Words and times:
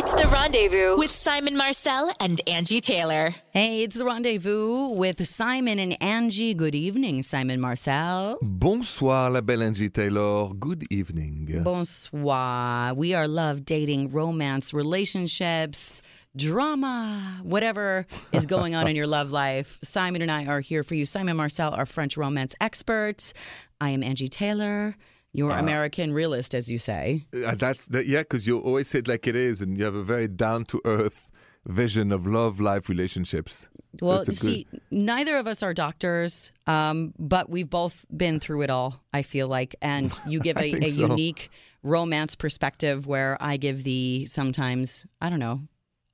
It's 0.00 0.14
the 0.14 0.28
rendezvous 0.28 0.96
with 0.96 1.10
Simon 1.10 1.56
Marcel 1.56 2.12
and 2.20 2.40
Angie 2.46 2.78
Taylor. 2.78 3.30
Hey, 3.50 3.82
it's 3.82 3.96
the 3.96 4.04
rendezvous 4.04 4.90
with 4.90 5.26
Simon 5.26 5.80
and 5.80 6.00
Angie. 6.00 6.54
Good 6.54 6.76
evening, 6.76 7.24
Simon 7.24 7.60
Marcel. 7.60 8.38
Bonsoir, 8.40 9.28
la 9.28 9.40
belle 9.40 9.64
Angie 9.64 9.90
Taylor. 9.90 10.54
Good 10.54 10.84
evening. 10.92 11.62
Bonsoir. 11.64 12.94
We 12.94 13.12
are 13.14 13.26
love, 13.26 13.64
dating, 13.64 14.12
romance, 14.12 14.72
relationships, 14.72 16.00
drama, 16.36 17.40
whatever 17.42 18.06
is 18.30 18.46
going 18.46 18.76
on 18.76 18.86
in 18.86 18.94
your 18.94 19.06
love 19.18 19.32
life. 19.32 19.80
Simon 19.82 20.22
and 20.22 20.30
I 20.30 20.46
are 20.46 20.60
here 20.60 20.84
for 20.84 20.94
you. 20.94 21.06
Simon 21.06 21.36
Marcel, 21.36 21.74
our 21.74 21.86
French 21.86 22.16
romance 22.16 22.54
expert. 22.60 23.32
I 23.80 23.90
am 23.90 24.04
Angie 24.04 24.28
Taylor. 24.28 24.94
Your 25.38 25.52
American 25.52 26.12
realist, 26.12 26.54
as 26.54 26.68
you 26.68 26.78
say. 26.78 27.26
Uh, 27.32 27.54
that's 27.54 27.86
that, 27.86 28.06
yeah, 28.06 28.20
because 28.20 28.46
you 28.46 28.58
always 28.58 28.88
say 28.88 28.98
it 28.98 29.08
like 29.08 29.26
it 29.26 29.36
is, 29.36 29.60
and 29.60 29.78
you 29.78 29.84
have 29.84 29.94
a 29.94 30.02
very 30.02 30.28
down 30.28 30.64
to 30.66 30.80
earth 30.84 31.30
vision 31.66 32.10
of 32.12 32.26
love, 32.26 32.60
life, 32.60 32.88
relationships. 32.88 33.68
Well, 34.00 34.20
a 34.20 34.34
see, 34.34 34.66
neither 34.90 35.36
of 35.36 35.46
us 35.46 35.62
are 35.62 35.74
doctors, 35.74 36.52
um, 36.66 37.14
but 37.18 37.48
we've 37.48 37.70
both 37.70 38.04
been 38.14 38.40
through 38.40 38.62
it 38.62 38.70
all, 38.70 39.02
I 39.12 39.22
feel 39.22 39.48
like. 39.48 39.76
And 39.80 40.18
you 40.26 40.40
give 40.40 40.56
a, 40.56 40.84
a 40.84 40.88
so. 40.88 41.02
unique 41.08 41.50
romance 41.82 42.34
perspective 42.34 43.06
where 43.06 43.36
I 43.40 43.56
give 43.56 43.84
the 43.84 44.26
sometimes, 44.26 45.06
I 45.20 45.30
don't 45.30 45.38
know. 45.38 45.62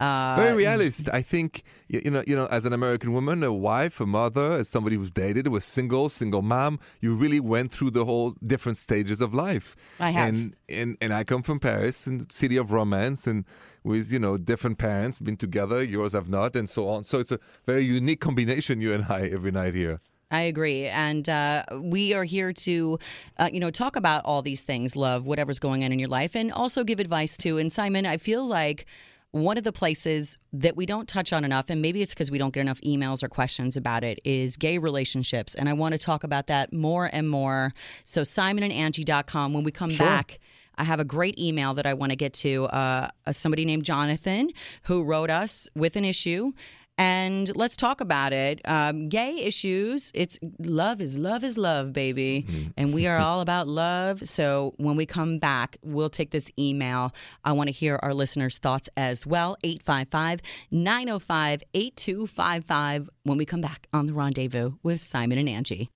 Uh, 0.05 0.37
very 0.37 0.55
realist. 0.57 1.09
I 1.13 1.23
think 1.23 1.63
you, 1.89 2.11
know, 2.11 2.25
you 2.27 2.37
know, 2.37 2.47
as 2.47 2.65
an 2.67 2.73
American 2.73 3.13
woman, 3.13 3.43
a 3.43 3.53
wife, 3.53 4.01
a 4.01 4.07
mother, 4.07 4.53
as 4.53 4.69
somebody 4.69 4.97
who's 4.97 5.11
dated, 5.11 5.49
was 5.49 5.65
single, 5.65 6.09
single 6.09 6.43
mom. 6.43 6.79
You 7.01 7.15
really 7.15 7.41
went 7.41 7.73
through 7.73 7.93
the 7.93 8.05
whole 8.05 8.35
different 8.43 8.79
stages 8.79 9.21
of 9.21 9.33
life. 9.35 9.77
I 10.01 10.11
have. 10.11 10.29
and 10.29 10.57
and 10.69 10.97
and 11.01 11.15
I 11.15 11.25
come 11.25 11.43
from 11.43 11.59
Paris, 11.59 12.07
and 12.07 12.31
city 12.31 12.57
of 12.57 12.73
romance, 12.73 13.27
and 13.27 13.45
with 13.83 14.13
you 14.13 14.19
know 14.19 14.37
different 14.37 14.79
parents, 14.79 15.19
been 15.19 15.37
together. 15.37 15.83
Yours 15.83 16.13
have 16.13 16.29
not, 16.29 16.57
and 16.57 16.69
so 16.69 16.89
on. 16.89 17.05
So 17.05 17.19
it's 17.19 17.33
a 17.33 17.39
very 17.67 17.85
unique 17.85 18.21
combination. 18.21 18.81
You 18.81 18.93
and 18.95 19.07
I 19.09 19.29
every 19.33 19.53
night 19.53 19.75
here. 19.75 20.01
I 20.31 20.43
agree, 20.43 20.87
and 20.87 21.29
uh, 21.29 21.65
we 21.81 22.13
are 22.13 22.25
here 22.25 22.53
to, 22.53 22.99
uh, 23.39 23.51
you 23.53 23.61
know, 23.61 23.71
talk 23.71 23.95
about 23.95 24.25
all 24.25 24.43
these 24.43 24.65
things, 24.65 24.97
love, 24.97 25.27
whatever's 25.27 25.61
going 25.61 25.85
on 25.85 25.93
in 25.93 25.99
your 26.01 26.09
life, 26.09 26.35
and 26.35 26.51
also 26.51 26.83
give 26.83 26.99
advice 26.99 27.37
too. 27.37 27.59
And 27.59 27.73
Simon, 27.73 28.05
I 28.05 28.17
feel 28.17 28.45
like 28.45 28.87
one 29.35 29.59
of 29.59 29.65
the 29.65 29.73
places 29.73 30.39
that 30.53 30.77
we 30.77 30.87
don't 30.87 31.09
touch 31.09 31.33
on 31.33 31.45
enough, 31.45 31.67
and 31.69 31.83
maybe 31.83 32.01
it's 32.03 32.15
because 32.15 32.31
we 32.31 32.39
don't 32.39 32.55
get 32.55 32.61
enough 32.61 32.81
emails 32.83 33.21
or 33.21 33.29
questions 33.29 33.77
about 33.77 34.05
it, 34.05 34.21
is 34.25 34.57
gay 34.57 34.79
relationships, 34.79 35.57
and 35.57 35.69
I 35.69 35.73
want 35.73 35.91
to 35.93 35.99
talk 35.99 36.23
about 36.23 36.47
that 36.47 36.73
more 36.73 37.11
and 37.13 37.29
more. 37.29 37.75
So 38.05 38.23
simonandangie.com. 38.23 39.53
When 39.53 39.65
we 39.65 39.73
come 39.73 39.91
Sure. 39.91 40.07
back. 40.07 40.39
I 40.77 40.83
have 40.83 40.99
a 40.99 41.05
great 41.05 41.39
email 41.39 41.75
that 41.75 41.87
I 41.87 41.95
want 41.95 42.11
to 42.11 42.17
get 42.17 42.33
to. 42.35 42.65
Uh, 42.67 43.09
somebody 43.31 43.65
named 43.65 43.85
Jonathan 43.85 44.51
who 44.85 45.05
wrote 45.05 45.31
us 45.31 45.69
with 45.77 45.95
an 45.95 46.05
issue. 46.05 46.53
And 46.97 47.55
let's 47.57 47.77
talk 47.77 48.01
about 48.01 48.33
it. 48.33 48.61
Um, 48.67 49.09
gay 49.09 49.39
issues. 49.43 50.13
It's 50.15 50.39
love 50.61 51.01
is 51.01 51.19
love 51.19 51.43
is 51.43 51.59
love, 51.59 51.93
baby. 51.93 52.47
And 52.77 52.95
we 52.95 53.09
are 53.09 53.19
all 53.25 53.41
about 53.41 53.67
love. 53.67 54.29
So 54.29 54.75
when 54.77 54.95
we 54.95 55.05
come 55.05 55.39
back, 55.39 55.77
we'll 55.83 56.09
take 56.09 56.31
this 56.31 56.51
email. 56.57 57.13
I 57.45 57.53
want 57.53 57.67
to 57.69 57.73
hear 57.73 57.99
our 58.03 58.15
listeners' 58.15 58.59
thoughts 58.59 58.89
as 58.97 59.27
well. 59.27 59.57
855 59.65 60.41
905 60.71 61.63
8255 61.75 63.09
when 63.25 63.39
we 63.39 63.45
come 63.45 63.61
back 63.61 63.89
on 63.93 64.07
the 64.07 64.13
rendezvous 64.13 64.75
with 64.85 65.01
Simon 65.01 65.39
and 65.39 65.49
Angie. 65.49 65.91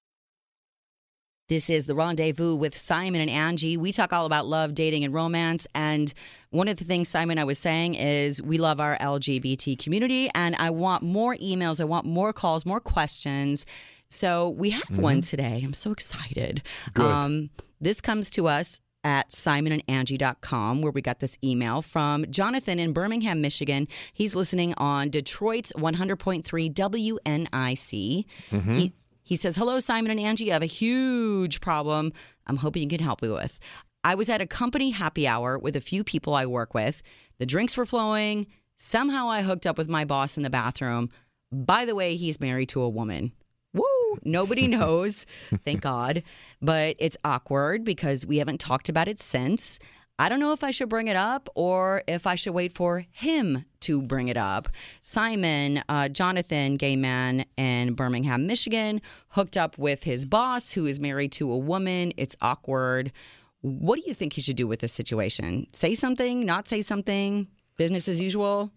This 1.49 1.71
is 1.71 1.87
the 1.87 1.95
rendezvous 1.95 2.55
with 2.57 2.77
Simon 2.77 3.23
and 3.23 3.31
Angie. 3.31 3.79
We 3.79 3.91
talk 3.91 4.13
all 4.13 4.27
about 4.27 4.45
love, 4.47 4.75
dating, 4.75 5.05
and 5.05 5.15
romance. 5.15 5.67
And 5.75 6.13
one 6.51 6.69
of 6.69 6.77
the 6.77 6.85
things, 6.85 7.09
Simon, 7.09 7.39
I 7.39 7.45
was 7.45 7.59
saying 7.59 7.95
is 7.95 8.41
we 8.41 8.59
love 8.59 8.81
our 8.81 8.97
LGBT 8.99 9.79
community, 9.79 10.31
and 10.35 10.57
I 10.57 10.71
want 10.71 11.03
more 11.03 11.37
emails, 11.37 11.81
I 11.81 11.85
want 11.85 12.07
more 12.07 12.33
calls, 12.33 12.65
more 12.65 12.81
questions. 12.81 13.67
So 14.09 14.51
we 14.51 14.71
have 14.71 14.85
mm-hmm. 14.85 15.03
one 15.03 15.21
today. 15.21 15.61
I'm 15.63 15.75
so 15.75 15.93
excited. 15.93 16.63
Good. 16.95 17.05
Um, 17.05 17.51
this 17.81 18.01
comes 18.01 18.31
to 18.33 18.49
us 18.49 18.81
at 19.05 19.31
simonandangie.com 19.31 20.83
where 20.83 20.91
we 20.91 21.01
got 21.01 21.21
this 21.21 21.39
email 21.45 21.83
from 21.83 22.25
Jonathan 22.31 22.79
in 22.79 22.93
Birmingham, 22.93 23.41
Michigan. 23.41 23.87
He's 24.13 24.35
listening 24.35 24.75
on 24.77 25.11
Detroit's 25.11 25.73
100.3 25.75 26.43
WNIC. 26.73 28.25
Mm-hmm. 28.51 28.75
He, 28.75 28.93
he 29.23 29.37
says, 29.37 29.57
Hello, 29.57 29.79
Simon 29.79 30.11
and 30.11 30.21
Angie. 30.21 30.51
I 30.51 30.55
have 30.55 30.63
a 30.63 30.67
huge 30.67 31.61
problem 31.61 32.13
I'm 32.47 32.57
hoping 32.57 32.83
you 32.83 32.89
can 32.89 33.01
help 33.01 33.23
me 33.23 33.29
with. 33.29 33.61
I 34.09 34.15
was 34.15 34.31
at 34.31 34.41
a 34.41 34.47
company 34.47 34.89
happy 34.89 35.29
hour 35.29 35.59
with 35.59 35.77
a 35.77 35.83
few 35.83 36.03
people 36.03 36.35
I 36.35 36.47
work 36.47 36.73
with. 36.73 37.03
The 37.37 37.45
drinks 37.45 37.77
were 37.77 37.85
flowing. 37.85 38.47
Somehow 38.79 39.29
I 39.29 39.43
hooked 39.43 39.67
up 39.67 39.77
with 39.77 39.91
my 39.91 40.07
boss 40.07 40.39
in 40.39 40.45
the 40.45 40.49
bathroom. 40.49 41.11
By 41.53 41.85
the 41.85 41.95
way, 41.95 42.17
he's 42.17 42.41
married 42.41 42.71
to 42.71 42.81
a 42.81 42.89
woman. 42.89 43.33
Woo! 43.75 43.85
Nobody 44.25 44.67
knows, 44.79 45.27
thank 45.63 45.83
God. 45.83 46.23
But 46.63 46.97
it's 46.99 47.19
awkward 47.23 47.85
because 47.85 48.27
we 48.27 48.39
haven't 48.39 48.61
talked 48.61 48.89
about 48.89 49.09
it 49.09 49.21
since. 49.21 49.79
I 50.19 50.31
don't 50.31 50.41
know 50.41 50.53
if 50.53 50.65
I 50.65 50.71
should 50.71 50.89
bring 50.89 51.09
it 51.09 51.17
up 51.17 51.51
or 51.55 52.03
if 52.09 52.27
I 52.27 52.35
should 52.35 52.55
wait 52.55 52.73
for 52.73 53.05
him 53.11 53.67
to 53.81 54.01
bring 54.01 54.29
it 54.29 54.39
up. 54.39 54.69
Simon, 55.03 55.85
uh, 55.89 56.09
Jonathan, 56.09 56.77
gay 56.77 56.97
man 56.97 57.45
in 57.57 57.93
Birmingham, 57.93 58.47
Michigan, 58.47 59.03
hooked 59.29 59.59
up 59.59 59.77
with 59.77 60.03
his 60.03 60.25
boss 60.25 60.73
who 60.73 60.87
is 60.87 60.99
married 60.99 61.31
to 61.33 61.53
a 61.53 61.59
woman. 61.59 62.15
It's 62.17 62.37
awkward. 62.41 63.13
What 63.61 63.97
do 63.97 64.05
you 64.07 64.15
think 64.15 64.35
he 64.35 64.43
should 64.43 64.57
do 64.57 64.67
with 64.67 64.81
this 64.81 64.93
situation? 64.93 65.67
Say 65.73 65.95
something, 65.95 66.47
not 66.47 66.69
say 66.69 66.83
something, 66.83 67.49
business 67.77 68.09
as 68.09 68.21
usual? 68.21 68.73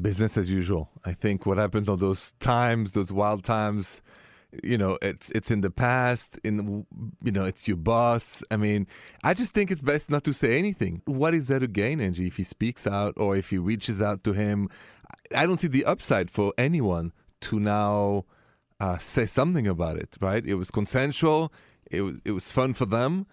business 0.00 0.36
as 0.36 0.50
usual. 0.50 0.90
I 1.04 1.12
think 1.12 1.44
what 1.44 1.58
happened 1.58 1.88
on 1.88 1.98
those 1.98 2.32
times, 2.40 2.92
those 2.92 3.12
wild 3.12 3.44
times, 3.44 4.00
you 4.62 4.78
know, 4.78 4.98
it's 5.02 5.30
it's 5.30 5.50
in 5.50 5.60
the 5.60 5.70
past. 5.70 6.38
In 6.44 6.86
you 7.22 7.32
know, 7.32 7.44
it's 7.44 7.66
your 7.66 7.76
boss. 7.76 8.42
I 8.50 8.56
mean, 8.56 8.86
I 9.24 9.34
just 9.34 9.54
think 9.54 9.70
it's 9.70 9.82
best 9.82 10.10
not 10.10 10.24
to 10.24 10.32
say 10.32 10.58
anything. 10.58 11.02
What 11.06 11.34
is 11.34 11.48
there 11.48 11.58
to 11.58 11.66
gain, 11.66 12.00
Angie, 12.00 12.26
if 12.26 12.36
he 12.36 12.44
speaks 12.44 12.86
out 12.86 13.14
or 13.16 13.36
if 13.36 13.50
he 13.50 13.58
reaches 13.58 14.00
out 14.00 14.24
to 14.24 14.32
him? 14.32 14.68
I 15.34 15.46
don't 15.46 15.58
see 15.58 15.68
the 15.68 15.84
upside 15.84 16.30
for 16.30 16.52
anyone 16.58 17.12
to 17.42 17.58
now 17.58 18.24
uh, 18.80 18.98
say 18.98 19.26
something 19.26 19.66
about 19.66 19.96
it. 19.96 20.16
Right? 20.20 20.44
It 20.44 20.54
was 20.54 20.70
consensual. 20.70 21.52
It 21.90 22.02
was 22.02 22.20
it 22.24 22.32
was 22.32 22.50
fun 22.50 22.74
for 22.74 22.86
them. 22.86 23.26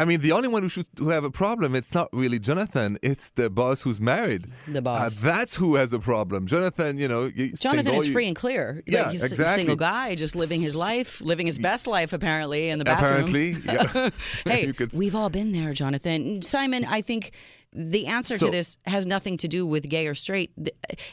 I 0.00 0.04
mean, 0.04 0.20
the 0.20 0.32
only 0.32 0.48
one 0.48 0.62
who 0.64 0.68
should 0.68 0.86
who 0.98 1.10
have 1.10 1.22
a 1.22 1.30
problem, 1.30 1.74
it's 1.76 1.94
not 1.94 2.08
really 2.12 2.40
Jonathan. 2.40 2.98
It's 3.00 3.30
the 3.30 3.48
boss 3.48 3.82
who's 3.82 4.00
married. 4.00 4.46
The 4.66 4.78
Uh, 4.78 4.82
boss. 4.82 5.20
that's 5.20 5.54
who 5.54 5.76
has 5.76 5.92
a 5.92 6.00
problem. 6.00 6.48
Jonathan, 6.48 6.98
you 6.98 7.06
know, 7.06 7.30
Jonathan 7.30 7.56
single, 7.56 7.94
is 8.00 8.06
you- 8.08 8.12
free 8.12 8.26
and 8.26 8.34
clear. 8.34 8.82
Yeah, 8.86 9.02
Like, 9.02 9.12
he's 9.12 9.22
a 9.22 9.26
exactly. 9.26 9.54
single 9.62 9.76
guy, 9.76 10.16
just 10.16 10.34
living 10.34 10.60
his 10.62 10.74
life, 10.74 11.20
living 11.20 11.46
his 11.46 11.60
best 11.60 11.86
life, 11.86 12.12
apparently, 12.12 12.70
in 12.70 12.80
the 12.80 12.84
bathroom. 12.84 13.28
Apparently, 13.28 13.56
yeah. 13.64 14.10
hey, 14.44 14.72
could 14.72 14.92
we've 14.94 15.14
all 15.14 15.30
been 15.30 15.52
there, 15.52 15.72
Jonathan. 15.72 16.42
Simon, 16.42 16.84
I 16.84 17.00
think 17.00 17.30
the 17.72 18.06
answer 18.08 18.36
So- 18.36 18.46
to 18.46 18.52
this 18.52 18.76
has 18.86 19.06
nothing 19.06 19.36
to 19.38 19.48
do 19.48 19.64
with 19.64 19.88
gay 19.88 20.08
or 20.08 20.14
straight. 20.16 20.50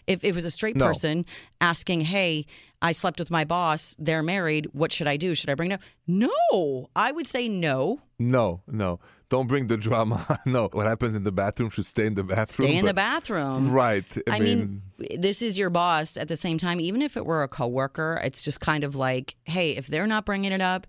If 0.07 0.23
it 0.23 0.33
was 0.33 0.43
a 0.45 0.51
straight 0.51 0.75
No. 0.75 0.87
person 0.87 1.25
asking, 1.59 2.01
hey, 2.01 2.47
I 2.81 2.93
slept 2.93 3.19
with 3.19 3.29
my 3.29 3.45
boss, 3.45 3.95
they're 3.99 4.23
married, 4.23 4.67
what 4.73 4.91
should 4.91 5.07
I 5.07 5.17
do? 5.17 5.35
Should 5.35 5.49
I 5.49 5.55
bring 5.55 5.71
it 5.71 5.75
up? 5.75 5.81
No, 6.07 6.89
I 6.95 7.11
would 7.11 7.27
say 7.27 7.47
no. 7.47 8.01
No, 8.17 8.61
no. 8.67 8.99
Don't 9.29 9.47
bring 9.47 9.67
the 9.67 9.77
drama. 9.77 10.39
no. 10.45 10.67
What 10.73 10.87
happens 10.87 11.15
in 11.15 11.23
the 11.23 11.31
bathroom 11.31 11.69
should 11.69 11.85
stay 11.85 12.05
in 12.05 12.15
the 12.15 12.23
bathroom. 12.23 12.67
Stay 12.67 12.77
in 12.77 12.85
the 12.85 12.93
bathroom. 12.93 13.71
Right. 13.71 14.03
I, 14.29 14.35
I 14.35 14.39
mean, 14.39 14.81
this 15.15 15.41
is 15.41 15.57
your 15.57 15.69
boss 15.69 16.17
at 16.17 16.27
the 16.27 16.35
same 16.35 16.57
time. 16.57 16.81
Even 16.81 17.01
if 17.01 17.15
it 17.15 17.25
were 17.25 17.43
a 17.43 17.47
coworker, 17.47 18.19
it's 18.23 18.41
just 18.41 18.59
kind 18.59 18.83
of 18.83 18.95
like, 18.95 19.35
hey, 19.45 19.71
if 19.77 19.87
they're 19.87 20.07
not 20.07 20.25
bringing 20.25 20.51
it 20.51 20.59
up, 20.59 20.85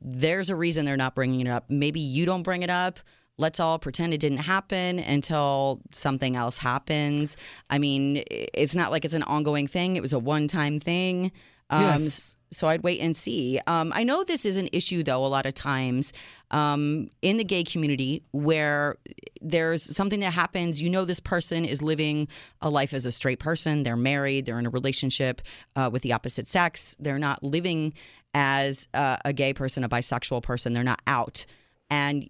there's 0.00 0.48
a 0.48 0.56
reason 0.56 0.84
they're 0.86 0.96
not 0.96 1.14
bringing 1.14 1.42
it 1.42 1.50
up. 1.50 1.66
Maybe 1.68 2.00
you 2.00 2.24
don't 2.24 2.42
bring 2.42 2.62
it 2.62 2.70
up. 2.70 3.00
Let's 3.38 3.60
all 3.60 3.78
pretend 3.78 4.14
it 4.14 4.18
didn't 4.18 4.38
happen 4.38 4.98
until 4.98 5.80
something 5.90 6.36
else 6.36 6.58
happens. 6.58 7.36
I 7.70 7.78
mean, 7.78 8.22
it's 8.28 8.76
not 8.76 8.90
like 8.90 9.04
it's 9.04 9.14
an 9.14 9.22
ongoing 9.24 9.66
thing. 9.66 9.96
It 9.96 10.02
was 10.02 10.12
a 10.12 10.18
one-time 10.18 10.78
thing. 10.78 11.32
Um, 11.70 11.80
Yes. 11.82 12.36
So 12.52 12.68
I'd 12.68 12.82
wait 12.82 13.00
and 13.00 13.16
see. 13.16 13.58
Um, 13.66 13.92
I 13.94 14.04
know 14.04 14.24
this 14.24 14.44
is 14.44 14.58
an 14.58 14.68
issue, 14.74 15.02
though, 15.02 15.24
a 15.24 15.26
lot 15.26 15.46
of 15.46 15.54
times 15.54 16.12
um, 16.50 17.08
in 17.22 17.38
the 17.38 17.44
gay 17.44 17.64
community 17.64 18.22
where 18.32 18.96
there's 19.40 19.82
something 19.82 20.20
that 20.20 20.34
happens. 20.34 20.80
You 20.82 20.90
know, 20.90 21.06
this 21.06 21.18
person 21.18 21.64
is 21.64 21.80
living 21.80 22.28
a 22.60 22.68
life 22.68 22.92
as 22.92 23.06
a 23.06 23.10
straight 23.10 23.38
person. 23.38 23.84
They're 23.84 23.96
married. 23.96 24.44
They're 24.44 24.58
in 24.58 24.66
a 24.66 24.70
relationship 24.70 25.40
uh, 25.76 25.88
with 25.90 26.02
the 26.02 26.12
opposite 26.12 26.46
sex. 26.46 26.94
They're 27.00 27.18
not 27.18 27.42
living 27.42 27.94
as 28.34 28.86
uh, 28.92 29.16
a 29.24 29.32
gay 29.32 29.54
person, 29.54 29.82
a 29.82 29.88
bisexual 29.88 30.42
person. 30.42 30.74
They're 30.74 30.84
not 30.84 31.00
out. 31.06 31.46
And 31.88 32.28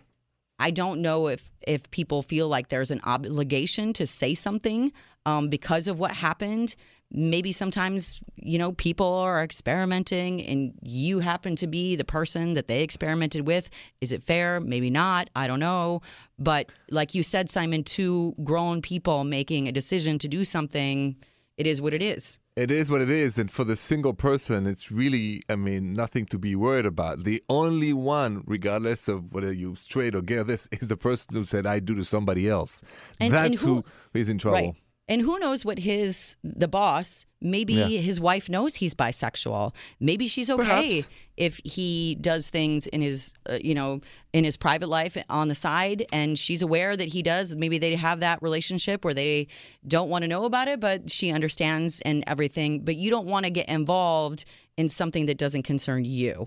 I 0.58 0.70
don't 0.70 1.02
know 1.02 1.28
if 1.28 1.50
if 1.66 1.90
people 1.90 2.22
feel 2.22 2.48
like 2.48 2.68
there's 2.68 2.90
an 2.90 3.00
obligation 3.04 3.92
to 3.94 4.06
say 4.06 4.34
something 4.34 4.92
um, 5.26 5.48
because 5.48 5.88
of 5.88 5.98
what 5.98 6.12
happened. 6.12 6.74
maybe 7.12 7.52
sometimes, 7.52 8.22
you 8.36 8.58
know, 8.58 8.72
people 8.72 9.06
are 9.06 9.42
experimenting 9.44 10.40
and 10.42 10.72
you 10.82 11.18
happen 11.20 11.54
to 11.56 11.66
be 11.66 11.94
the 11.94 12.04
person 12.04 12.54
that 12.54 12.68
they 12.68 12.82
experimented 12.82 13.46
with. 13.46 13.68
Is 14.00 14.12
it 14.12 14.22
fair? 14.22 14.60
Maybe 14.60 14.88
not. 14.90 15.28
I 15.36 15.46
don't 15.46 15.60
know. 15.60 16.00
But 16.38 16.72
like 16.90 17.14
you 17.14 17.22
said, 17.22 17.50
Simon, 17.50 17.84
two 17.84 18.34
grown 18.42 18.80
people 18.80 19.24
making 19.24 19.68
a 19.68 19.72
decision 19.72 20.18
to 20.18 20.28
do 20.28 20.44
something, 20.44 21.16
it 21.58 21.66
is 21.66 21.82
what 21.82 21.92
it 21.92 22.02
is. 22.02 22.38
It 22.54 22.70
is 22.70 22.90
what 22.90 23.00
it 23.00 23.08
is. 23.08 23.38
And 23.38 23.50
for 23.50 23.64
the 23.64 23.76
single 23.76 24.12
person, 24.12 24.66
it's 24.66 24.92
really, 24.92 25.42
I 25.48 25.56
mean, 25.56 25.94
nothing 25.94 26.26
to 26.26 26.38
be 26.38 26.54
worried 26.54 26.84
about. 26.84 27.24
The 27.24 27.42
only 27.48 27.94
one, 27.94 28.42
regardless 28.46 29.08
of 29.08 29.32
whether 29.32 29.50
you're 29.52 29.76
straight 29.76 30.14
or 30.14 30.20
gay 30.20 30.36
or 30.36 30.44
this, 30.44 30.68
is 30.70 30.88
the 30.88 30.96
person 30.98 31.34
who 31.34 31.44
said, 31.44 31.64
I 31.66 31.80
do 31.80 31.94
to 31.94 32.04
somebody 32.04 32.48
else. 32.48 32.82
And- 33.18 33.32
That's 33.32 33.62
and 33.62 33.68
who- 33.68 33.84
who 34.12 34.18
is 34.18 34.28
in 34.28 34.36
trouble. 34.38 34.56
Right. 34.58 34.74
And 35.08 35.20
who 35.20 35.38
knows 35.40 35.64
what 35.64 35.78
his 35.78 36.36
the 36.44 36.68
boss 36.68 37.26
maybe 37.40 37.74
Yeah. 37.74 37.86
his 37.86 38.20
wife 38.20 38.48
knows 38.48 38.76
he's 38.76 38.94
bisexual. 38.94 39.72
Maybe 39.98 40.28
she's 40.28 40.48
okay 40.48 40.62
Perhaps. 41.02 41.08
if 41.36 41.60
he 41.64 42.16
does 42.20 42.48
things 42.50 42.86
in 42.86 43.00
his 43.02 43.34
uh, 43.50 43.58
you 43.60 43.74
know 43.74 44.00
in 44.32 44.44
his 44.44 44.56
private 44.56 44.88
life 44.88 45.16
on 45.28 45.48
the 45.48 45.54
side 45.56 46.06
and 46.12 46.38
she's 46.38 46.62
aware 46.62 46.96
that 46.96 47.08
he 47.08 47.20
does. 47.22 47.54
Maybe 47.56 47.78
they 47.78 47.96
have 47.96 48.20
that 48.20 48.40
relationship 48.42 49.04
where 49.04 49.12
they 49.12 49.48
don't 49.86 50.08
want 50.08 50.22
to 50.22 50.28
know 50.28 50.44
about 50.44 50.68
it 50.68 50.78
but 50.78 51.10
she 51.10 51.32
understands 51.32 52.00
and 52.02 52.22
everything, 52.28 52.84
but 52.84 52.94
you 52.94 53.10
don't 53.10 53.26
want 53.26 53.44
to 53.44 53.50
get 53.50 53.68
involved 53.68 54.44
in 54.76 54.88
something 54.88 55.26
that 55.26 55.36
doesn't 55.36 55.64
concern 55.64 56.04
you. 56.04 56.46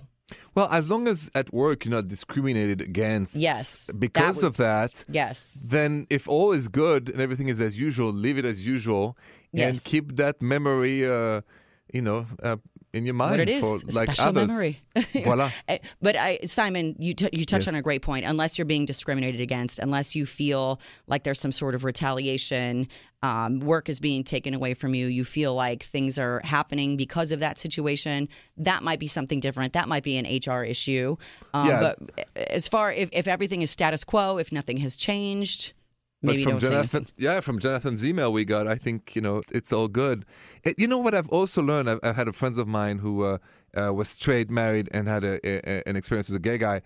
Well, 0.55 0.67
as 0.71 0.89
long 0.89 1.07
as 1.07 1.29
at 1.35 1.53
work 1.53 1.85
you're 1.85 1.93
not 1.93 2.07
discriminated 2.07 2.81
against 2.81 3.35
Yes, 3.35 3.87
that 3.87 3.99
because 3.99 4.37
would- 4.37 4.45
of 4.45 4.57
that, 4.57 5.05
Yes. 5.07 5.67
then 5.69 6.07
if 6.09 6.27
all 6.27 6.51
is 6.51 6.67
good 6.67 7.09
and 7.09 7.19
everything 7.21 7.49
is 7.49 7.61
as 7.61 7.77
usual, 7.77 8.11
leave 8.11 8.37
it 8.37 8.45
as 8.45 8.65
usual 8.65 9.15
yes. 9.51 9.67
and 9.77 9.83
keep 9.83 10.15
that 10.15 10.41
memory, 10.41 11.05
uh, 11.05 11.41
you 11.93 12.01
know, 12.01 12.25
uh, 12.41 12.57
in 12.95 13.05
your 13.05 13.13
mind 13.13 13.31
what 13.31 13.39
it 13.41 13.49
is, 13.49 13.61
for 13.83 13.87
like 13.91 14.09
special 14.11 14.29
others. 14.29 14.47
memory. 14.47 14.79
Voila. 15.13 15.51
Eh, 15.67 15.77
But 16.01 16.15
I, 16.15 16.39
Simon, 16.45 16.95
you 16.97 17.13
t- 17.13 17.29
you 17.33 17.45
touched 17.45 17.67
Yes. 17.67 17.73
on 17.73 17.75
a 17.75 17.81
great 17.81 18.01
point. 18.01 18.25
Unless 18.25 18.57
you're 18.57 18.65
being 18.65 18.85
discriminated 18.85 19.41
against, 19.41 19.79
unless 19.79 20.15
you 20.15 20.25
feel 20.25 20.79
like 21.07 21.23
there's 21.23 21.39
some 21.39 21.51
sort 21.51 21.75
of 21.75 21.83
retaliation, 21.83 22.87
um, 23.23 23.59
work 23.59 23.89
is 23.89 23.99
being 23.99 24.23
taken 24.23 24.53
away 24.53 24.73
from 24.73 24.93
you, 24.95 25.07
you 25.07 25.23
feel 25.25 25.53
like 25.55 25.83
things 25.83 26.17
are 26.19 26.41
happening 26.43 26.95
because 26.95 27.31
of 27.31 27.39
that 27.39 27.57
situation. 27.57 28.29
That 28.57 28.83
might 28.83 28.99
be 28.99 29.07
something 29.07 29.39
different. 29.39 29.73
That 29.73 29.87
might 29.87 30.03
be 30.03 30.17
an 30.17 30.25
HR 30.25 30.63
issue. 30.63 31.17
Um, 31.53 31.67
Yeah. 31.67 31.79
But 31.79 32.27
as 32.35 32.67
far 32.67 32.91
if 32.91 33.09
if 33.11 33.27
everything 33.27 33.61
is 33.61 33.71
status 33.71 34.03
quo, 34.03 34.37
if 34.37 34.51
nothing 34.51 34.77
has 34.77 34.95
changed, 34.95 35.73
But 36.23 36.37
maybe 36.37 36.43
from 36.43 36.59
Jonathan, 36.59 37.07
yeah, 37.17 37.39
from 37.39 37.59
Jonathan's 37.59 38.03
email 38.03 38.31
we 38.33 38.45
got, 38.45 38.67
I 38.67 38.75
think 38.75 39.15
you 39.15 39.21
know 39.21 39.43
it's 39.51 39.71
all 39.71 39.87
good. 39.87 40.25
It, 40.63 40.79
you 40.79 40.87
know 40.87 40.97
what 40.97 41.13
I've 41.13 41.29
also 41.29 41.61
learned? 41.61 41.89
I've, 41.89 41.99
I've 42.01 42.15
had 42.15 42.27
a 42.27 42.33
friends 42.33 42.57
of 42.57 42.67
mine 42.67 42.99
who 42.99 43.23
uh, 43.23 43.37
uh, 43.77 43.93
was 43.93 44.09
straight, 44.09 44.49
married, 44.49 44.89
and 44.91 45.07
had 45.07 45.23
a, 45.23 45.39
a, 45.47 45.87
an 45.87 45.95
experience 45.95 46.29
with 46.29 46.37
a 46.37 46.39
gay 46.39 46.57
guy. 46.57 46.81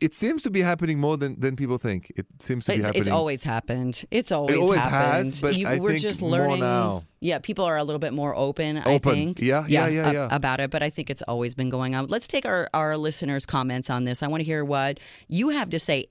It 0.00 0.14
seems 0.14 0.42
to 0.42 0.50
be 0.50 0.60
happening 0.60 0.98
more 0.98 1.16
than, 1.16 1.38
than 1.38 1.54
people 1.54 1.78
think. 1.78 2.10
It 2.16 2.26
seems 2.40 2.64
to 2.64 2.72
be 2.72 2.82
happening. 2.82 3.00
it's 3.00 3.08
always 3.08 3.44
happened. 3.44 4.04
It's 4.10 4.32
always, 4.32 4.56
it 4.56 4.58
always 4.58 4.80
happened. 4.80 5.26
has, 5.26 5.40
but 5.40 5.54
I 5.54 5.78
we're 5.78 5.98
just 5.98 6.20
learning 6.20 6.60
now. 6.60 7.04
Yeah, 7.20 7.38
people 7.38 7.64
are 7.64 7.76
a 7.76 7.84
little 7.84 7.98
bit 8.00 8.12
more 8.12 8.34
open. 8.34 8.78
I 8.78 8.94
Open. 8.94 9.12
think. 9.12 9.38
Yeah, 9.40 9.64
yeah, 9.68 9.86
yeah, 9.88 10.10
a- 10.10 10.12
yeah. 10.12 10.28
About 10.30 10.58
it, 10.60 10.70
but 10.70 10.82
I 10.82 10.90
think 10.90 11.10
it's 11.10 11.22
always 11.22 11.54
been 11.54 11.68
going 11.68 11.94
on. 11.94 12.06
Let's 12.06 12.26
take 12.28 12.44
our 12.46 12.68
our 12.74 12.96
listeners' 12.96 13.46
comments 13.46 13.88
on 13.90 14.04
this. 14.04 14.22
I 14.22 14.26
want 14.28 14.40
to 14.40 14.44
hear 14.44 14.64
what 14.64 14.98
you 15.28 15.48
have 15.50 15.70
to 15.70 15.78
say. 15.78 16.06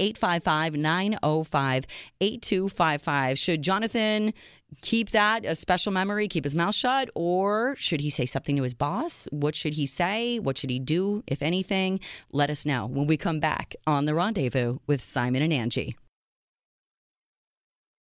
855-905-8255. 2.21 3.37
Should 3.37 3.61
Jonathan 3.61 4.33
keep 4.81 5.11
that 5.11 5.45
a 5.45 5.55
special 5.55 5.91
memory, 5.91 6.27
keep 6.27 6.43
his 6.43 6.55
mouth 6.55 6.75
shut, 6.75 7.09
or 7.15 7.75
should 7.77 8.01
he 8.01 8.09
say 8.09 8.25
something 8.25 8.55
to 8.57 8.63
his 8.63 8.73
boss? 8.73 9.27
What 9.31 9.55
should 9.55 9.73
he 9.73 9.85
say? 9.85 10.39
What 10.39 10.57
should 10.57 10.69
he 10.69 10.79
do, 10.79 11.23
if 11.27 11.41
anything? 11.41 11.99
Let 12.31 12.49
us 12.49 12.65
know 12.65 12.85
when 12.85 13.07
we 13.07 13.17
come 13.17 13.39
back 13.39 13.75
on 13.85 14.05
the 14.05 14.15
rendezvous 14.15 14.79
with 14.87 15.01
Simon 15.01 15.41
and 15.41 15.53
Angie. 15.53 15.95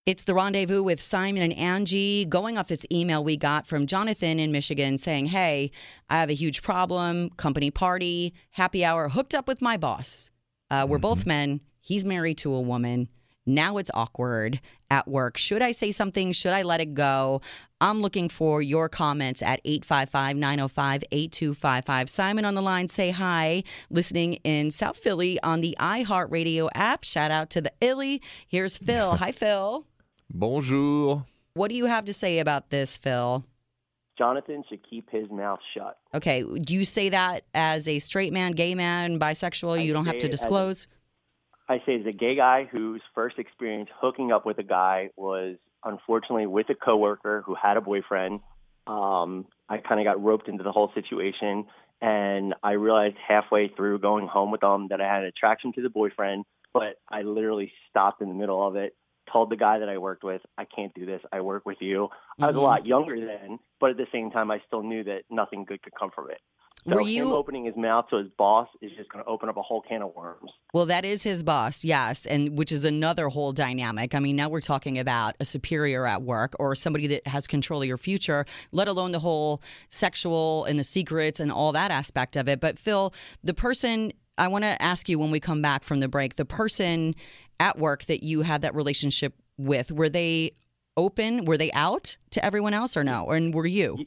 It's 0.06 0.22
the 0.22 0.34
rendezvous 0.34 0.84
with 0.84 1.02
Simon 1.02 1.42
and 1.42 1.52
Angie. 1.54 2.24
Going 2.24 2.56
off 2.56 2.68
this 2.68 2.86
email 2.92 3.24
we 3.24 3.36
got 3.36 3.66
from 3.66 3.86
Jonathan 3.86 4.38
in 4.38 4.52
Michigan 4.52 4.98
saying, 4.98 5.26
Hey, 5.26 5.72
I 6.08 6.20
have 6.20 6.30
a 6.30 6.34
huge 6.34 6.62
problem. 6.62 7.30
Company 7.30 7.72
party, 7.72 8.32
happy 8.50 8.84
hour, 8.84 9.08
hooked 9.08 9.34
up 9.34 9.48
with 9.48 9.60
my 9.60 9.76
boss. 9.76 10.30
Uh, 10.70 10.86
we're 10.88 10.98
both 10.98 11.26
men. 11.26 11.60
He's 11.80 12.04
married 12.04 12.38
to 12.38 12.54
a 12.54 12.60
woman. 12.60 13.08
Now 13.46 13.76
it's 13.76 13.90
awkward 13.94 14.60
at 14.90 15.06
work. 15.06 15.36
Should 15.36 15.62
I 15.62 15.72
say 15.72 15.92
something? 15.92 16.32
Should 16.32 16.52
I 16.52 16.62
let 16.62 16.80
it 16.80 16.94
go? 16.94 17.40
I'm 17.80 18.02
looking 18.02 18.28
for 18.28 18.60
your 18.60 18.88
comments 18.88 19.42
at 19.42 19.60
855 19.64 20.36
905 20.36 21.04
8255. 21.12 22.10
Simon 22.10 22.44
on 22.44 22.54
the 22.54 22.62
line, 22.62 22.88
say 22.88 23.10
hi. 23.10 23.62
Listening 23.88 24.34
in 24.44 24.70
South 24.70 24.96
Philly 24.96 25.40
on 25.42 25.60
the 25.60 25.76
iHeartRadio 25.78 26.68
app. 26.74 27.04
Shout 27.04 27.30
out 27.30 27.50
to 27.50 27.60
the 27.60 27.72
Illy. 27.80 28.20
Here's 28.48 28.78
Phil. 28.78 29.16
hi, 29.16 29.32
Phil. 29.32 29.86
Bonjour. 30.30 31.24
What 31.54 31.68
do 31.68 31.76
you 31.76 31.86
have 31.86 32.04
to 32.06 32.12
say 32.12 32.40
about 32.40 32.70
this, 32.70 32.98
Phil? 32.98 33.44
Jonathan 34.18 34.64
should 34.68 34.80
keep 34.88 35.10
his 35.10 35.30
mouth 35.30 35.58
shut. 35.74 35.98
Okay, 36.14 36.42
do 36.42 36.74
you 36.74 36.84
say 36.84 37.10
that 37.10 37.44
as 37.54 37.86
a 37.86 37.98
straight 37.98 38.32
man, 38.32 38.52
gay 38.52 38.74
man, 38.74 39.18
bisexual? 39.18 39.78
I 39.78 39.82
You 39.82 39.92
don't 39.92 40.06
have 40.06 40.18
to 40.18 40.26
it 40.26 40.32
as 40.32 40.40
disclose? 40.40 40.88
I 41.68 41.82
say 41.84 42.00
as 42.00 42.06
a 42.06 42.12
gay 42.12 42.36
guy 42.36 42.68
whose 42.70 43.02
first 43.14 43.38
experience 43.38 43.88
hooking 44.00 44.30
up 44.32 44.46
with 44.46 44.58
a 44.58 44.62
guy 44.62 45.10
was 45.16 45.56
unfortunately 45.84 46.46
with 46.46 46.68
a 46.70 46.74
coworker 46.74 47.42
who 47.44 47.54
had 47.54 47.76
a 47.76 47.80
boyfriend. 47.80 48.40
Um, 48.86 49.46
I 49.68 49.78
kind 49.78 50.00
of 50.00 50.04
got 50.04 50.22
roped 50.22 50.48
into 50.48 50.62
the 50.62 50.70
whole 50.70 50.92
situation, 50.94 51.64
and 52.00 52.54
I 52.62 52.72
realized 52.72 53.16
halfway 53.26 53.68
through 53.68 53.98
going 53.98 54.28
home 54.28 54.52
with 54.52 54.60
them 54.60 54.88
that 54.90 55.00
I 55.00 55.12
had 55.12 55.22
an 55.22 55.28
attraction 55.28 55.72
to 55.72 55.82
the 55.82 55.90
boyfriend, 55.90 56.44
but 56.72 57.00
I 57.10 57.22
literally 57.22 57.72
stopped 57.90 58.22
in 58.22 58.28
the 58.28 58.34
middle 58.34 58.64
of 58.64 58.76
it. 58.76 58.94
Told 59.32 59.50
the 59.50 59.56
guy 59.56 59.80
that 59.80 59.88
I 59.88 59.98
worked 59.98 60.22
with, 60.22 60.40
I 60.56 60.66
can't 60.66 60.94
do 60.94 61.04
this. 61.04 61.20
I 61.32 61.40
work 61.40 61.66
with 61.66 61.78
you. 61.80 62.10
I 62.40 62.46
was 62.46 62.54
a 62.54 62.58
Mhm. 62.60 62.62
lot 62.62 62.86
younger 62.86 63.18
then, 63.18 63.58
but 63.80 63.90
at 63.90 63.96
the 63.96 64.06
same 64.12 64.30
time, 64.30 64.52
I 64.52 64.60
still 64.60 64.84
knew 64.84 65.02
that 65.02 65.24
nothing 65.30 65.64
good 65.64 65.82
could 65.82 65.94
come 65.94 66.12
from 66.12 66.30
it. 66.30 66.40
So 66.88 66.94
Were 66.94 67.00
him 67.00 67.08
you- 67.08 67.34
opening 67.34 67.64
his 67.64 67.76
mouth 67.76 68.06
to 68.10 68.16
his 68.16 68.28
boss 68.38 68.68
is 68.80 68.92
just 68.96 69.10
going 69.10 69.24
to 69.24 69.28
open 69.28 69.48
up 69.48 69.56
a 69.56 69.62
whole 69.62 69.80
can 69.80 70.02
of 70.02 70.14
worms. 70.14 70.50
Well, 70.72 70.86
that 70.86 71.04
is 71.04 71.22
his 71.22 71.42
boss, 71.42 71.84
yes, 71.84 72.26
and 72.26 72.56
which 72.56 72.70
is 72.70 72.84
another 72.84 73.28
whole 73.28 73.52
dynamic. 73.52 74.14
I 74.14 74.20
mean, 74.20 74.36
now 74.36 74.48
we're 74.48 74.60
talking 74.60 74.98
about 74.98 75.34
a 75.40 75.44
superior 75.44 76.06
at 76.06 76.22
work 76.22 76.54
or 76.60 76.74
somebody 76.76 77.06
that 77.08 77.26
has 77.26 77.46
control 77.46 77.82
of 77.82 77.88
your 77.88 77.98
future, 77.98 78.44
let 78.70 78.86
alone 78.86 79.10
the 79.10 79.18
whole 79.18 79.62
sexual 79.88 80.64
and 80.66 80.78
the 80.78 80.84
secrets 80.84 81.40
and 81.40 81.50
all 81.50 81.72
that 81.72 81.90
aspect 81.90 82.36
of 82.36 82.48
it. 82.48 82.60
But 82.60 82.78
Phil, 82.78 83.12
the 83.42 83.54
person 83.54 84.12
I 84.38 84.48
want 84.48 84.64
to 84.64 84.80
ask 84.80 85.08
you 85.08 85.18
when 85.18 85.30
we 85.30 85.40
come 85.40 85.62
back 85.62 85.82
from 85.82 86.00
the 86.00 86.08
break, 86.08 86.36
the 86.36 86.44
person 86.44 87.14
at 87.58 87.78
work 87.78 88.04
that 88.04 88.22
you 88.22 88.42
had 88.42 88.60
that 88.60 88.74
relationship 88.74 89.34
with, 89.56 89.90
were 89.90 90.10
they 90.10 90.52
open? 90.96 91.46
Were 91.46 91.56
they 91.56 91.72
out 91.72 92.16
to 92.30 92.44
everyone 92.44 92.74
else 92.74 92.96
or 92.96 93.02
no? 93.02 93.26
And 93.30 93.54
were 93.54 93.66
you? 93.66 94.06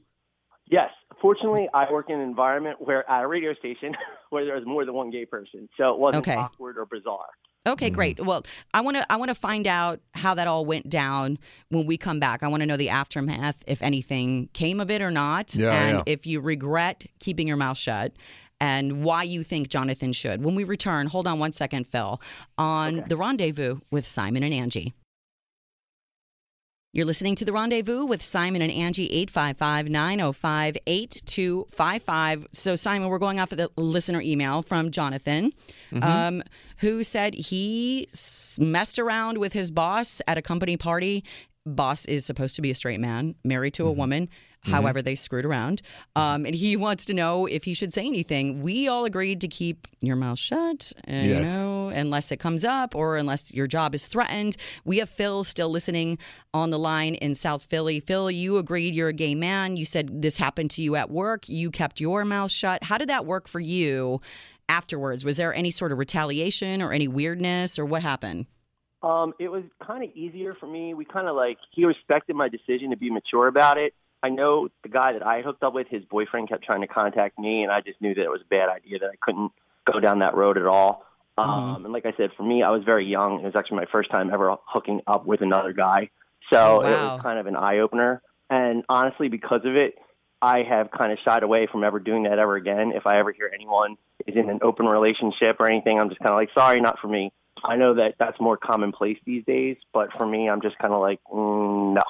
Yes. 0.68 0.92
Fortunately, 1.22 1.68
I 1.74 1.92
work 1.92 2.10
in 2.10 2.16
an 2.16 2.22
environment 2.22 2.78
where 2.80 3.10
at 3.10 3.24
a 3.24 3.28
radio 3.28 3.54
station 3.56 3.96
where 4.30 4.46
there 4.46 4.56
was 4.56 4.66
more 4.66 4.86
than 4.86 4.94
one 4.94 5.10
gay 5.12 5.26
person, 5.26 5.68
so 5.78 5.94
it 5.94 6.00
wasn't 6.00 6.28
Okay. 6.28 6.36
awkward 6.38 6.78
or 6.78 6.86
bizarre. 6.86 7.28
Okay, 7.68 7.88
mm-hmm. 7.88 7.96
great. 7.96 8.20
Well, 8.26 8.44
I 8.74 8.82
want 8.82 8.98
to 8.98 9.12
I 9.12 9.18
want 9.18 9.30
to 9.30 9.36
find 9.36 9.68
out 9.68 10.00
how 10.14 10.34
that 10.36 10.48
all 10.48 10.66
went 10.66 10.90
down 10.90 11.38
when 11.70 11.86
we 11.86 11.98
come 11.98 12.20
back. 12.20 12.42
I 12.42 12.48
want 12.48 12.62
to 12.62 12.66
know 12.66 12.78
the 12.78 12.90
aftermath, 12.90 13.64
if 13.68 13.82
anything 13.82 14.50
came 14.54 14.80
of 14.80 14.90
it 14.90 15.02
or 15.02 15.12
not, 15.12 15.54
Yeah, 15.56 15.72
and 15.74 15.98
yeah. 15.98 16.04
if 16.06 16.26
you 16.26 16.40
regret 16.40 17.06
keeping 17.20 17.48
your 17.48 17.58
mouth 17.58 17.78
shut, 17.78 18.14
and 18.62 19.04
why 19.04 19.24
you 19.24 19.44
think 19.44 19.68
Jonathan 19.68 20.14
should. 20.14 20.42
When 20.44 20.56
we 20.56 20.64
return, 20.64 21.08
hold 21.08 21.28
on 21.28 21.40
one 21.40 21.52
second, 21.52 21.86
Phil, 21.88 22.22
on 22.58 23.00
Okay. 23.00 23.08
the 23.10 23.18
rendezvous 23.18 23.80
with 23.92 24.06
Simon 24.06 24.44
and 24.44 24.54
Angie. 24.54 24.94
You're 26.92 27.06
listening 27.06 27.36
to 27.36 27.46
The 27.46 27.54
Rendezvous 27.54 28.06
with 28.06 28.24
Simon 28.24 28.64
and 28.64 28.72
Angie, 28.72 29.12
855 29.12 29.90
905 29.90 30.78
8255. 30.88 32.48
So, 32.52 32.76
Simon, 32.76 33.10
we're 33.10 33.20
going 33.20 33.40
off 33.40 33.52
of 33.52 33.60
the 33.60 33.70
listener 33.76 34.22
email 34.22 34.64
from 34.64 34.90
Jonathan, 34.90 35.54
um, 36.02 36.42
who 36.78 37.04
said 37.04 37.36
he 37.36 38.08
messed 38.60 38.98
around 38.98 39.38
with 39.38 39.54
his 39.54 39.70
boss 39.70 40.20
at 40.28 40.40
a 40.40 40.42
company 40.42 40.78
party. 40.78 41.24
Boss 41.76 42.06
is 42.06 42.26
supposed 42.26 42.56
to 42.56 42.62
be 42.62 42.72
a 42.72 42.76
straight 42.76 43.00
man, 43.00 43.36
married 43.44 43.74
to 43.76 43.88
a 43.88 43.92
woman. 43.92 44.30
However, 44.62 45.02
they 45.02 45.16
screwed 45.16 45.46
around. 45.46 45.82
Um, 46.18 46.46
and 46.46 46.54
he 46.54 46.76
wants 46.76 47.06
to 47.06 47.14
know 47.14 47.46
if 47.46 47.64
he 47.64 47.74
should 47.74 47.94
say 47.94 48.06
anything. 48.06 48.62
We 48.62 48.90
all 48.90 49.06
agreed 49.06 49.40
to 49.40 49.48
keep 49.48 49.88
your 50.02 50.18
mouth 50.18 50.38
shut, 50.38 50.92
uh, 51.08 51.14
you 51.14 51.30
Yes. 51.30 51.46
know, 51.46 51.88
unless 51.88 52.30
it 52.34 52.42
comes 52.42 52.66
up 52.66 52.94
or 52.94 53.16
unless 53.16 53.54
your 53.54 53.68
job 53.68 53.96
is 53.96 54.06
threatened. 54.06 54.58
We 54.84 54.98
have 54.98 55.10
Phil 55.10 55.46
still 55.46 55.70
listening 55.70 56.18
on 56.54 56.72
the 56.72 56.78
line 56.80 57.16
in 57.16 57.36
South 57.36 57.64
Philly. 57.64 58.02
Phil, 58.02 58.30
you 58.30 58.58
agreed 58.58 58.94
you're 58.94 59.08
a 59.08 59.14
gay 59.14 59.34
man. 59.34 59.78
You 59.78 59.86
said 59.86 60.22
this 60.22 60.36
happened 60.36 60.72
to 60.72 60.82
you 60.82 60.98
at 60.98 61.10
work. 61.10 61.48
You 61.48 61.72
kept 61.72 62.02
your 62.02 62.26
mouth 62.26 62.52
shut. 62.52 62.84
How 62.84 62.98
did 62.98 63.08
that 63.08 63.26
work 63.26 63.48
for 63.48 63.62
you 63.62 64.20
afterwards? 64.68 65.24
Was 65.24 65.38
there 65.38 65.54
any 65.54 65.72
sort 65.72 65.94
of 65.94 65.98
retaliation 66.00 66.82
or 66.82 66.92
any 66.92 67.08
weirdness 67.08 67.80
or 67.80 67.86
what 67.86 68.02
happened? 68.02 68.46
Um, 69.02 69.34
it 69.40 69.50
was 69.50 69.64
kind 69.86 70.04
of 70.04 70.10
easier 70.16 70.54
for 70.60 70.68
me. 70.68 70.94
We 70.94 71.06
kind 71.06 71.28
of 71.28 71.36
like 71.36 71.58
he 71.72 71.86
respected 71.86 72.36
my 72.36 72.50
decision 72.50 72.90
to 72.90 72.98
be 72.98 73.10
mature 73.10 73.48
about 73.48 73.78
it, 73.78 73.94
I 74.22 74.30
know 74.30 74.70
the 74.84 74.90
guy 74.90 75.14
that 75.14 75.26
I 75.26 75.42
hooked 75.42 75.64
up 75.64 75.74
with, 75.74 75.88
his 75.88 76.04
boyfriend 76.06 76.50
kept 76.50 76.64
trying 76.64 76.82
to 76.82 76.88
contact 76.88 77.40
me, 77.40 77.64
and 77.64 77.72
I 77.72 77.82
just 77.82 78.02
knew 78.02 78.14
that 78.14 78.22
it 78.22 78.30
was 78.30 78.42
a 78.42 78.50
bad 78.50 78.70
idea 78.70 79.00
that 79.00 79.10
I 79.10 79.16
couldn't 79.22 79.52
go 79.92 80.00
down 80.00 80.20
that 80.20 80.36
road 80.36 80.58
at 80.58 80.66
all. 80.66 81.06
Um, 81.38 81.86
and 81.86 81.94
like 81.94 82.06
I 82.06 82.12
said, 82.18 82.32
for 82.36 82.44
me, 82.44 82.64
I 82.64 82.70
was 82.70 82.84
very 82.84 83.06
young. 83.06 83.40
It 83.40 83.46
was 83.46 83.56
actually 83.56 83.78
my 83.78 83.86
first 83.90 84.12
time 84.12 84.30
ever 84.34 84.58
hooking 84.66 85.02
up 85.08 85.26
with 85.26 85.42
another 85.42 85.72
guy. 85.72 86.10
So 86.52 86.82
Oh, 86.84 86.86
it 86.86 86.92
was 86.92 87.22
kind 87.22 87.40
of 87.40 87.48
an 87.48 87.56
eye 87.56 87.80
opener. 87.80 88.22
And 88.50 88.84
honestly, 88.90 89.30
because 89.30 89.62
of 89.64 89.78
it, 89.78 89.96
I 90.42 90.64
have 90.64 90.92
kind 90.92 91.14
of 91.14 91.20
shied 91.24 91.44
away 91.44 91.68
from 91.72 91.86
ever 91.86 92.00
doing 92.00 92.24
that 92.24 92.40
ever 92.40 92.58
again. 92.58 92.92
If 92.94 93.08
I 93.08 93.20
ever 93.20 93.32
hear 93.32 93.50
anyone 93.54 93.96
is 94.28 94.36
in 94.36 94.50
an 94.50 94.60
open 94.62 94.86
relationship 94.86 95.58
or 95.62 95.72
anything, 95.72 95.98
I'm 95.98 96.10
just 96.10 96.20
kind 96.20 96.32
of 96.32 96.36
like, 96.36 96.50
sorry, 96.54 96.82
not 96.82 97.00
for 97.00 97.08
me. 97.08 97.32
I 97.64 97.76
know 97.76 97.94
that 97.96 98.16
that's 98.20 98.40
more 98.40 98.58
commonplace 98.58 99.18
these 99.26 99.44
days, 99.46 99.78
but 99.94 100.16
for 100.18 100.26
me, 100.26 100.50
I'm 100.50 100.62
just 100.62 100.78
kind 100.80 100.94
of 100.94 101.02
like, 101.02 101.20
mm, 101.32 101.94
no. 101.96 102.02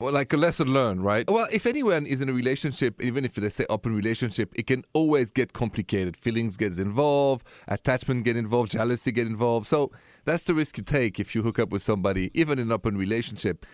Well, 0.00 0.14
like 0.14 0.32
a 0.32 0.38
lesson 0.38 0.72
learned, 0.72 1.04
right? 1.04 1.28
Well, 1.30 1.46
if 1.52 1.66
anyone 1.66 2.06
is 2.06 2.22
in 2.22 2.30
a 2.30 2.32
relationship, 2.32 3.02
even 3.02 3.22
if 3.26 3.34
they 3.34 3.50
say 3.50 3.66
open 3.68 3.94
relationship, 3.94 4.50
it 4.56 4.66
can 4.66 4.82
always 4.94 5.30
get 5.30 5.52
complicated. 5.52 6.16
Feelings 6.16 6.56
get 6.56 6.78
involved, 6.78 7.46
attachment 7.68 8.24
get 8.24 8.34
involved, 8.34 8.72
jealousy 8.72 9.12
get 9.12 9.26
involved. 9.26 9.66
So 9.66 9.90
that's 10.24 10.44
the 10.44 10.54
risk 10.54 10.78
you 10.78 10.84
take 10.84 11.20
if 11.20 11.34
you 11.34 11.42
hook 11.42 11.58
up 11.58 11.68
with 11.68 11.82
somebody, 11.82 12.30
even 12.32 12.58
in 12.58 12.68
an 12.68 12.72
open 12.72 12.96
relationship. 12.96 13.66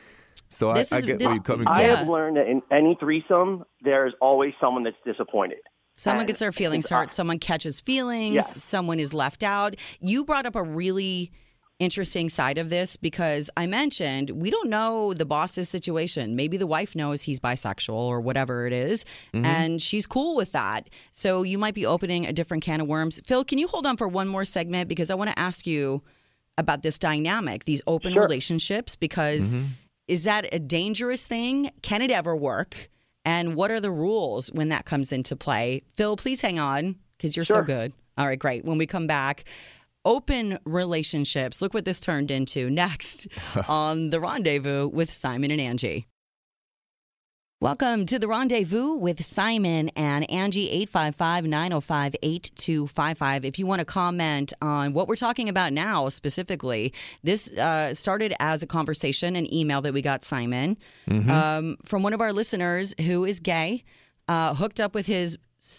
So 0.49 0.71
I, 0.71 0.75
This 0.79 0.93
I 0.93 1.01
get 1.01 1.19
this- 1.21 1.27
where 1.27 1.35
you're 1.37 1.43
coming 1.45 1.69
I 1.69 1.81
from. 1.83 1.91
Yeah. 1.91 1.97
have 1.99 2.09
learned 2.09 2.37
that 2.39 2.49
in 2.49 2.61
any 2.73 2.97
threesome, 2.99 3.65
there's 3.83 4.13
always 4.21 4.53
someone 4.61 4.83
that's 4.83 4.97
disappointed. 5.05 5.59
Someone 5.97 6.21
And 6.21 6.29
gets 6.29 6.41
their 6.41 6.53
feelings 6.53 6.89
hurt. 6.89 7.11
Someone 7.11 7.39
catches 7.39 7.81
feelings. 7.81 8.35
Yes. 8.35 8.63
Someone 8.63 9.01
is 9.01 9.15
left 9.15 9.43
out. 9.43 9.77
You 10.01 10.25
brought 10.25 10.47
up 10.47 10.55
a 10.55 10.63
really 10.63 11.33
interesting 11.79 12.31
side 12.31 12.57
of 12.57 12.71
this 12.71 12.97
because 12.97 13.51
I 13.57 13.67
mentioned 13.67 14.31
we 14.31 14.49
don't 14.49 14.71
know 14.71 15.13
the 15.13 15.27
boss's 15.27 15.69
situation. 15.69 16.35
Maybe 16.35 16.57
the 16.57 16.67
wife 16.67 16.95
knows 16.97 17.21
he's 17.23 17.39
bisexual 17.39 17.95
or 17.95 18.21
whatever 18.21 18.67
it 18.67 18.73
is, 18.73 19.05
and 19.35 19.83
she's 19.83 20.07
cool 20.07 20.37
with 20.37 20.53
that. 20.53 20.89
So 21.13 21.43
you 21.43 21.59
might 21.59 21.75
be 21.75 21.85
opening 21.85 22.25
a 22.27 22.33
different 22.33 22.63
can 22.63 22.81
of 22.81 22.87
worms. 22.89 23.21
Phil, 23.27 23.45
can 23.45 23.59
you 23.59 23.69
hold 23.69 23.85
on 23.85 23.99
for 23.99 24.09
one 24.09 24.27
more 24.27 24.47
segment 24.47 24.89
because 24.89 25.11
I 25.11 25.15
want 25.17 25.31
to 25.31 25.39
ask 25.39 25.67
you 25.67 26.03
about 26.57 26.83
this 26.83 26.99
dynamic, 26.99 27.67
these 27.67 27.83
open 27.87 28.15
Sure. 28.15 28.23
relationships, 28.23 28.97
because 28.97 29.55
is 30.09 30.25
that 30.25 30.49
a 30.55 30.59
dangerous 30.59 31.27
thing? 31.27 31.71
Can 31.83 32.01
it 32.01 32.11
ever 32.11 32.35
work? 32.35 32.89
And 33.27 33.57
what 33.57 33.73
are 33.73 33.81
the 33.81 33.91
rules 33.91 34.53
when 34.53 34.69
that 34.69 34.87
comes 34.87 35.13
into 35.13 35.35
play? 35.35 35.83
Phil, 35.97 36.17
please 36.17 36.41
hang 36.41 36.61
on 36.61 36.95
because 37.19 37.35
you're 37.35 37.45
so 37.45 37.61
good. 37.61 37.93
All 38.17 38.27
right, 38.27 38.39
great. 38.39 38.65
When 38.65 38.79
we 38.79 38.87
come 38.87 39.09
back, 39.09 39.45
open 40.05 40.59
relationships. 40.65 41.61
Look 41.61 41.75
what 41.75 41.85
this 41.85 41.99
turned 41.99 42.31
into 42.31 42.71
next 42.71 43.27
on 43.69 44.11
The 44.11 44.21
Rendezvous 44.21 44.89
with 44.89 45.11
Simon 45.11 45.51
and 45.51 45.61
Angie. 45.61 46.07
Welcome 47.59 48.05
to 48.07 48.19
the 48.19 48.29
rendezvous 48.29 48.97
with 48.97 49.25
Simon 49.25 49.89
and 49.97 50.31
Angie, 50.31 50.69
855 50.69 51.47
905 51.47 52.15
8255. 52.23 53.45
If 53.47 53.59
you 53.59 53.65
want 53.65 53.79
to 53.79 53.87
comment 53.87 54.53
on 54.61 54.93
what 54.93 55.09
we're 55.09 55.17
talking 55.17 55.49
about 55.49 55.73
now 55.73 56.11
specifically, 56.11 56.93
this 57.23 57.51
uh, 57.53 57.95
started 57.95 58.35
as 58.41 58.63
a 58.63 58.67
conversation, 58.67 59.37
an 59.37 59.53
email 59.55 59.81
that 59.81 59.95
we 59.95 60.03
got, 60.03 60.23
Simon, 60.23 60.77
um, 61.31 61.79
from 61.83 62.03
one 62.03 62.13
of 62.13 62.21
our 62.21 62.35
listeners 62.35 62.95
who 63.07 63.25
is 63.25 63.41
gay, 63.41 63.85
uh, 64.29 64.53
hooked 64.53 64.79
up 64.79 64.95
with 64.95 65.07
his 65.07 65.39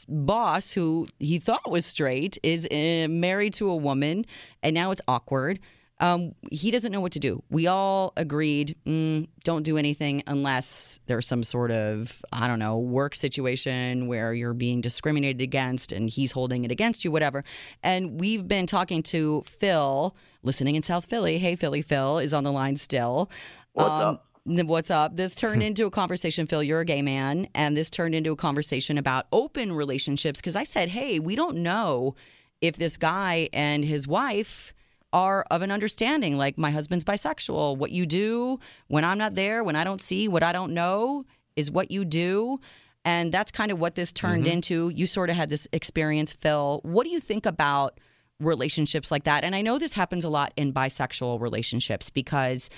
boss, 0.10 0.72
who 0.72 1.06
he 1.20 1.38
thought 1.38 1.70
was 1.70 1.86
straight, 1.86 2.40
is 2.42 2.66
uh, 2.72 3.06
married 3.08 3.54
to 3.54 3.70
a 3.70 3.76
woman, 3.76 4.26
and 4.64 4.74
now 4.74 4.90
it's 4.90 5.02
awkward. 5.08 5.60
Um, 6.00 6.36
he 6.52 6.70
doesn't 6.70 6.92
know 6.92 7.02
what 7.02 7.12
to 7.14 7.20
do. 7.20 7.42
We 7.50 7.66
all 7.66 8.14
agreed, 8.18 8.76
mm, 8.86 9.28
don't 9.44 9.64
do 9.64 9.78
anything 9.78 10.22
unless 10.28 11.00
there's 11.08 11.26
some 11.26 11.42
sort 11.42 11.72
of, 11.72 12.24
I 12.32 12.48
don't 12.48 12.60
know, 12.60 12.78
work 12.78 13.16
situation 13.16 14.08
where 14.08 14.34
you're 14.34 14.54
being 14.54 14.82
discriminated 14.82 15.42
against 15.42 15.92
and 15.92 16.10
he's 16.10 16.32
holding 16.32 16.66
it 16.66 16.72
against 16.72 17.04
you, 17.04 17.12
whatever. 17.12 17.44
And 17.82 18.20
we've 18.20 18.48
been 18.48 18.68
talking 18.68 19.02
to 19.04 19.44
Phil, 19.48 20.16
listening 20.44 20.76
in 20.76 20.84
South 20.84 21.06
Philly. 21.06 21.40
Hey, 21.40 21.56
Philly 21.56 21.82
Phil 21.82 22.20
is 22.20 22.34
on 22.34 22.44
the 22.44 22.52
line 22.52 22.78
still. 22.78 23.32
What's 23.74 23.90
up? 23.90 24.26
What's 24.46 24.92
up? 24.92 25.18
This 25.18 25.34
turned 25.34 25.64
into 25.70 25.88
a 25.88 25.92
conversation, 25.92 26.46
Phil. 26.46 26.62
You're 26.62 26.82
a 26.82 26.86
gay 26.86 27.02
man. 27.02 27.48
And 27.56 27.76
this 27.76 27.90
turned 27.90 28.14
into 28.14 28.32
a 28.32 28.36
conversation 28.36 29.00
about 29.00 29.26
open 29.32 29.74
relationships 29.74 30.40
because 30.40 30.56
I 30.56 30.64
said, 30.64 30.90
hey, 30.90 31.18
we 31.18 31.36
don't 31.36 31.58
know 31.58 32.16
if 32.62 32.76
this 32.76 32.98
guy 32.98 33.50
and 33.52 33.84
his 33.84 34.08
wife 34.08 34.74
are 35.14 35.46
of 35.52 35.62
an 35.62 35.72
understanding 35.72 36.38
like 36.38 36.58
my 36.58 36.72
husband's 36.72 37.06
bisexual. 37.06 37.78
What 37.78 37.92
you 37.92 38.06
do 38.06 38.60
when 38.88 39.04
i'm 39.04 39.18
not 39.18 39.36
there 39.36 39.64
when 39.64 39.76
i 39.76 39.84
don't 39.84 40.02
see 40.02 40.28
what 40.28 40.44
i 40.44 40.52
don't 40.52 40.74
know 40.74 41.26
is 41.56 41.72
what 41.72 41.92
you 41.92 42.06
do. 42.06 42.60
And 43.04 43.32
that's 43.32 43.52
kind 43.52 43.72
of 43.72 43.80
what 43.80 43.96
this 43.96 44.12
turned 44.12 44.46
into. 44.48 44.90
You 44.90 45.08
sort 45.08 45.30
of 45.30 45.38
had 45.38 45.50
this 45.50 45.66
experience 45.72 46.34
phil. 46.34 46.82
What 46.84 47.06
do 47.06 47.10
you 47.10 47.22
think 47.22 47.46
about 47.46 48.00
relationships 48.42 49.12
like 49.12 49.24
that? 49.24 49.44
And 49.44 49.56
i 49.56 49.62
know 49.62 49.80
this 49.80 49.94
happens 49.94 50.24
a 50.24 50.30
lot 50.30 50.54
in 50.58 50.74
bisexual 50.74 51.42
relationships 51.42 52.10
because 52.10 52.70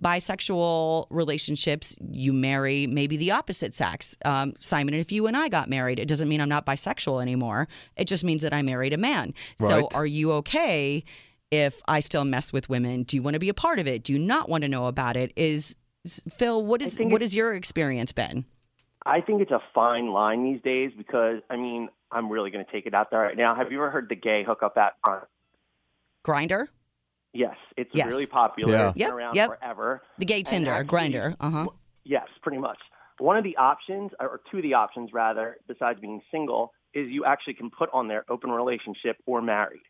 bisexual 0.00 1.06
relationships 1.10 1.96
you 2.08 2.32
marry 2.32 2.86
maybe 2.86 3.16
the 3.16 3.32
opposite 3.32 3.74
sex. 3.74 4.16
Um, 4.24 4.54
simon 4.60 4.94
if 4.94 5.10
you 5.10 5.26
and 5.26 5.36
i 5.36 5.48
got 5.48 5.68
married 5.68 5.98
it 5.98 6.06
doesn't 6.06 6.28
mean 6.28 6.40
i'm 6.40 6.48
not 6.48 6.66
bisexual 6.66 7.20
anymore. 7.22 7.66
It 7.96 8.04
just 8.04 8.24
means 8.24 8.42
that 8.42 8.52
i 8.52 8.62
married 8.62 8.92
a 8.92 8.98
man. 8.98 9.34
So 9.58 9.88
are 9.94 10.06
you 10.06 10.32
okay 10.32 11.02
if 11.50 11.80
I 11.88 12.00
still 12.00 12.24
mess 12.24 12.52
with 12.52 12.68
women? 12.68 13.02
Do 13.04 13.16
you 13.16 13.22
want 13.22 13.34
to 13.34 13.40
be 13.40 13.48
a 13.48 13.54
part 13.54 13.78
of 13.78 13.86
it? 13.86 14.02
Do 14.04 14.12
you 14.12 14.18
not 14.18 14.48
want 14.48 14.62
to 14.62 14.68
know 14.68 14.86
about 14.86 15.16
it? 15.16 15.32
Is 15.36 15.74
Phil, 16.36 16.64
what 16.64 16.82
is 16.82 16.96
think 16.96 17.12
what 17.12 17.20
has 17.20 17.34
your 17.34 17.54
experience 17.54 18.12
been? 18.12 18.44
I 19.06 19.20
think 19.20 19.40
it's 19.40 19.50
a 19.50 19.62
fine 19.74 20.08
line 20.10 20.44
these 20.44 20.60
days 20.62 20.92
because, 20.96 21.40
I 21.50 21.56
mean, 21.56 21.88
I'm 22.10 22.30
really 22.30 22.50
going 22.50 22.64
to 22.64 22.70
take 22.70 22.86
it 22.86 22.94
out 22.94 23.10
there 23.10 23.20
right 23.20 23.36
now. 23.36 23.54
Have 23.54 23.70
you 23.72 23.78
ever 23.78 23.90
heard 23.90 24.08
the 24.08 24.16
gay 24.16 24.44
hookup 24.46 24.76
app? 24.76 24.96
Uh, 25.06 25.20
Grindr, 26.26 26.66
yes, 27.32 27.56
it's 27.76 27.90
Yes. 27.94 28.06
really 28.08 28.26
popular. 28.26 28.72
Yeah. 28.72 28.88
It's 28.88 28.94
been 28.94 29.00
Yep, 29.06 29.12
around 29.12 29.34
yep. 29.36 29.48
forever. 29.60 30.02
the 30.18 30.24
gay 30.26 30.42
Tinder, 30.42 30.70
actually- 30.72 30.98
Grindr. 31.12 31.36
Uh 31.40 31.50
huh. 31.50 31.66
Yes, 32.04 32.26
pretty 32.42 32.58
much. 32.58 32.78
One 33.18 33.36
of 33.36 33.44
the 33.44 33.56
options, 33.56 34.12
or 34.20 34.40
two 34.50 34.58
of 34.58 34.62
the 34.62 34.74
options 34.74 35.12
rather, 35.12 35.56
besides 35.66 36.00
being 36.00 36.20
single, 36.30 36.72
is 36.94 37.08
you 37.10 37.24
actually 37.24 37.54
can 37.54 37.70
put 37.70 37.88
on 37.92 38.08
there 38.08 38.24
open 38.28 38.50
relationship 38.50 39.16
or 39.26 39.42
married. 39.42 39.80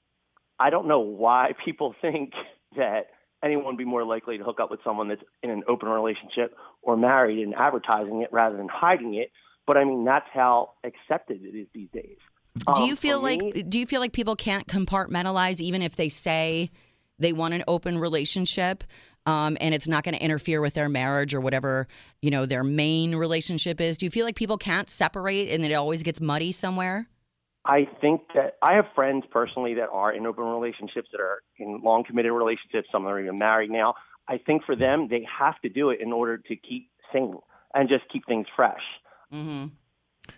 I 0.59 0.71
don't 0.71 0.89
know 0.89 1.01
why 1.01 1.53
people 1.65 1.95
think 2.01 2.33
that 2.77 3.09
anyone 3.43 3.67
would 3.67 3.77
be 3.77 3.85
more 3.85 4.05
likely 4.05 4.39
to 4.39 4.45
hook 4.45 4.59
up 4.61 4.71
with 4.71 4.81
someone 4.85 5.09
that's 5.09 5.23
in 5.43 5.51
an 5.51 5.63
open 5.69 5.89
relationship 5.89 6.57
or 6.83 6.97
married 6.97 7.39
and 7.39 7.55
advertising 7.55 8.23
it 8.23 8.31
rather 8.33 8.57
than 8.57 8.69
hiding 8.69 9.15
it. 9.15 9.31
But 9.67 9.77
I 9.77 9.85
mean, 9.85 10.05
that's 10.05 10.27
how 10.33 10.71
accepted 10.85 11.43
it 11.45 11.57
is 11.57 11.69
these 11.75 11.89
days. 11.93 12.17
Do 12.75 12.83
Um, 12.83 12.89
you 12.89 12.97
feel 12.97 13.21
like 13.21 13.41
me- 13.41 13.63
do 13.63 13.79
you 13.79 13.87
feel 13.87 14.01
like 14.01 14.13
people 14.13 14.35
can't 14.35 14.67
compartmentalize 14.67 15.61
even 15.61 15.83
if 15.83 15.95
they 15.97 16.09
say 16.09 16.71
they 17.19 17.33
want 17.33 17.55
an 17.55 17.63
open 17.69 17.99
relationship? 17.99 18.83
Um, 19.27 19.59
and 19.61 19.75
it's 19.75 19.87
not 19.87 20.05
going 20.05 20.15
to 20.15 20.23
interfere 20.25 20.63
with 20.63 20.73
their 20.73 20.89
marriage 20.89 21.35
or 21.35 21.41
whatever 21.41 21.87
you 22.23 22.31
know 22.31 22.47
their 22.47 22.65
main 22.65 23.15
relationship 23.15 23.81
is. 23.81 23.99
Do 23.99 24.07
you 24.07 24.11
feel 24.11 24.25
like 24.25 24.37
people 24.37 24.57
can't 24.59 24.89
separate 24.89 25.51
and 25.51 25.65
it 25.65 25.73
always 25.75 26.03
gets 26.03 26.21
muddy 26.21 26.51
somewhere? 26.51 27.07
I 27.69 27.87
think 28.01 28.23
that 28.35 28.57
I 28.63 28.75
have 28.75 28.87
friends 28.95 29.25
personally 29.31 29.75
that 29.75 29.91
are 29.93 30.11
in 30.13 30.27
open 30.27 30.45
relationships 30.45 31.09
that 31.13 31.21
are 31.21 31.43
in 31.59 31.81
long 31.85 32.03
committed 32.03 32.33
relationships. 32.33 32.89
Some 32.91 33.07
are 33.07 33.21
even 33.21 33.39
married 33.39 33.71
now. 33.71 33.95
I 34.27 34.39
think 34.39 34.65
for 34.65 34.75
them, 34.75 35.09
they 35.09 35.27
have 35.39 35.61
to 35.61 35.69
do 35.69 35.91
it 35.91 36.01
in 36.01 36.13
order 36.13 36.39
to 36.39 36.57
keep 36.57 36.91
sane 37.13 37.37
and 37.75 37.89
just 37.89 38.05
keep 38.11 38.27
things 38.27 38.47
fresh. 38.57 38.81
Mm-hmm. 39.33 39.67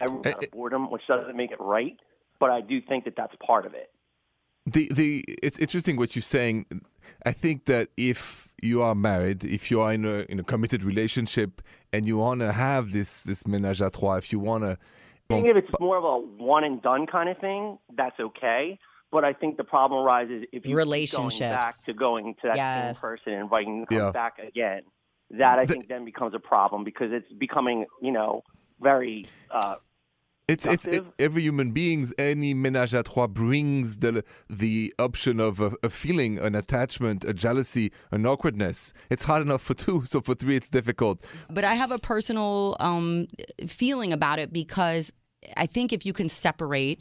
Everyone's 0.00 0.26
out 0.26 0.44
of 0.44 0.50
boredom, 0.50 0.90
which 0.90 1.02
doesn't 1.06 1.36
make 1.36 1.52
it 1.52 1.60
right, 1.60 1.96
but 2.40 2.50
I 2.50 2.60
do 2.60 2.80
think 2.80 3.04
that 3.04 3.14
that's 3.16 3.34
part 3.44 3.64
of 3.64 3.74
it. 3.74 3.90
The 4.66 4.90
the 4.92 5.24
it's 5.42 5.58
interesting 5.58 5.96
what 5.96 6.14
you're 6.14 6.22
saying. 6.22 6.66
I 7.24 7.32
think 7.32 7.64
that 7.66 7.88
if 7.96 8.52
you 8.62 8.82
are 8.82 8.94
married, 8.94 9.44
if 9.44 9.70
you 9.70 9.80
are 9.80 9.92
in 9.92 10.04
a 10.04 10.26
in 10.28 10.38
a 10.38 10.44
committed 10.44 10.82
relationship, 10.82 11.62
and 11.92 12.06
you 12.06 12.18
want 12.18 12.40
to 12.40 12.52
have 12.52 12.92
this 12.92 13.22
this 13.22 13.44
ménage 13.44 13.80
à 13.80 13.90
trois, 13.92 14.16
if 14.16 14.32
you 14.32 14.38
want 14.38 14.64
to, 14.64 14.70
I 14.70 14.76
think 14.76 14.80
if 15.38 15.56
it's 15.56 15.80
more 15.80 15.96
of 15.96 16.04
a 16.04 16.18
one 16.42 16.64
and 16.64 16.82
done 16.82 17.06
kind 17.06 17.28
of 17.28 17.38
thing, 17.38 17.78
that's 17.96 18.18
okay. 18.20 18.78
But 19.12 19.24
I 19.24 19.32
think 19.32 19.56
the 19.56 19.64
problem 19.64 20.04
arises 20.06 20.44
if 20.52 20.64
you 20.64 20.76
keep 20.76 21.12
going 21.12 21.38
back 21.40 21.74
to 21.86 21.92
going 21.92 22.34
to 22.42 22.48
that 22.48 22.56
Yes. 22.56 22.96
same 22.96 23.00
person 23.00 23.32
and 23.32 23.42
inviting 23.42 23.80
them 23.80 23.86
to 23.86 23.94
come 23.94 24.04
Yeah. 24.06 24.12
back 24.12 24.38
again. 24.38 24.82
That 25.30 25.58
I 25.58 25.66
The- 25.66 25.72
think 25.74 25.88
then 25.88 26.04
becomes 26.04 26.34
a 26.34 26.38
problem 26.38 26.84
because 26.84 27.10
it's 27.12 27.32
becoming, 27.32 27.86
you 28.02 28.12
know, 28.12 28.42
very 28.80 29.26
uh, 29.50 29.76
It's 30.48 30.66
it's 30.66 30.86
it, 30.88 31.04
every 31.20 31.42
human 31.42 31.70
beings. 31.70 32.12
Any 32.18 32.54
ménage 32.54 32.92
à 32.92 33.04
trois 33.04 33.28
brings 33.28 33.98
the 33.98 34.24
the 34.48 34.92
option 34.98 35.38
of 35.38 35.60
a, 35.60 35.70
a 35.84 35.88
feeling, 35.88 36.38
an 36.38 36.56
attachment, 36.56 37.24
a 37.24 37.32
jealousy, 37.32 37.92
an 38.10 38.26
awkwardness. 38.26 38.92
It's 39.10 39.24
hard 39.24 39.42
enough 39.42 39.62
for 39.62 39.74
two, 39.74 40.04
so 40.06 40.20
for 40.20 40.34
three, 40.34 40.56
it's 40.56 40.68
difficult. 40.68 41.24
but 41.48 41.62
I 41.64 41.74
have 41.74 41.92
a 41.92 41.98
personal 41.98 42.76
um, 42.80 43.28
feeling 43.68 44.12
about 44.12 44.40
it 44.40 44.52
because 44.52 45.12
I 45.56 45.66
think 45.66 45.92
if 45.92 46.04
you 46.04 46.12
can 46.12 46.28
separate 46.28 47.00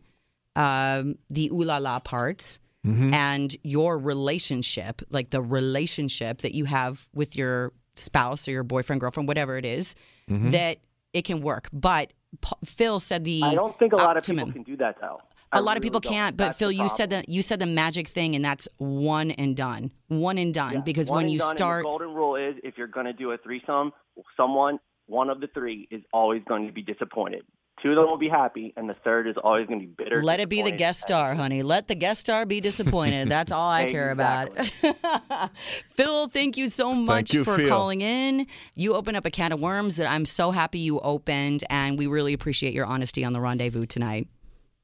um, 0.56 1.18
the 1.30 1.50
ooh 1.50 1.64
la 1.64 1.78
la 1.78 2.00
parts 2.00 2.60
and 2.86 3.56
your 3.64 4.00
relationship, 4.00 5.02
like 5.10 5.30
the 5.30 5.42
relationship 5.42 6.40
that 6.40 6.56
you 6.56 6.66
have 6.66 7.08
with 7.14 7.36
your 7.36 7.74
spouse 7.96 8.48
or 8.48 8.52
your 8.52 8.64
boyfriend, 8.64 9.02
girlfriend, 9.02 9.28
whatever 9.28 9.58
it 9.58 9.66
is, 9.66 9.96
that 10.28 10.78
it 11.14 11.24
can 11.24 11.42
work. 11.42 11.68
But 11.74 12.14
P- 12.42 12.56
Phil 12.66 13.00
said 13.00 13.24
the 13.24 13.42
I 13.44 13.56
don't 13.56 13.78
think 13.78 13.94
a 13.94 13.98
lot 13.98 14.18
of 14.18 14.24
people 14.24 14.52
can 14.52 14.64
do 14.64 14.78
that 14.78 14.98
though. 15.02 15.20
A 15.52 15.58
I 15.58 15.60
lot 15.60 15.78
of 15.78 15.84
people 15.84 16.00
don't. 16.00 16.12
can't, 16.12 16.38
but 16.38 16.46
That's 16.46 16.60
Phil, 16.60 16.72
you 16.72 16.88
said 16.88 17.10
the 17.10 17.26
you 17.28 17.42
said 17.42 17.60
the 17.60 17.66
magic 17.66 18.08
thing, 18.08 18.36
and 18.36 18.46
that's 18.46 18.68
one 18.78 19.32
and 19.32 19.58
done, 19.58 19.92
one 20.08 20.38
and 20.38 20.54
done. 20.54 20.74
Yeah, 20.74 20.82
because 20.82 21.10
one 21.10 21.18
when 21.18 21.26
and 21.26 21.34
you 21.34 21.40
done, 21.40 21.50
and 21.50 21.58
start, 21.58 21.84
the 21.84 21.90
golden 21.90 22.14
rule 22.14 22.36
is 22.36 22.56
if 22.64 22.78
you're 22.78 22.88
going 22.88 23.08
to 23.08 23.14
do 23.14 23.32
a 23.32 23.38
threesome, 23.38 23.92
someone, 24.38 24.80
one 25.08 25.30
of 25.32 25.42
the 25.42 25.48
three, 25.48 25.88
is 25.90 26.04
always 26.14 26.44
going 26.48 26.68
to 26.68 26.74
be 26.74 26.84
disappointed. 26.84 27.42
Two 27.82 27.92
of 27.92 27.96
them 27.96 28.08
will 28.08 28.18
be 28.18 28.28
happy, 28.28 28.74
and 28.76 28.90
the 28.90 28.96
third 29.06 29.26
is 29.28 29.36
always 29.42 29.68
going 29.68 29.80
to 29.80 29.86
be 29.86 29.94
bitter. 30.04 30.22
let 30.22 30.42
it 30.42 30.50
be 30.50 30.62
the 30.62 30.72
guest 30.72 31.02
star, 31.02 31.34
honey. 31.34 31.64
Let 31.64 31.88
the 31.88 31.96
guest 31.96 32.22
star 32.22 32.46
be 32.46 32.60
disappointed. 32.60 33.30
That's 33.30 33.52
all 33.52 33.70
I 33.70 33.90
care 33.90 34.12
about. 34.12 34.58
Phil, 35.96 36.28
thank 36.28 36.58
you 36.58 36.68
so 36.68 36.94
much 36.94 37.34
you, 37.34 37.46
for 37.46 37.56
Phil. 37.56 37.70
calling 37.70 38.02
in. 38.02 38.48
You 38.76 38.96
opened 38.96 39.16
up 39.16 39.26
a 39.26 39.32
can 39.32 39.54
of 39.54 39.62
worms 39.62 39.96
that 39.96 40.10
I'm 40.10 40.26
so 40.26 40.52
happy 40.52 40.80
you 40.80 41.00
opened, 41.00 41.64
and 41.70 41.98
we 41.98 42.08
really 42.08 42.34
appreciate 42.34 42.74
your 42.74 42.86
honesty 42.86 43.24
on 43.24 43.32
the 43.32 43.40
rendezvous 43.40 43.86
tonight. 43.86 44.28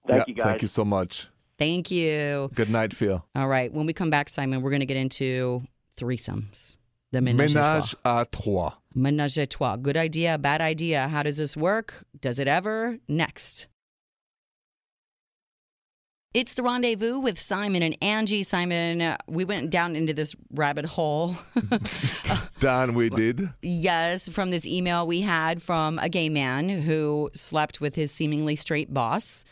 Thank 0.07 0.19
yeah, 0.19 0.23
you, 0.27 0.33
guys. 0.35 0.45
Thank 0.45 0.61
you 0.61 0.67
so 0.69 0.85
much. 0.85 1.27
Thank 1.57 1.91
you. 1.91 2.49
Good 2.53 2.69
night, 2.69 2.93
Phil. 2.93 3.25
All 3.35 3.47
right, 3.47 3.73
when 3.73 3.85
we 3.85 3.93
come 3.93 4.09
back, 4.09 4.29
Simon, 4.29 4.61
we're 4.61 4.71
going 4.71 4.81
to 4.81 4.85
get 4.85 4.97
into 4.97 5.63
threesomes. 5.97 6.77
The 7.11 7.19
ménage, 7.21 7.55
à 7.55 7.55
Ménage 7.55 7.95
trois. 8.01 8.21
à 8.21 8.25
trois. 8.25 8.81
Ménage 8.95 9.37
à 9.37 9.47
trois. 9.47 9.77
Good 9.77 9.97
idea, 9.97 10.37
bad 10.37 10.61
idea. 10.61 11.07
How 11.07 11.23
does 11.23 11.37
this 11.37 11.55
work? 11.55 11.93
Does 12.21 12.39
it 12.39 12.47
ever? 12.47 12.97
Next. 13.07 13.67
It's 16.33 16.53
the 16.55 16.63
rendezvous 16.63 17.17
with 17.17 17.39
Simon 17.39 17.81
and 17.81 17.95
Angie. 18.01 18.43
Simon, 18.43 19.01
uh, 19.01 19.15
we 19.25 19.45
went 19.45 19.69
down 19.69 19.95
into 19.95 20.13
this 20.13 20.35
rabbit 20.53 20.83
hole. 20.83 21.33
Don, 22.59 22.93
we 22.93 23.09
did. 23.15 23.49
yes, 23.61 24.27
from 24.27 24.49
this 24.49 24.65
email 24.65 25.07
we 25.07 25.21
had 25.21 25.61
from 25.61 25.97
a 25.99 26.09
gay 26.09 26.27
man 26.27 26.67
who 26.67 27.29
slept 27.33 27.79
with 27.79 27.95
his 27.95 28.11
seemingly 28.11 28.57
straight 28.57 28.93
boss. 28.93 29.45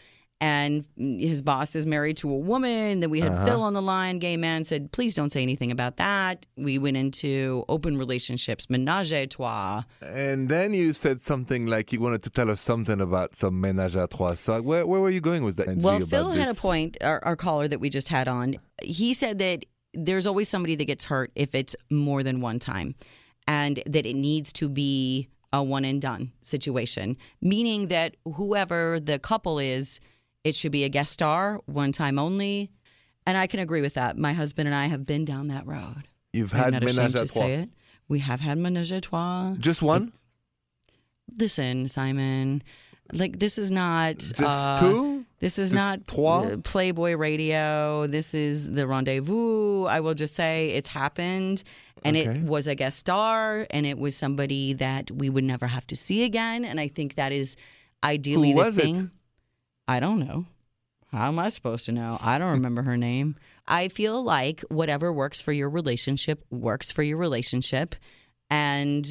And 0.44 0.84
his 0.98 1.42
boss 1.42 1.74
is 1.74 1.86
married 1.88 2.18
to 2.18 2.30
a 2.30 2.36
woman. 2.38 3.00
Then 3.00 3.10
we 3.10 3.22
had 3.22 3.32
Uh-huh. 3.32 3.46
Phil 3.46 3.62
on 3.62 3.74
the 3.74 3.82
line. 3.82 4.20
Gay 4.20 4.36
man 4.36 4.66
said, 4.66 4.92
please 4.92 5.16
don't 5.16 5.30
say 5.30 5.42
anything 5.42 5.72
about 5.72 5.96
that. 5.98 6.46
We 6.58 6.78
went 6.78 6.98
into 6.98 7.64
open 7.70 7.98
relationships, 7.98 8.70
menage 8.70 9.14
a 9.14 9.26
trois. 9.26 9.84
And 10.02 10.50
then 10.50 10.74
you 10.74 10.92
said 10.92 11.22
something 11.22 11.66
like 11.68 11.94
you 11.94 12.02
wanted 12.02 12.24
to 12.24 12.30
tell 12.30 12.50
us 12.52 12.60
something 12.60 13.00
about 13.00 13.38
some 13.38 13.56
ménage 13.62 13.96
à 13.96 14.10
trois. 14.10 14.34
So 14.36 14.62
where, 14.62 14.86
where 14.86 15.00
were 15.00 15.12
you 15.12 15.22
going 15.22 15.46
with 15.46 15.56
that? 15.56 15.78
Well, 15.78 16.02
Phil 16.02 16.32
had 16.32 16.50
a 16.50 16.60
point, 16.60 16.98
our, 17.00 17.24
our 17.24 17.38
caller 17.38 17.70
that 17.70 17.80
we 17.80 17.90
just 17.90 18.10
had 18.10 18.28
on. 18.28 18.58
He 18.82 19.14
said 19.14 19.40
that 19.40 19.66
there's 19.94 20.28
always 20.28 20.50
somebody 20.50 20.76
that 20.76 20.86
gets 20.86 21.06
hurt 21.06 21.32
if 21.36 21.56
it's 21.56 21.74
more 21.90 22.22
than 22.22 22.42
one 22.42 22.60
time, 22.60 22.96
and 23.48 23.82
that 23.86 24.06
it 24.06 24.16
needs 24.16 24.52
to 24.54 24.68
be 24.68 25.30
a 25.54 25.64
one 25.64 25.86
and 25.86 26.02
done 26.02 26.34
situation, 26.42 27.16
meaning 27.42 27.88
that 27.88 28.18
whoever 28.36 29.00
the 29.00 29.20
couple 29.20 29.58
is, 29.60 30.02
it 30.44 30.56
should 30.56 30.72
be 30.72 30.84
a 30.84 30.90
guest 30.90 31.14
star, 31.14 31.60
one 31.66 31.92
time 31.92 32.20
only. 32.20 32.72
And 33.26 33.38
I 33.38 33.48
can 33.48 33.60
agree 33.62 33.82
with 33.82 33.94
that. 33.94 34.18
My 34.18 34.34
husband 34.34 34.68
and 34.68 34.76
I 34.76 34.88
have 34.88 35.06
been 35.06 35.24
down 35.26 35.48
that 35.48 35.66
road. 35.66 36.04
You've 36.34 36.54
I'm 36.54 36.60
had 36.74 36.74
not 36.74 36.84
ashamed 36.84 37.14
to 37.16 37.26
trois. 37.26 37.28
say 37.28 37.54
it. 37.54 37.70
We 38.10 38.20
have 38.20 38.40
had 38.42 38.58
menage 38.58 38.92
a 38.92 39.00
trois. 39.00 39.56
Just 39.60 39.82
one? 39.82 40.12
Listen, 41.38 41.88
Simon, 41.88 42.62
like 43.14 43.40
this 43.40 43.58
is 43.58 43.72
not 43.72 44.18
Just 44.18 44.42
uh, 44.42 44.80
two? 44.80 45.26
This 45.40 45.58
is 45.58 45.70
Just 45.72 45.76
not 45.76 46.08
trois? 46.08 46.58
Playboy 46.64 47.14
Radio. 47.14 48.08
This 48.08 48.34
is 48.34 48.72
the 48.74 48.88
rendezvous. 48.88 49.86
I 49.86 50.00
will 50.02 50.14
just 50.14 50.36
say 50.36 50.70
it's 50.72 50.90
happened, 50.90 51.64
and 52.04 52.16
Okay. 52.18 52.30
it 52.30 52.44
was 52.44 52.68
a 52.68 52.76
guest 52.76 53.00
star, 53.00 53.66
and 53.72 53.86
it 53.86 53.98
was 53.98 54.16
somebody 54.16 54.74
that 54.74 55.10
we 55.12 55.30
would 55.30 55.44
never 55.44 55.68
have 55.68 55.88
to 55.88 55.96
see 55.96 56.24
again. 56.24 56.66
And 56.66 56.80
I 56.80 56.88
think 56.88 57.16
that 57.16 57.32
is 57.32 57.56
ideally 58.04 58.50
Who 58.52 58.56
the 58.56 58.60
was 58.66 58.78
it? 58.78 59.06
I 59.88 60.00
don't 60.00 60.20
know. 60.20 60.46
How 61.12 61.28
am 61.28 61.38
I 61.40 61.50
supposed 61.50 61.86
to 61.86 61.92
know? 61.92 62.18
I 62.22 62.38
don't 62.38 62.52
remember 62.54 62.82
her 62.82 62.98
name. 62.98 63.36
I 63.68 63.88
feel 63.90 64.24
like 64.24 64.62
whatever 64.70 65.14
works 65.14 65.40
for 65.42 65.52
your 65.54 65.70
relationship 65.70 66.44
works 66.50 66.92
for 66.92 67.04
your 67.04 67.18
relationship. 67.18 67.96
And 68.50 69.06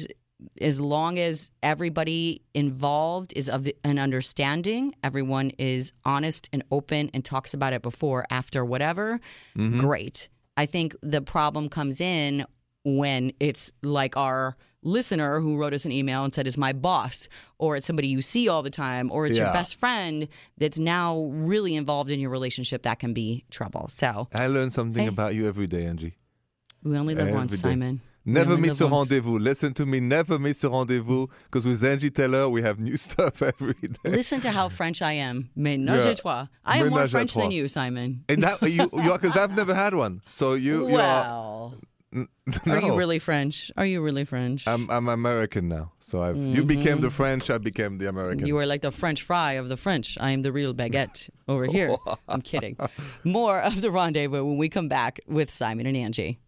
as 0.59 0.81
long 0.81 1.17
as 1.17 1.49
everybody 1.61 2.41
involved 2.53 3.31
is 3.37 3.47
of 3.49 3.67
an 3.85 3.99
understanding, 3.99 4.93
everyone 5.03 5.51
is 5.57 5.93
honest 6.03 6.49
and 6.51 6.63
open 6.71 7.09
and 7.13 7.23
talks 7.23 7.53
about 7.53 7.71
it 7.71 7.81
before, 7.81 8.25
after, 8.29 8.65
whatever, 8.65 9.21
Mm-hmm. 9.57 9.79
great. 9.79 10.27
I 10.57 10.65
think 10.65 10.95
the 11.01 11.21
problem 11.21 11.69
comes 11.69 12.01
in 12.01 12.45
when 12.83 13.31
it's 13.39 13.71
like 13.81 14.17
our 14.17 14.57
listener 14.83 15.39
who 15.39 15.57
wrote 15.57 15.73
us 15.73 15.85
an 15.85 15.91
email 15.91 16.23
and 16.23 16.33
said 16.33 16.45
is 16.47 16.57
my 16.57 16.73
boss 16.73 17.27
or 17.57 17.75
it's 17.75 17.87
somebody 17.87 18.07
you 18.07 18.21
see 18.21 18.47
all 18.49 18.61
the 18.63 18.69
time 18.69 19.11
or 19.11 19.25
it's 19.25 19.37
your 19.37 19.51
best 19.53 19.75
friend 19.75 20.27
that's 20.57 20.77
now 20.79 21.25
really 21.31 21.75
involved 21.75 22.11
in 22.11 22.19
your 22.19 22.29
relationship 22.29 22.83
that 22.83 22.99
can 22.99 23.13
be 23.13 23.43
trouble 23.51 23.87
so 23.87 24.27
I 24.35 24.47
learn 24.47 24.71
something 24.71 25.03
Hey. 25.03 25.07
about 25.09 25.35
you 25.35 25.47
every 25.47 25.67
day, 25.67 25.85
Angie. 25.85 26.15
we 26.83 26.97
only 26.97 27.15
live 27.15 27.27
Every 27.27 27.33
once 27.39 27.51
day. 27.51 27.57
simon 27.69 28.01
Never 28.25 28.57
miss 28.57 28.79
a 28.79 28.87
rendezvous. 28.87 29.37
Listen 29.37 29.73
to 29.73 29.85
me. 29.85 29.99
Never 29.99 30.39
miss 30.39 30.63
a 30.63 30.69
rendezvous. 30.69 31.27
Because 31.43 31.65
with 31.65 31.83
Angie 31.83 32.09
Taylor, 32.09 32.47
we 32.47 32.61
have 32.61 32.79
new 32.79 32.95
stuff 33.07 33.41
every 33.41 33.73
day. 33.73 33.97
listen 34.05 34.39
to 34.39 34.49
how 34.49 34.69
french 34.69 35.01
i 35.01 35.11
am 35.11 35.49
ménage 35.57 36.05
Yeah. 36.05 36.13
à 36.13 36.15
trois 36.17 36.47
i 36.63 36.77
am 36.79 36.87
more 36.89 36.99
Ménage 36.99 37.07
à 37.07 37.09
french 37.11 37.33
than 37.33 37.51
you 37.51 37.67
simon 37.67 38.23
And 38.29 38.41
that 38.43 38.61
you, 38.61 38.87
because 38.89 39.35
I've 39.35 39.53
never 39.55 39.75
had 39.75 39.93
one. 39.93 40.21
So 40.25 40.53
you, 40.53 40.87
you 40.89 40.95
are. 40.97 41.73
No, 42.13 42.27
are 42.67 42.81
you 42.81 42.95
really 42.95 43.19
french 43.19 43.71
are 43.75 43.85
you 43.85 44.01
really 44.01 44.23
french 44.23 44.67
I'm 44.67 44.89
I'm 44.89 45.09
American 45.09 45.67
now. 45.67 45.93
So 45.99 46.21
I've 46.21 46.37
you 46.37 46.63
became 46.63 47.01
the 47.01 47.09
French. 47.09 47.49
I 47.49 47.57
became 47.57 47.97
the 47.97 48.07
American. 48.07 48.39
Mm-hmm. 48.39 48.47
You 48.47 48.57
are 48.57 48.65
like 48.65 48.81
the 48.81 48.91
French 48.91 49.23
fry 49.23 49.53
of 49.53 49.69
the 49.69 49.77
French. 49.77 50.17
I 50.19 50.31
am 50.31 50.41
the 50.41 50.51
real 50.51 50.73
baguette 50.73 51.29
over 51.47 51.65
here. 51.65 51.95
I'm 52.27 52.41
kidding. 52.41 52.77
More 53.23 53.59
of 53.59 53.81
the 53.81 53.89
rendezvous 53.89 54.43
when 54.43 54.57
we 54.57 54.69
come 54.69 54.89
back 54.89 55.21
with 55.27 55.49
Simon 55.49 55.87
and 55.87 55.97
Angie. 55.97 56.39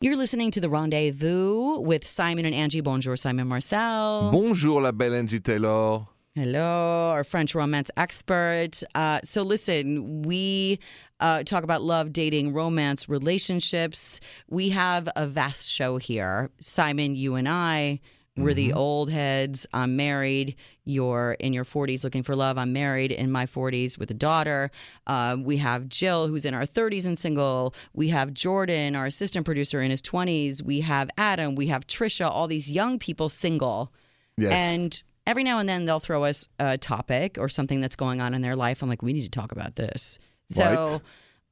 You're 0.00 0.16
listening 0.16 0.50
to 0.52 0.60
the 0.60 0.70
rendezvous 0.70 1.80
with 1.80 2.06
Simon 2.06 2.46
and 2.46 2.54
Angie. 2.54 2.80
Bonjour, 2.80 3.16
Simon 3.16 3.48
Marcel. 3.48 4.30
Bonjour, 4.30 4.80
la 4.82 4.92
belle 4.92 5.14
Angie 5.14 5.40
Taylor. 5.40 6.06
Hello, 6.34 7.10
our 7.10 7.24
French 7.24 7.54
romance 7.54 7.90
expert. 7.96 8.82
Uh, 8.94 9.20
so, 9.24 9.42
listen, 9.42 10.22
we 10.22 10.78
uh, 11.20 11.44
talk 11.44 11.64
about 11.64 11.82
love, 11.82 12.12
dating, 12.12 12.52
romance, 12.52 13.08
relationships. 13.08 14.20
We 14.48 14.70
have 14.70 15.08
a 15.16 15.26
vast 15.26 15.70
show 15.70 15.98
here. 15.98 16.50
Simon, 16.60 17.14
you 17.14 17.36
and 17.36 17.48
I, 17.48 18.00
we're 18.36 18.54
the 18.54 18.72
old 18.72 19.10
heads. 19.10 19.66
I'm 19.72 19.96
married. 19.96 20.56
You're 20.84 21.36
in 21.40 21.52
your 21.52 21.64
40s 21.64 22.04
looking 22.04 22.22
for 22.22 22.34
love. 22.34 22.58
I'm 22.58 22.72
married 22.72 23.12
in 23.12 23.30
my 23.30 23.46
40s 23.46 23.98
with 23.98 24.10
a 24.10 24.14
daughter. 24.14 24.70
Uh, 25.06 25.36
we 25.38 25.56
have 25.58 25.88
Jill, 25.88 26.26
who's 26.26 26.44
in 26.44 26.54
our 26.54 26.64
30s 26.64 27.06
and 27.06 27.18
single. 27.18 27.74
We 27.92 28.08
have 28.08 28.32
Jordan, 28.32 28.96
our 28.96 29.06
assistant 29.06 29.44
producer, 29.44 29.82
in 29.82 29.90
his 29.90 30.02
20s. 30.02 30.62
We 30.62 30.80
have 30.80 31.10
Adam. 31.18 31.54
We 31.54 31.66
have 31.68 31.86
Trisha, 31.86 32.30
all 32.30 32.48
these 32.48 32.70
young 32.70 32.98
people 32.98 33.28
single. 33.28 33.92
Yes. 34.36 34.52
And 34.52 35.02
every 35.26 35.44
now 35.44 35.58
and 35.58 35.68
then 35.68 35.84
they'll 35.84 36.00
throw 36.00 36.24
us 36.24 36.48
a 36.58 36.78
topic 36.78 37.36
or 37.38 37.48
something 37.48 37.80
that's 37.80 37.96
going 37.96 38.20
on 38.20 38.32
in 38.34 38.42
their 38.42 38.56
life. 38.56 38.82
I'm 38.82 38.88
like, 38.88 39.02
we 39.02 39.12
need 39.12 39.24
to 39.24 39.30
talk 39.30 39.52
about 39.52 39.76
this. 39.76 40.18
So 40.50 40.64
Right. 40.64 41.00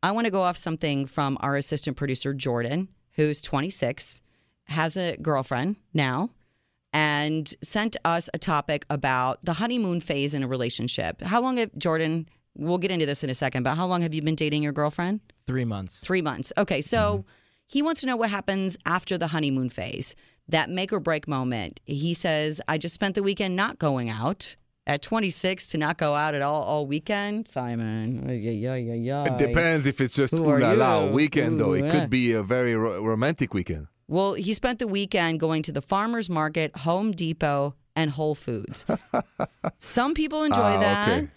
I 0.03 0.13
want 0.13 0.27
to 0.27 0.31
go 0.31 0.43
off 0.43 0.57
something 0.57 1.07
from 1.07 1.39
our 1.41 1.57
assistant 1.57 1.97
producer, 1.97 2.35
Jordan, 2.35 2.89
who's 3.13 3.41
26, 3.41 4.23
has 4.65 4.97
a 4.97 5.17
girlfriend 5.17 5.77
now, 5.95 6.31
and 6.93 7.53
sent 7.63 7.97
us 8.05 8.31
a 8.33 8.39
topic 8.39 8.87
about 8.91 9.45
the 9.45 9.55
honeymoon 9.55 10.01
phase 10.01 10.35
in 10.35 10.43
a 10.43 10.49
relationship. 10.49 11.21
How 11.23 11.41
long 11.41 11.57
have, 11.57 11.77
Jordan, 11.77 12.29
we'll 12.57 12.79
get 12.79 12.91
into 12.91 13.07
this 13.07 13.25
in 13.25 13.31
a 13.31 13.35
second, 13.35 13.63
but 13.63 13.75
how 13.75 13.87
long 13.87 14.03
have 14.03 14.15
you 14.15 14.23
been 14.23 14.35
dating 14.35 14.63
your 14.63 14.73
girlfriend? 14.73 15.21
Three 15.47 15.65
months. 15.65 16.01
Three 16.01 16.23
months. 16.23 16.53
Okay, 16.57 16.81
so 16.81 16.99
mm-hmm. 16.99 17.29
he 17.67 17.83
wants 17.83 18.01
to 18.03 18.07
know 18.07 18.17
what 18.17 18.31
happens 18.31 18.77
after 18.87 19.19
the 19.19 19.29
honeymoon 19.29 19.71
phase, 19.71 20.15
that 20.49 20.71
make 20.71 20.93
or 20.93 21.01
break 21.01 21.29
moment. 21.29 21.81
He 21.85 22.15
says, 22.15 22.61
I 22.69 22.79
just 22.79 22.95
spent 22.95 23.15
the 23.15 23.23
weekend 23.23 23.57
not 23.57 23.79
going 23.79 24.09
out. 24.09 24.57
At 24.89 25.03
26, 25.03 25.69
to 25.69 25.79
not 25.79 25.99
go 25.99 26.15
out 26.15 26.35
at 26.35 26.41
all 26.41 26.63
all 26.63 26.87
weekend, 26.87 27.47
Simon. 27.47 28.25
Ay, 28.27 28.67
ay, 28.67 29.11
ay. 29.13 29.27
it 29.27 29.37
depends 29.37 29.85
if 29.87 30.01
it's 30.01 30.15
just 30.15 30.33
ooh 30.33 30.57
la 30.59 30.73
la 30.73 31.05
weekend 31.07 31.61
though. 31.61 31.75
It 31.75 31.83
Ooh, 31.83 31.87
eh. 31.87 31.91
could 31.91 32.09
be 32.11 32.33
a 32.33 32.43
very 32.43 32.75
ro- 32.75 33.03
romantic 33.05 33.53
weekend. 33.53 33.87
Well, 34.09 34.33
he 34.33 34.55
spent 34.55 34.79
the 34.79 34.87
weekend 34.89 35.41
going 35.41 35.63
to 35.65 35.73
the 35.73 35.83
farmer's 35.83 36.31
market, 36.31 36.75
Home 36.79 37.13
Depot, 37.13 37.75
and 37.95 38.11
Whole 38.11 38.35
Foods. 38.35 38.87
some 39.79 40.15
people 40.15 40.43
enjoy 40.45 40.61
Ah, 40.61 40.81
that. 40.81 41.09
okay. 41.19 41.29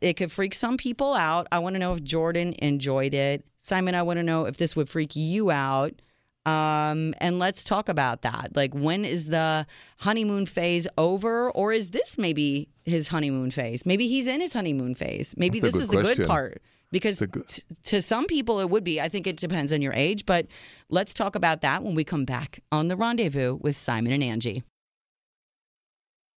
It 0.00 0.14
could 0.14 0.32
freak 0.32 0.54
some 0.54 0.78
people 0.78 1.12
out. 1.12 1.46
I 1.52 1.58
want 1.58 1.74
to 1.74 1.78
know 1.80 1.92
if 1.92 2.02
Jordan 2.02 2.54
enjoyed 2.60 3.12
it. 3.12 3.44
Simon, 3.60 3.94
I 3.94 4.02
want 4.02 4.18
to 4.18 4.22
know 4.22 4.46
if 4.46 4.56
this 4.56 4.74
would 4.76 4.88
freak 4.88 5.14
you 5.16 5.50
out. 5.50 6.00
Um, 6.46 7.14
and 7.18 7.38
let's 7.38 7.64
talk 7.64 7.88
about 7.88 8.22
that. 8.22 8.50
Like, 8.54 8.74
when 8.74 9.04
is 9.04 9.26
the 9.28 9.66
honeymoon 9.98 10.46
phase 10.46 10.86
over, 10.98 11.50
or 11.52 11.72
is 11.72 11.90
this 11.90 12.18
maybe 12.18 12.68
his 12.84 13.08
honeymoon 13.08 13.50
phase? 13.50 13.86
Maybe 13.86 14.08
he's 14.08 14.26
in 14.26 14.40
his 14.40 14.52
honeymoon 14.52 14.94
phase. 14.94 15.34
Maybe 15.38 15.58
That's 15.60 15.74
this 15.74 15.82
is 15.84 15.88
the 15.88 16.00
question. 16.00 16.16
good 16.24 16.26
part. 16.26 16.62
Because 16.92 17.18
good- 17.20 17.48
t- 17.48 17.62
to 17.84 18.02
some 18.02 18.26
people 18.26 18.60
it 18.60 18.70
would 18.70 18.84
be. 18.84 19.00
I 19.00 19.08
think 19.08 19.26
it 19.26 19.36
depends 19.36 19.72
on 19.72 19.82
your 19.82 19.92
age, 19.94 20.26
but 20.26 20.46
let's 20.90 21.14
talk 21.14 21.34
about 21.34 21.62
that 21.62 21.82
when 21.82 21.94
we 21.94 22.04
come 22.04 22.24
back 22.24 22.60
on 22.70 22.88
the 22.88 22.96
rendezvous 22.96 23.56
with 23.60 23.76
Simon 23.76 24.12
and 24.12 24.22
Angie. 24.22 24.62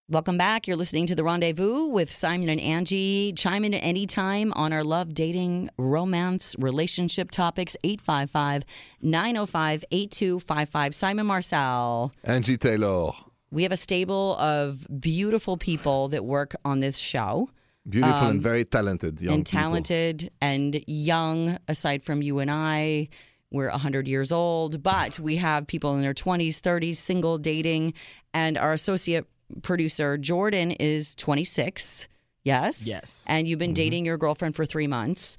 Welcome 0.10 0.38
back. 0.38 0.68
You're 0.68 0.78
listening 0.78 1.06
to 1.08 1.16
The 1.16 1.24
Rendezvous 1.26 1.88
with 1.88 2.10
Simon 2.10 2.48
and 2.48 2.62
Angie. 2.62 3.34
Chime 3.34 3.66
in 3.66 3.74
at 3.74 3.80
any 3.84 4.08
time 4.08 4.54
on 4.54 4.72
our 4.72 4.84
love, 4.84 5.14
dating, 5.14 5.70
romance, 5.78 6.56
relationship 6.60 7.30
topics. 7.30 7.76
855 7.84 8.64
905 9.02 9.84
8255. 9.92 10.96
Simon 10.96 11.26
Marcel. 11.26 12.14
Angie 12.24 12.56
Taylor, 12.56 13.12
We 13.52 13.64
have 13.64 13.74
a 13.74 13.78
stable 13.78 14.38
of 14.38 14.88
beautiful 14.98 15.58
people 15.58 16.08
that 16.10 16.24
work 16.24 16.56
on 16.64 16.80
this 16.80 16.98
show. 16.98 17.50
beautiful 17.90 18.28
and 18.30 18.42
very 18.42 18.64
talented 18.64 19.20
young 19.20 19.34
Um, 19.34 19.38
and 19.40 19.46
people. 19.46 19.60
talented 19.60 20.32
and 20.42 20.84
young, 20.88 21.58
aside 21.68 22.04
from 22.06 22.22
you 22.22 22.40
and 22.40 22.50
I. 22.50 23.10
We're 23.52 23.70
100 23.70 24.08
years 24.08 24.32
old, 24.32 24.84
but 24.84 25.20
we 25.20 25.36
have 25.38 25.68
people 25.68 25.96
in 25.96 26.02
their 26.02 26.14
20s, 26.14 26.60
30s, 26.62 26.96
single, 26.98 27.38
dating. 27.38 27.94
And 28.34 28.58
our 28.58 28.72
associate 28.74 29.26
producer, 29.62 30.18
Jordan, 30.18 30.72
is 30.72 31.16
26. 31.16 32.08
Yes? 32.44 32.86
Yes. 32.86 33.26
And 33.28 33.48
you've 33.48 33.60
been 33.60 33.74
dating 33.74 34.06
your 34.06 34.18
girlfriend 34.18 34.56
for 34.56 34.66
three 34.66 34.88
months. 34.88 35.38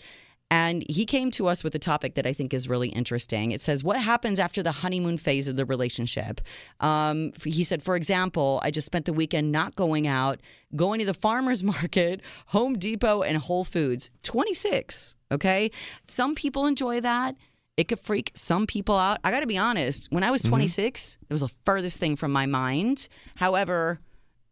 And 0.50 0.82
he 0.88 1.04
came 1.04 1.30
to 1.32 1.46
us 1.46 1.62
with 1.62 1.74
a 1.74 1.78
topic 1.78 2.14
that 2.14 2.26
I 2.26 2.32
think 2.32 2.54
is 2.54 2.68
really 2.68 2.88
interesting. 2.88 3.50
It 3.50 3.60
says, 3.60 3.84
What 3.84 4.00
happens 4.00 4.38
after 4.38 4.62
the 4.62 4.72
honeymoon 4.72 5.18
phase 5.18 5.46
of 5.46 5.56
the 5.56 5.66
relationship? 5.66 6.40
Um, 6.80 7.32
he 7.44 7.64
said, 7.64 7.82
For 7.82 7.96
example, 7.96 8.60
I 8.62 8.70
just 8.70 8.86
spent 8.86 9.04
the 9.04 9.12
weekend 9.12 9.52
not 9.52 9.74
going 9.76 10.06
out, 10.06 10.40
going 10.74 11.00
to 11.00 11.06
the 11.06 11.14
farmer's 11.14 11.62
market, 11.74 12.22
Home 12.46 12.74
Depot, 12.74 13.22
and 13.22 13.36
Whole 13.36 13.64
Foods. 13.64 14.10
26. 14.22 15.16
Okay. 15.30 15.70
Some 16.06 16.34
people 16.34 16.64
enjoy 16.64 17.00
that. 17.00 17.36
It 17.78 17.86
could 17.86 18.00
freak 18.00 18.32
some 18.34 18.66
people 18.66 18.96
out. 18.96 19.20
I 19.22 19.30
got 19.30 19.40
to 19.40 19.46
be 19.46 19.56
honest, 19.56 20.08
when 20.10 20.24
I 20.24 20.32
was 20.32 20.42
mm-hmm. 20.42 20.50
26, 20.50 21.18
it 21.22 21.32
was 21.32 21.42
the 21.42 21.48
furthest 21.64 22.00
thing 22.00 22.16
from 22.16 22.32
my 22.32 22.44
mind. 22.44 23.08
However, 23.36 24.00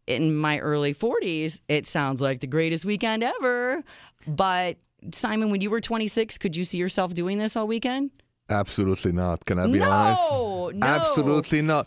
in 0.07 0.33
my 0.33 0.59
early 0.59 0.93
40s, 0.93 1.59
it 1.67 1.85
sounds 1.85 2.21
like 2.21 2.39
the 2.39 2.47
greatest 2.47 2.85
weekend 2.85 3.25
ever. 3.25 3.83
But 4.25 4.77
Simon, 5.11 5.51
when 5.51 5.59
you 5.59 5.69
were 5.69 5.81
26, 5.81 6.37
could 6.37 6.55
you 6.55 6.63
see 6.63 6.77
yourself 6.77 7.13
doing 7.13 7.37
this 7.37 7.57
all 7.57 7.67
weekend? 7.67 8.11
Absolutely 8.49 9.11
not. 9.11 9.43
Can 9.43 9.59
I 9.59 9.67
be 9.67 9.79
no, 9.79 9.91
honest? 9.91 10.77
no. 10.77 10.87
Absolutely 10.87 11.61
not. 11.61 11.85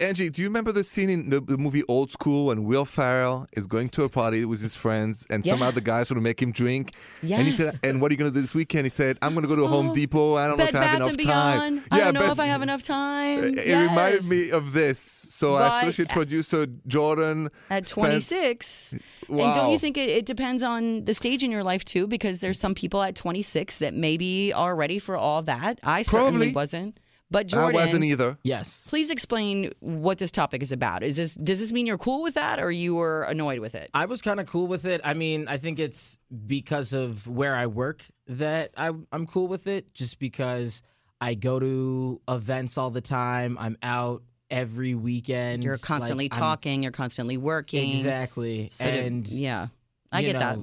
Angie, 0.00 0.30
do 0.30 0.42
you 0.42 0.48
remember 0.48 0.72
the 0.72 0.84
scene 0.84 1.10
in 1.10 1.30
the, 1.30 1.40
the 1.40 1.56
movie 1.56 1.82
Old 1.88 2.10
School 2.10 2.46
when 2.46 2.64
Will 2.64 2.84
Ferrell 2.84 3.46
is 3.52 3.66
going 3.66 3.88
to 3.90 4.04
a 4.04 4.08
party 4.08 4.44
with 4.44 4.60
his 4.60 4.74
friends 4.74 5.24
and 5.30 5.44
some 5.44 5.60
Yeah. 5.60 5.68
other 5.68 5.80
guys 5.80 6.10
want 6.10 6.18
to 6.18 6.22
make 6.22 6.40
him 6.40 6.52
drink? 6.52 6.92
Yes. 7.22 7.38
And 7.38 7.48
he 7.48 7.52
said, 7.54 7.78
"And 7.82 8.00
what 8.00 8.10
are 8.10 8.14
you 8.14 8.18
going 8.18 8.30
to 8.30 8.34
do 8.34 8.40
this 8.40 8.54
weekend?" 8.54 8.86
He 8.86 8.90
said, 8.90 9.18
"I'm 9.22 9.32
going 9.34 9.42
to 9.42 9.48
go 9.48 9.56
to 9.56 9.62
oh, 9.64 9.66
Home 9.68 9.92
Depot. 9.92 10.34
I 10.34 10.46
don't 10.48 10.58
know 10.58 10.64
if 10.64 10.74
I 10.74 10.84
have 10.84 11.00
enough 11.00 11.16
time." 11.16 11.82
I 11.90 11.98
don't 12.00 12.14
know 12.14 12.20
Bed- 12.20 12.30
if 12.32 12.40
I 12.40 12.46
have 12.46 12.62
enough 12.62 12.82
time. 12.82 13.44
It 13.44 13.66
Yes. 13.66 13.88
reminded 13.88 14.24
me 14.26 14.50
of 14.50 14.72
this. 14.72 14.98
So, 15.00 15.58
But- 15.58 15.82
associate 15.84 16.08
producer 16.10 16.66
Jordan 16.86 17.50
at 17.70 17.86
spent- 17.88 18.04
26. 18.06 18.94
And 19.28 19.38
don't 19.38 19.72
you 19.72 19.78
think 19.78 19.96
it, 19.96 20.08
it 20.08 20.26
depends 20.26 20.62
on 20.62 21.04
the 21.06 21.14
stage 21.14 21.42
in 21.42 21.50
your 21.50 21.64
life 21.64 21.84
too? 21.84 22.06
Because 22.06 22.40
there's 22.40 22.58
some 22.60 22.74
people 22.74 23.02
at 23.02 23.14
26 23.16 23.78
that 23.78 23.94
maybe 23.94 24.52
are 24.52 24.76
ready 24.76 24.98
for 24.98 25.16
all 25.16 25.42
that. 25.42 25.80
I 25.82 26.02
certainly 26.02 26.30
Probably. 26.30 26.52
wasn't. 26.52 27.00
But 27.30 27.46
Jordan, 27.48 27.68
I 27.68 27.72
Jordan, 27.72 27.86
wasn't 27.88 28.04
either. 28.04 28.38
Yes. 28.44 28.86
please 28.88 29.10
explain 29.10 29.72
what 29.80 30.18
this 30.18 30.30
topic 30.30 30.62
is 30.62 30.72
about. 30.72 31.02
Is 31.02 31.16
this 31.16 31.34
does 31.34 31.58
this 31.58 31.72
mean 31.72 31.86
you're 31.86 31.98
cool 31.98 32.22
with 32.22 32.34
that, 32.34 32.60
or 32.60 32.70
you 32.70 32.94
were 32.94 33.22
annoyed 33.22 33.58
with 33.58 33.74
it? 33.74 33.90
I 33.94 34.04
was 34.04 34.22
kind 34.22 34.38
of 34.40 34.46
cool 34.46 34.66
with 34.66 34.84
it. 34.84 35.00
I 35.04 35.14
mean, 35.14 35.48
I 35.48 35.56
think 35.58 35.78
it's 35.78 36.18
because 36.46 36.92
of 36.92 37.26
where 37.26 37.56
I 37.56 37.66
work 37.66 38.04
that 38.28 38.70
I, 38.76 38.90
I'm 39.10 39.26
cool 39.26 39.48
with 39.48 39.66
it, 39.66 39.92
just 39.94 40.18
because 40.18 40.82
I 41.20 41.34
go 41.34 41.58
to 41.58 42.20
events 42.28 42.78
all 42.78 42.90
the 42.90 43.00
time. 43.00 43.56
I'm 43.58 43.78
out 43.82 44.22
every 44.50 44.94
weekend. 44.94 45.64
You're 45.64 45.78
constantly 45.78 46.26
Like, 46.26 46.34
I'm- 46.34 46.40
talking. 46.40 46.82
You're 46.82 46.92
constantly 46.92 47.38
working. 47.38 47.96
Exactly. 47.96 48.68
So 48.68 48.84
to- 48.84 48.90
and 48.90 49.26
yeah, 49.26 49.68
I 50.12 50.20
you 50.20 50.26
get 50.32 50.38
that. 50.38 50.58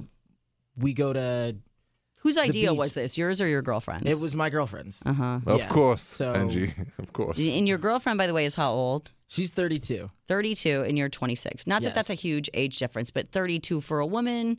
We 0.78 0.94
go 0.94 1.12
to. 1.12 1.56
Whose 2.22 2.38
idea 2.38 2.70
beach. 2.70 2.78
was 2.78 2.94
this? 2.94 3.18
Yours 3.18 3.40
or 3.40 3.46
your 3.48 3.62
girlfriend's? 3.62 4.06
It 4.06 4.22
was 4.22 4.34
my 4.34 4.48
girlfriend's. 4.50 5.02
Uh 5.04 5.12
huh. 5.12 5.40
Of 5.46 5.60
Yeah. 5.60 5.68
course, 5.68 6.02
So- 6.02 6.32
Angie. 6.32 6.74
Of 6.98 7.12
course. 7.12 7.38
And 7.38 7.66
your 7.66 7.78
girlfriend, 7.78 8.16
by 8.18 8.26
the 8.26 8.34
way, 8.34 8.44
is 8.44 8.54
how 8.54 8.70
old? 8.72 9.10
She's 9.28 9.50
32. 9.50 10.10
32 10.28 10.82
and 10.82 10.96
you're 10.98 11.08
26. 11.08 11.66
Not 11.66 11.82
that 11.82 11.94
that's 11.94 12.10
a 12.10 12.14
huge 12.14 12.48
age 12.54 12.78
difference, 12.78 13.10
but 13.10 13.30
32 13.32 13.80
for 13.80 13.98
a 14.00 14.06
woman 14.06 14.58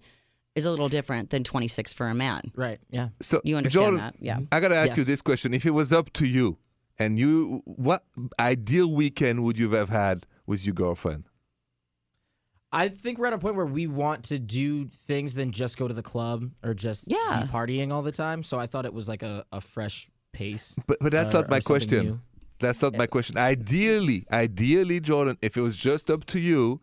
is 0.56 0.66
a 0.66 0.70
little 0.72 0.90
different 0.90 1.30
than 1.30 1.44
26 1.44 1.94
for 1.94 2.08
a 2.10 2.14
man. 2.14 2.52
Right. 2.56 2.80
Yeah. 2.90 3.10
So 3.22 3.40
You 3.44 3.56
understand 3.58 3.84
Jordan, 3.84 4.00
that? 4.00 4.16
Yeah. 4.20 4.40
I 4.52 4.60
gotta 4.60 4.76
ask 4.76 4.92
you 4.98 5.02
Yes. 5.02 5.08
this 5.08 5.22
question: 5.22 5.54
If 5.54 5.66
it 5.66 5.72
was 5.72 5.92
up 5.92 6.12
to 6.14 6.26
you, 6.26 6.58
and 7.00 7.18
you, 7.18 7.62
what 7.66 8.04
ideal 8.40 8.92
weekend 8.92 9.44
would 9.44 9.58
you 9.58 9.72
have 9.72 9.90
had 9.90 10.26
with 10.46 10.64
your 10.66 10.74
girlfriend? 10.76 11.24
I 12.74 12.90
think 12.90 13.20
we're 13.20 13.28
at 13.28 13.34
a 13.34 13.38
point 13.38 13.56
where 13.56 13.66
we 13.68 13.86
want 13.88 14.24
to 14.26 14.40
do 14.40 14.88
things 14.88 15.36
than 15.36 15.52
just 15.52 15.78
go 15.78 15.88
to 15.88 15.94
the 15.94 16.02
club 16.04 16.50
or 16.64 16.74
just 16.74 17.08
be 17.08 17.16
Yeah. 17.16 17.48
partying 17.52 17.94
all 17.94 18.02
the 18.02 18.12
time. 18.12 18.42
So 18.44 18.60
I 18.60 18.66
thought 18.68 18.86
it 18.86 18.94
was 18.94 19.08
like 19.08 19.22
a, 19.24 19.46
a 19.52 19.62
fresh 19.62 20.10
pace. 20.34 20.76
But 20.88 20.98
but 21.00 21.12
that's 21.12 21.32
or- 21.34 21.42
not 21.42 21.50
my 21.50 21.60
question. 21.60 22.06
new. 22.06 22.20
That's 22.60 22.82
not 22.82 22.96
my 22.96 23.08
question. 23.08 23.38
Ideally, 23.38 24.26
ideally, 24.32 25.00
Jordan, 25.00 25.38
if 25.42 25.56
it 25.58 25.62
was 25.62 25.76
just 25.76 26.10
up 26.10 26.26
to 26.28 26.40
you, 26.40 26.82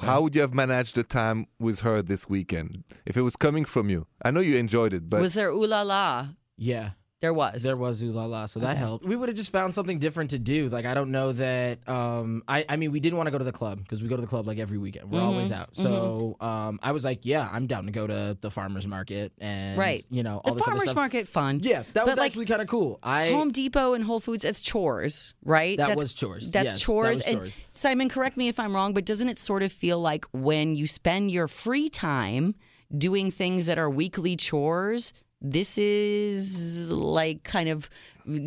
how 0.00 0.20
would 0.22 0.34
you 0.34 0.40
have 0.40 0.54
managed 0.54 0.94
the 0.94 1.02
time 1.02 1.46
with 1.58 1.80
her 1.80 2.00
this 2.00 2.28
weekend? 2.28 2.84
If 3.04 3.16
it 3.16 3.22
was 3.22 3.34
coming 3.36 3.64
from 3.64 3.90
you, 3.90 4.06
I 4.22 4.30
know 4.30 4.40
you 4.40 4.56
enjoyed 4.56 4.92
it, 4.92 5.10
but 5.10 5.20
was 5.20 5.34
there 5.34 5.50
ooh 5.50 5.66
la 5.66 5.82
la? 5.82 6.28
Yeah. 6.56 6.90
There 7.22 7.32
was. 7.32 7.62
There 7.62 7.78
was 7.78 8.02
ooh 8.02 8.12
la 8.12 8.26
la, 8.26 8.44
so 8.44 8.60
that 8.60 8.72
Okay. 8.72 8.78
helped. 8.78 9.06
We 9.06 9.16
would 9.16 9.30
have 9.30 9.36
just 9.38 9.50
found 9.50 9.72
something 9.72 9.98
different 9.98 10.30
to 10.30 10.38
do. 10.38 10.68
Like 10.68 10.84
I 10.84 10.92
don't 10.92 11.10
know 11.10 11.32
that. 11.32 11.78
Um, 11.88 12.42
I 12.46 12.66
I 12.68 12.76
mean, 12.76 12.92
we 12.92 13.00
didn't 13.00 13.16
want 13.16 13.26
to 13.28 13.30
go 13.30 13.38
to 13.38 13.44
the 13.44 13.52
club 13.52 13.78
because 13.78 14.02
we 14.02 14.08
go 14.08 14.16
to 14.16 14.20
the 14.20 14.28
club 14.28 14.46
like 14.46 14.58
every 14.58 14.76
weekend. 14.76 15.10
We're 15.10 15.22
always 15.22 15.50
Mm-hmm. 15.50 15.60
out. 15.62 15.74
So 15.76 16.36
um, 16.40 16.78
I 16.82 16.92
was 16.92 17.04
like, 17.06 17.20
yeah, 17.24 17.48
I'm 17.50 17.66
down 17.66 17.86
to 17.86 17.90
go 17.92 18.06
to 18.06 18.36
the 18.38 18.50
farmers 18.50 18.86
market 18.86 19.32
and 19.38 19.78
Right. 19.78 20.04
you 20.10 20.22
know 20.22 20.42
The 20.44 20.50
all 20.50 20.54
this 20.56 20.62
other 20.64 20.72
farmer's 20.72 20.82
stuff. 20.90 20.96
market 20.96 21.26
fun. 21.26 21.60
Yeah, 21.62 21.84
that 21.94 22.04
was 22.04 22.18
like, 22.18 22.26
actually 22.26 22.46
kind 22.46 22.60
of 22.60 22.68
cool. 22.68 22.98
I 23.02 23.30
Home 23.30 23.50
Depot 23.50 23.94
and 23.94 24.04
Whole 24.04 24.20
Foods, 24.20 24.42
that's 24.42 24.60
chores, 24.60 25.32
right? 25.42 25.78
That 25.78 25.88
that's, 25.88 26.02
was 26.02 26.12
chores. 26.12 26.50
That's 26.50 26.72
Yes, 26.72 26.80
that 26.80 26.84
chores. 26.84 27.18
was 27.18 27.24
and 27.26 27.36
chores. 27.38 27.60
Simon, 27.72 28.10
correct 28.10 28.36
me 28.36 28.48
if 28.48 28.60
I'm 28.60 28.74
wrong, 28.74 28.92
but 28.92 29.06
doesn't 29.06 29.30
it 29.30 29.38
sort 29.38 29.62
of 29.62 29.72
feel 29.72 29.98
like 30.00 30.26
when 30.32 30.76
you 30.76 30.86
spend 30.86 31.30
your 31.30 31.48
free 31.48 31.88
time 31.88 32.54
doing 32.96 33.30
things 33.30 33.66
that 33.66 33.78
are 33.78 33.88
weekly 33.90 34.36
chores, 34.36 35.12
this 35.52 35.78
is 35.78 36.90
like 36.90 37.42
kind 37.44 37.68
of 37.68 37.88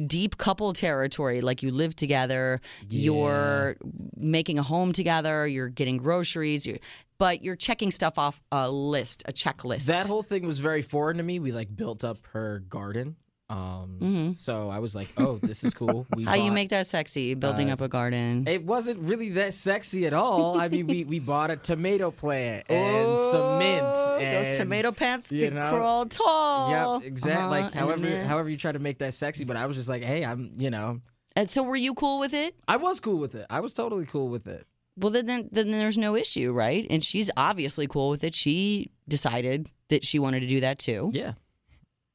deep 0.08 0.38
couple 0.38 0.74
territory. 0.74 1.42
Like 1.42 1.64
you 1.64 1.72
live 1.72 1.96
together, 1.96 2.62
you're 2.90 3.78
making 4.18 4.60
a 4.60 4.64
home 4.64 4.92
together, 4.92 5.48
you're 5.48 5.70
getting 5.70 5.98
groceries, 5.98 6.66
you 6.66 6.80
but 7.18 7.44
you're 7.44 7.56
checking 7.56 7.92
stuff 7.92 8.18
off 8.18 8.42
a 8.52 8.72
list, 8.72 9.24
a 9.28 9.34
checklist. 9.34 9.86
that 9.88 10.08
whole 10.08 10.24
thing 10.24 10.46
was 10.46 10.60
very 10.60 10.82
foreign 10.82 11.18
to 11.18 11.24
me. 11.24 11.40
We 11.40 11.52
like 11.52 11.74
built 11.76 12.04
up 12.04 12.18
her 12.32 12.64
garden. 12.70 13.16
Um, 13.50 14.34
so 14.36 14.70
I 14.70 14.78
was 14.80 14.94
like, 14.94 15.12
oh, 15.18 15.40
this 15.42 15.64
is 15.64 15.74
cool. 15.74 16.06
We 16.16 16.24
Mm-hmm. 16.24 16.28
How 16.30 16.36
you 16.36 16.52
make 16.52 16.70
that 16.70 16.86
sexy? 16.88 17.34
Building 17.34 17.70
uh, 17.70 17.74
up 17.74 17.82
a 17.82 17.88
garden. 17.88 18.48
It 18.48 18.64
wasn't 18.64 19.00
really 19.00 19.30
that 19.30 19.54
sexy 19.54 20.06
at 20.06 20.14
all. 20.14 20.60
I 20.60 20.68
mean, 20.70 20.86
we, 20.86 21.04
we 21.04 21.20
bought 21.20 21.50
a 21.50 21.56
tomato 21.56 22.12
plant 22.12 22.66
and 22.70 23.22
some 23.32 23.58
mint. 23.60 23.82
Oh, 23.84 24.18
And, 24.20 24.46
those 24.46 24.56
tomato 24.58 24.92
plants 24.92 25.32
you 25.32 25.48
can 25.48 25.56
know, 25.56 25.72
crawl 25.76 26.06
tall. 26.06 27.00
Yep, 27.00 27.08
exactly. 27.08 27.42
Uh-huh, 27.42 27.50
Like 27.50 27.74
however 27.74 28.24
however 28.26 28.50
you 28.50 28.58
try 28.58 28.72
to 28.72 28.80
make 28.80 29.00
that 29.00 29.14
sexy, 29.14 29.46
but 29.46 29.58
I 29.58 29.66
was 29.66 29.76
just 29.78 29.90
like, 29.90 30.04
hey, 30.04 30.24
I'm 30.24 30.52
you 30.58 30.70
know, 30.70 31.02
And 31.36 31.50
so, 31.50 31.64
were 31.64 31.76
you 31.76 31.94
cool 31.96 32.20
with 32.20 32.34
it? 32.34 32.56
I 32.68 32.78
was 32.78 33.00
cool 33.00 33.18
with 33.18 33.34
it. 33.36 33.46
I 33.50 33.62
was 33.62 33.74
totally 33.74 34.06
cool 34.06 34.28
with 34.30 34.48
it. 34.48 34.68
Well, 34.98 35.12
then, 35.12 35.26
then, 35.28 35.50
then 35.52 35.72
there's 35.72 35.98
no 35.98 36.16
issue, 36.16 36.52
right? 36.52 36.86
And 36.90 37.02
she's 37.04 37.32
obviously 37.38 37.88
cool 37.88 38.10
with 38.10 38.24
it. 38.26 38.36
She 38.36 38.92
decided 39.08 39.70
that 39.88 40.04
she 40.04 40.20
wanted 40.20 40.42
to 40.42 40.48
do 40.48 40.60
that 40.60 40.78
too. 40.78 41.12
Yeah. 41.14 41.34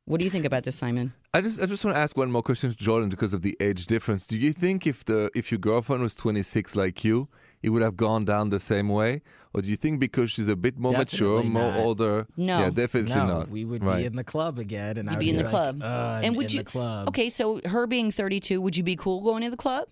What 0.05 0.19
do 0.19 0.25
you 0.25 0.31
think 0.31 0.45
about 0.45 0.65
this, 0.65 0.77
Simon? 0.77 1.15
I 1.35 1.41
just 1.41 1.61
I 1.61 1.67
just 1.67 1.85
want 1.85 1.97
to 1.97 2.01
ask 2.01 2.17
one 2.17 2.31
more 2.31 2.43
question 2.45 2.71
to 2.71 2.77
Jordan 2.77 3.09
because 3.09 3.33
of 3.35 3.43
the 3.43 3.57
age 3.59 3.87
difference. 3.87 4.25
Do 4.25 4.39
you 4.39 4.53
think 4.53 4.87
if 4.87 5.05
the 5.05 5.31
if 5.35 5.51
your 5.51 5.59
girlfriend 5.59 6.01
was 6.03 6.15
26 6.15 6.77
like 6.77 7.03
you, 7.03 7.29
it 7.61 7.71
would 7.71 7.83
have 7.83 7.97
gone 7.97 8.25
down 8.25 8.51
the 8.51 8.61
same 8.61 8.89
way, 8.89 9.21
or 9.53 9.61
do 9.63 9.69
you 9.69 9.75
think 9.75 9.99
because 9.99 10.31
she's 10.31 10.47
a 10.47 10.55
bit 10.55 10.79
more 10.79 10.93
mature, 10.93 11.43
Definitely 11.43 11.51
more 11.61 11.75
older? 11.85 12.27
No. 12.37 12.61
yeah, 12.61 12.71
definitely 12.71 13.17
no, 13.17 13.27
not. 13.27 13.49
we 13.51 13.65
would 13.65 13.83
right. 13.83 13.99
be 13.99 14.05
in 14.05 14.15
the 14.15 14.23
club 14.23 14.61
again, 14.61 14.97
and 14.97 15.11
You'd 15.11 15.17
I 15.17 15.19
be 15.19 15.27
would 15.27 15.31
in 15.31 15.37
the 15.39 15.43
like, 15.43 15.51
club. 15.51 15.83
"Uh, 15.83 15.87
I'm 15.87 16.25
And 16.25 16.37
would 16.37 16.47
in 16.53 16.59
you- 16.59 16.63
the 16.63 16.71
club? 16.71 17.09
Okay, 17.09 17.29
so 17.29 17.61
her 17.65 17.89
being 17.89 18.13
32, 18.13 18.61
would 18.61 18.77
you 18.77 18.85
be 18.85 18.95
cool 18.95 19.21
going 19.23 19.43
to 19.43 19.51
the 19.51 19.57
club? 19.57 19.89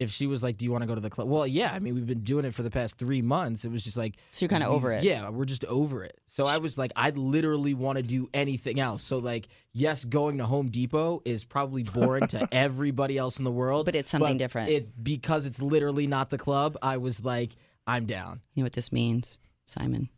If 0.00 0.10
she 0.10 0.26
was 0.26 0.42
like, 0.42 0.56
"Do 0.56 0.64
you 0.64 0.72
want 0.72 0.82
to 0.82 0.86
go 0.86 0.94
to 0.96 1.00
the 1.00 1.10
club?" 1.10 1.28
Well, 1.28 1.46
yeah. 1.46 1.72
I 1.72 1.78
mean, 1.78 1.94
we've 1.94 2.06
been 2.06 2.24
doing 2.24 2.44
it 2.44 2.54
for 2.54 2.62
the 2.64 2.70
past 2.70 2.98
three 2.98 3.22
months. 3.22 3.64
It 3.64 3.70
was 3.70 3.84
just 3.84 3.96
like, 3.96 4.16
So 4.32 4.44
you're 4.44 4.48
kind 4.50 4.64
of 4.64 4.70
over 4.70 4.90
it. 4.90 5.04
Yeah, 5.04 5.28
we're 5.28 5.44
just 5.44 5.64
over 5.66 6.02
it. 6.02 6.18
So 6.26 6.46
I 6.46 6.56
was 6.58 6.76
like, 6.76 6.90
I'd 6.96 7.16
literally 7.16 7.74
want 7.74 7.96
to 7.98 8.02
do 8.02 8.28
anything 8.34 8.80
else. 8.80 9.02
So 9.02 9.18
like, 9.18 9.46
yes, 9.72 10.04
going 10.04 10.38
to 10.38 10.46
Home 10.46 10.68
Depot 10.70 11.22
is 11.24 11.44
probably 11.44 11.82
boring 11.84 12.26
to 12.28 12.48
everybody 12.52 13.16
else 13.18 13.38
in 13.38 13.44
the 13.44 13.50
world, 13.52 13.84
But 13.86 13.94
it's 13.94 14.10
something 14.10 14.34
but 14.34 14.38
different. 14.38 14.70
It 14.70 15.04
because 15.04 15.46
it's 15.46 15.62
literally 15.62 16.06
not 16.06 16.30
the 16.30 16.38
club. 16.38 16.76
I 16.82 16.96
was 16.96 17.24
like, 17.24 17.54
I'm 17.86 18.06
down. 18.06 18.40
You 18.54 18.62
know 18.62 18.66
what 18.66 18.72
this 18.72 18.90
means, 18.92 19.38
Simon? 19.66 20.08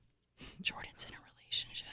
Jordan's 0.63 1.07
in 1.09 1.15
a 1.15 1.19
relationship. 1.43 1.87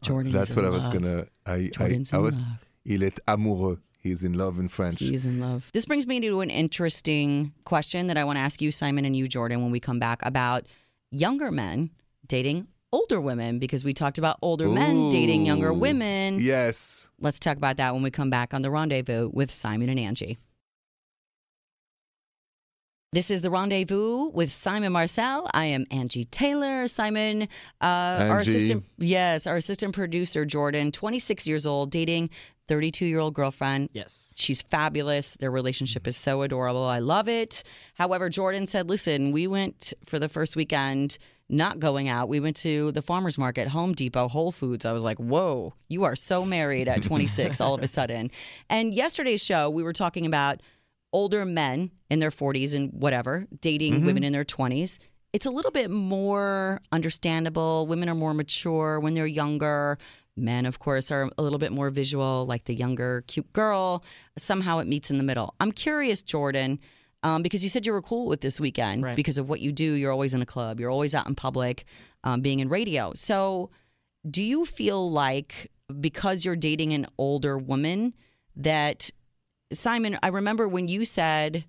Uh, 0.00 0.06
Jordan's 0.06 0.34
That's 0.34 0.50
in 0.50 0.56
what 0.56 0.64
I 0.64 0.68
was 0.68 0.84
gonna. 0.88 1.26
I 1.46 1.52
I, 1.54 1.68
Jordan's 1.72 2.12
I 2.12 2.16
in 2.18 2.22
was. 2.22 2.36
love. 2.36 2.46
Il 2.84 3.02
est 3.02 3.20
amoureux. 3.28 3.78
He's 4.02 4.24
in 4.24 4.32
love 4.34 4.58
in 4.58 4.68
French. 4.68 4.98
He's 4.98 5.26
in 5.26 5.38
love. 5.38 5.70
This 5.72 5.84
brings 5.84 6.06
me 6.08 6.18
to 6.20 6.40
an 6.40 6.50
interesting 6.50 7.52
question 7.64 8.08
that 8.08 8.16
I 8.16 8.24
want 8.24 8.36
to 8.36 8.40
ask 8.40 8.60
you, 8.60 8.72
Simon, 8.72 9.04
and 9.04 9.16
you, 9.16 9.28
Jordan, 9.28 9.62
when 9.62 9.70
we 9.70 9.78
come 9.78 10.00
back 10.00 10.20
about 10.24 10.66
younger 11.12 11.52
men 11.52 11.90
dating 12.26 12.66
older 12.92 13.20
women 13.20 13.58
because 13.58 13.84
we 13.84 13.92
talked 13.92 14.18
about 14.18 14.38
older 14.42 14.68
men 14.68 15.08
dating 15.08 15.46
younger 15.46 15.72
women. 15.72 16.38
Yes. 16.40 17.06
Let's 17.20 17.38
talk 17.38 17.56
about 17.56 17.76
that 17.76 17.94
when 17.94 18.02
we 18.02 18.10
come 18.10 18.28
back 18.28 18.52
on 18.52 18.62
the 18.62 18.70
rendezvous 18.70 19.30
with 19.32 19.50
Simon 19.50 19.88
and 19.88 19.98
Angie. 19.98 20.36
This 23.14 23.30
is 23.30 23.42
the 23.42 23.50
rendezvous 23.50 24.30
with 24.30 24.50
Simon 24.50 24.92
Marcel. 24.92 25.46
I 25.52 25.66
am 25.66 25.84
Angie 25.90 26.24
Taylor. 26.24 26.88
Simon, 26.88 27.42
uh, 27.82 27.84
our 27.84 28.38
assistant, 28.38 28.86
yes, 28.96 29.46
our 29.46 29.56
assistant 29.56 29.94
producer 29.94 30.46
Jordan, 30.46 30.90
26 30.90 31.46
years 31.46 31.66
old, 31.66 31.90
dating 31.90 32.30
32 32.68 33.04
year 33.04 33.18
old 33.18 33.34
girlfriend. 33.34 33.90
Yes. 33.92 34.32
She's 34.36 34.62
fabulous. 34.62 35.36
Their 35.36 35.50
relationship 35.50 36.06
is 36.06 36.16
so 36.16 36.40
adorable. 36.40 36.84
I 36.84 37.00
love 37.00 37.28
it. 37.28 37.64
However, 37.96 38.30
Jordan 38.30 38.66
said, 38.66 38.88
listen, 38.88 39.30
we 39.30 39.46
went 39.46 39.92
for 40.06 40.18
the 40.18 40.30
first 40.30 40.56
weekend 40.56 41.18
not 41.50 41.80
going 41.80 42.08
out. 42.08 42.30
We 42.30 42.40
went 42.40 42.56
to 42.58 42.92
the 42.92 43.02
farmer's 43.02 43.36
market, 43.36 43.68
Home 43.68 43.92
Depot, 43.92 44.26
Whole 44.26 44.52
Foods. 44.52 44.86
I 44.86 44.92
was 44.92 45.04
like, 45.04 45.18
whoa, 45.18 45.74
you 45.88 46.04
are 46.04 46.16
so 46.16 46.46
married 46.46 46.88
at 46.88 47.02
26 47.02 47.60
all 47.60 47.74
of 47.74 47.82
a 47.82 47.88
sudden. 47.88 48.30
And 48.70 48.94
yesterday's 48.94 49.44
show, 49.44 49.68
we 49.68 49.82
were 49.82 49.92
talking 49.92 50.24
about 50.24 50.62
older 51.12 51.44
men 51.44 51.90
in 52.10 52.18
their 52.20 52.30
40s 52.30 52.74
and 52.74 52.90
whatever 52.92 53.46
dating 53.60 54.04
women 54.04 54.24
in 54.24 54.32
their 54.32 54.44
20s. 54.44 54.98
It's 55.32 55.46
a 55.46 55.50
little 55.50 55.70
bit 55.70 55.90
more 55.90 56.80
understandable. 56.92 57.86
Women 57.86 58.08
are 58.08 58.14
more 58.14 58.34
mature 58.34 59.00
when 59.00 59.14
they're 59.14 59.26
younger. 59.26 59.98
Men, 60.36 60.64
of 60.66 60.78
course, 60.78 61.10
are 61.10 61.30
a 61.38 61.42
little 61.42 61.58
bit 61.58 61.72
more 61.72 61.90
visual, 61.90 62.46
like 62.46 62.64
the 62.64 62.74
younger, 62.74 63.22
cute 63.26 63.52
girl. 63.52 64.04
Somehow 64.38 64.78
it 64.78 64.86
meets 64.86 65.10
in 65.10 65.18
the 65.18 65.24
middle. 65.24 65.54
I'm 65.60 65.72
curious, 65.72 66.22
Jordan, 66.22 66.78
um, 67.22 67.42
because 67.42 67.62
you 67.62 67.68
said 67.70 67.84
you 67.86 67.92
were 67.92 68.02
cool 68.02 68.26
with 68.28 68.40
this 68.40 68.58
weekend 68.60 69.02
Right. 69.02 69.16
because 69.16 69.36
of 69.38 69.48
what 69.48 69.60
you 69.60 69.72
do. 69.72 69.92
You're 69.94 70.12
always 70.12 70.32
in 70.34 70.40
a 70.42 70.46
club, 70.46 70.80
you're 70.80 70.90
always 70.90 71.14
out 71.14 71.26
in 71.28 71.34
public, 71.34 71.84
um, 72.24 72.40
being 72.40 72.60
in 72.60 72.68
radio. 72.68 73.12
So, 73.14 73.70
do 74.30 74.42
you 74.42 74.64
feel 74.64 75.10
like 75.10 75.70
because 76.00 76.44
you're 76.44 76.56
dating 76.56 76.92
an 76.94 77.06
older 77.18 77.58
woman 77.58 78.14
that 78.56 79.10
Simon, 79.72 80.18
I 80.22 80.28
remember 80.28 80.68
when 80.68 80.88
you 80.88 81.04
said 81.04 81.64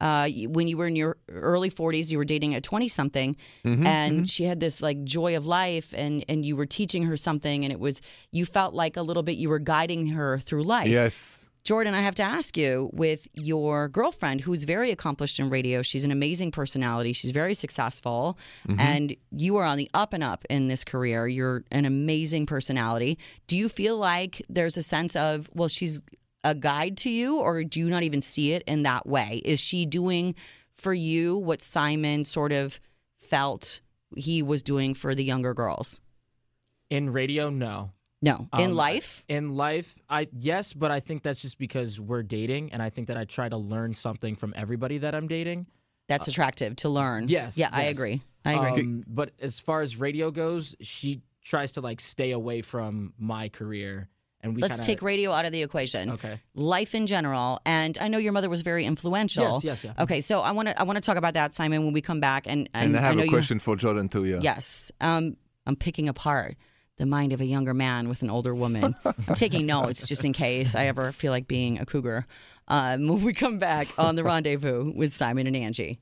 uh, 0.00 0.28
when 0.48 0.66
you 0.66 0.76
were 0.76 0.88
in 0.88 0.96
your 0.96 1.16
early 1.30 1.70
40s, 1.70 2.10
you 2.10 2.18
were 2.18 2.24
dating 2.24 2.56
a 2.56 2.60
20 2.60 2.88
something, 2.88 3.36
Mhm, 3.64 3.86
and 3.86 4.28
she 4.28 4.42
had 4.44 4.58
this 4.58 4.82
like 4.82 5.04
joy 5.04 5.36
of 5.36 5.46
life, 5.46 5.94
and 5.96 6.24
and 6.28 6.44
you 6.44 6.56
were 6.56 6.66
teaching 6.66 7.04
her 7.04 7.16
something, 7.16 7.64
and 7.64 7.72
it 7.72 7.78
was 7.78 8.00
you 8.32 8.44
felt 8.44 8.74
like 8.74 8.96
a 8.96 9.02
little 9.02 9.22
bit 9.22 9.36
you 9.38 9.48
were 9.48 9.60
guiding 9.60 10.08
her 10.08 10.38
through 10.40 10.64
life. 10.64 10.88
Yes. 10.88 11.46
Jordan, 11.64 11.94
I 11.94 12.00
have 12.00 12.16
to 12.16 12.24
ask 12.24 12.56
you 12.56 12.90
with 12.92 13.28
your 13.34 13.88
girlfriend, 13.88 14.40
who's 14.40 14.64
very 14.64 14.90
accomplished 14.90 15.38
in 15.38 15.48
radio. 15.48 15.80
She's 15.82 16.02
an 16.02 16.10
amazing 16.10 16.50
personality. 16.50 17.12
She's 17.12 17.30
very 17.30 17.54
successful, 17.54 18.36
and 18.76 19.14
you 19.30 19.56
are 19.58 19.64
on 19.64 19.76
the 19.78 19.88
up 19.94 20.12
and 20.12 20.24
up 20.24 20.44
in 20.50 20.66
this 20.66 20.82
career. 20.82 21.28
You're 21.28 21.62
an 21.70 21.84
amazing 21.84 22.46
personality. 22.46 23.16
Do 23.46 23.56
you 23.56 23.68
feel 23.68 23.96
like 23.96 24.42
there's 24.48 24.76
a 24.76 24.82
sense 24.82 25.14
of, 25.14 25.48
well, 25.54 25.68
she's 25.68 26.02
a 26.44 26.54
guide 26.54 26.96
to 26.98 27.10
you, 27.10 27.38
or 27.38 27.62
do 27.64 27.80
you 27.80 27.88
not 27.88 28.02
even 28.02 28.20
see 28.20 28.52
it 28.52 28.62
in 28.66 28.82
that 28.82 29.06
way? 29.06 29.40
Is 29.44 29.60
she 29.60 29.86
doing 29.86 30.34
for 30.74 30.92
you 30.94 31.36
what 31.38 31.62
Simon 31.62 32.24
sort 32.24 32.52
of 32.52 32.80
felt 33.18 33.80
he 34.16 34.42
was 34.42 34.62
doing 34.62 34.94
for 34.94 35.14
the 35.14 35.24
younger 35.24 35.54
girls? 35.54 36.00
In 36.90 37.10
radio, 37.10 37.48
no. 37.48 37.90
No. 38.20 38.48
in 38.58 38.70
Um, 38.70 38.74
life? 38.76 39.24
In 39.28 39.56
life, 39.56 39.96
I 40.08 40.28
yes, 40.32 40.72
but 40.72 40.90
I 40.90 41.00
think 41.00 41.22
that's 41.22 41.40
just 41.40 41.58
because 41.58 41.98
we're 41.98 42.22
dating, 42.22 42.72
and 42.72 42.80
I 42.82 42.88
think 42.90 43.08
that 43.08 43.16
I 43.16 43.24
try 43.24 43.48
to 43.48 43.56
learn 43.56 43.94
something 43.94 44.36
from 44.36 44.52
everybody 44.56 44.98
that 44.98 45.14
I'm 45.14 45.26
dating. 45.26 45.66
That's 46.08 46.28
attractive 46.28 46.76
to 46.76 46.88
learn. 46.88 47.26
yes, 47.28 47.56
Yeah, 47.56 47.70
I 47.72 47.84
agree. 47.84 48.20
I 48.44 48.68
agree. 48.68 48.82
Um, 48.82 49.04
but 49.06 49.30
as 49.40 49.58
far 49.58 49.80
as 49.80 49.96
radio 49.98 50.30
goes, 50.30 50.76
she 50.80 51.22
tries 51.42 51.72
to 51.72 51.80
like 51.80 52.00
stay 52.00 52.32
away 52.32 52.60
from 52.62 53.14
my 53.18 53.48
career, 53.48 54.08
and 54.42 54.54
we 54.56 54.62
Let's 54.62 54.74
kinda, 54.80 54.86
take 54.86 55.02
radio 55.02 55.30
out 55.32 55.44
of 55.44 55.52
the 55.52 55.62
equation. 55.62 56.10
Okay. 56.12 56.40
Life 56.54 56.94
in 56.94 57.06
general, 57.06 57.60
and 57.64 57.96
I 58.00 58.08
know 58.08 58.18
your 58.18 58.32
mother 58.32 58.48
was 58.50 58.62
very 58.62 58.84
influential. 58.84 59.60
Yes, 59.62 59.64
yes, 59.64 59.84
yeah. 59.84 60.02
Okay, 60.02 60.20
so 60.20 60.40
I 60.40 60.52
want 60.52 60.68
to 60.68 60.78
I 60.80 60.82
want 60.84 60.96
to 60.96 61.00
talk 61.00 61.16
about 61.16 61.34
that, 61.34 61.54
Simon, 61.54 61.84
when 61.84 61.92
we 61.92 62.00
come 62.00 62.20
back. 62.20 62.46
And 62.46 62.68
And, 62.74 62.96
I 62.96 63.00
have 63.00 63.16
know 63.16 63.22
a 63.22 63.24
you- 63.26 63.30
question 63.30 63.58
for 63.58 63.76
Jordan 63.76 64.08
too. 64.08 64.24
Yeah. 64.24 64.40
yes, 64.42 64.90
um, 65.00 65.36
I'm 65.66 65.76
picking 65.76 66.08
apart 66.08 66.56
the 66.98 67.06
mind 67.06 67.32
of 67.32 67.40
a 67.40 67.44
younger 67.46 67.72
man 67.72 68.08
with 68.08 68.22
an 68.22 68.30
older 68.30 68.54
woman. 68.54 68.94
I'm 69.04 69.34
taking 69.34 69.64
notes 69.66 70.06
just 70.06 70.24
in 70.24 70.32
case 70.32 70.74
I 70.74 70.86
ever 70.86 71.10
feel 71.12 71.30
like 71.32 71.46
being 71.48 71.78
a 71.80 71.86
cougar. 71.86 72.26
Um, 72.68 73.08
when 73.08 73.22
we 73.24 73.32
come 73.32 73.58
back 73.58 73.88
on 73.98 74.14
the 74.16 74.24
rendezvous 74.24 74.92
with 74.94 75.12
Simon 75.12 75.46
and 75.46 75.56
Angie. 75.56 75.98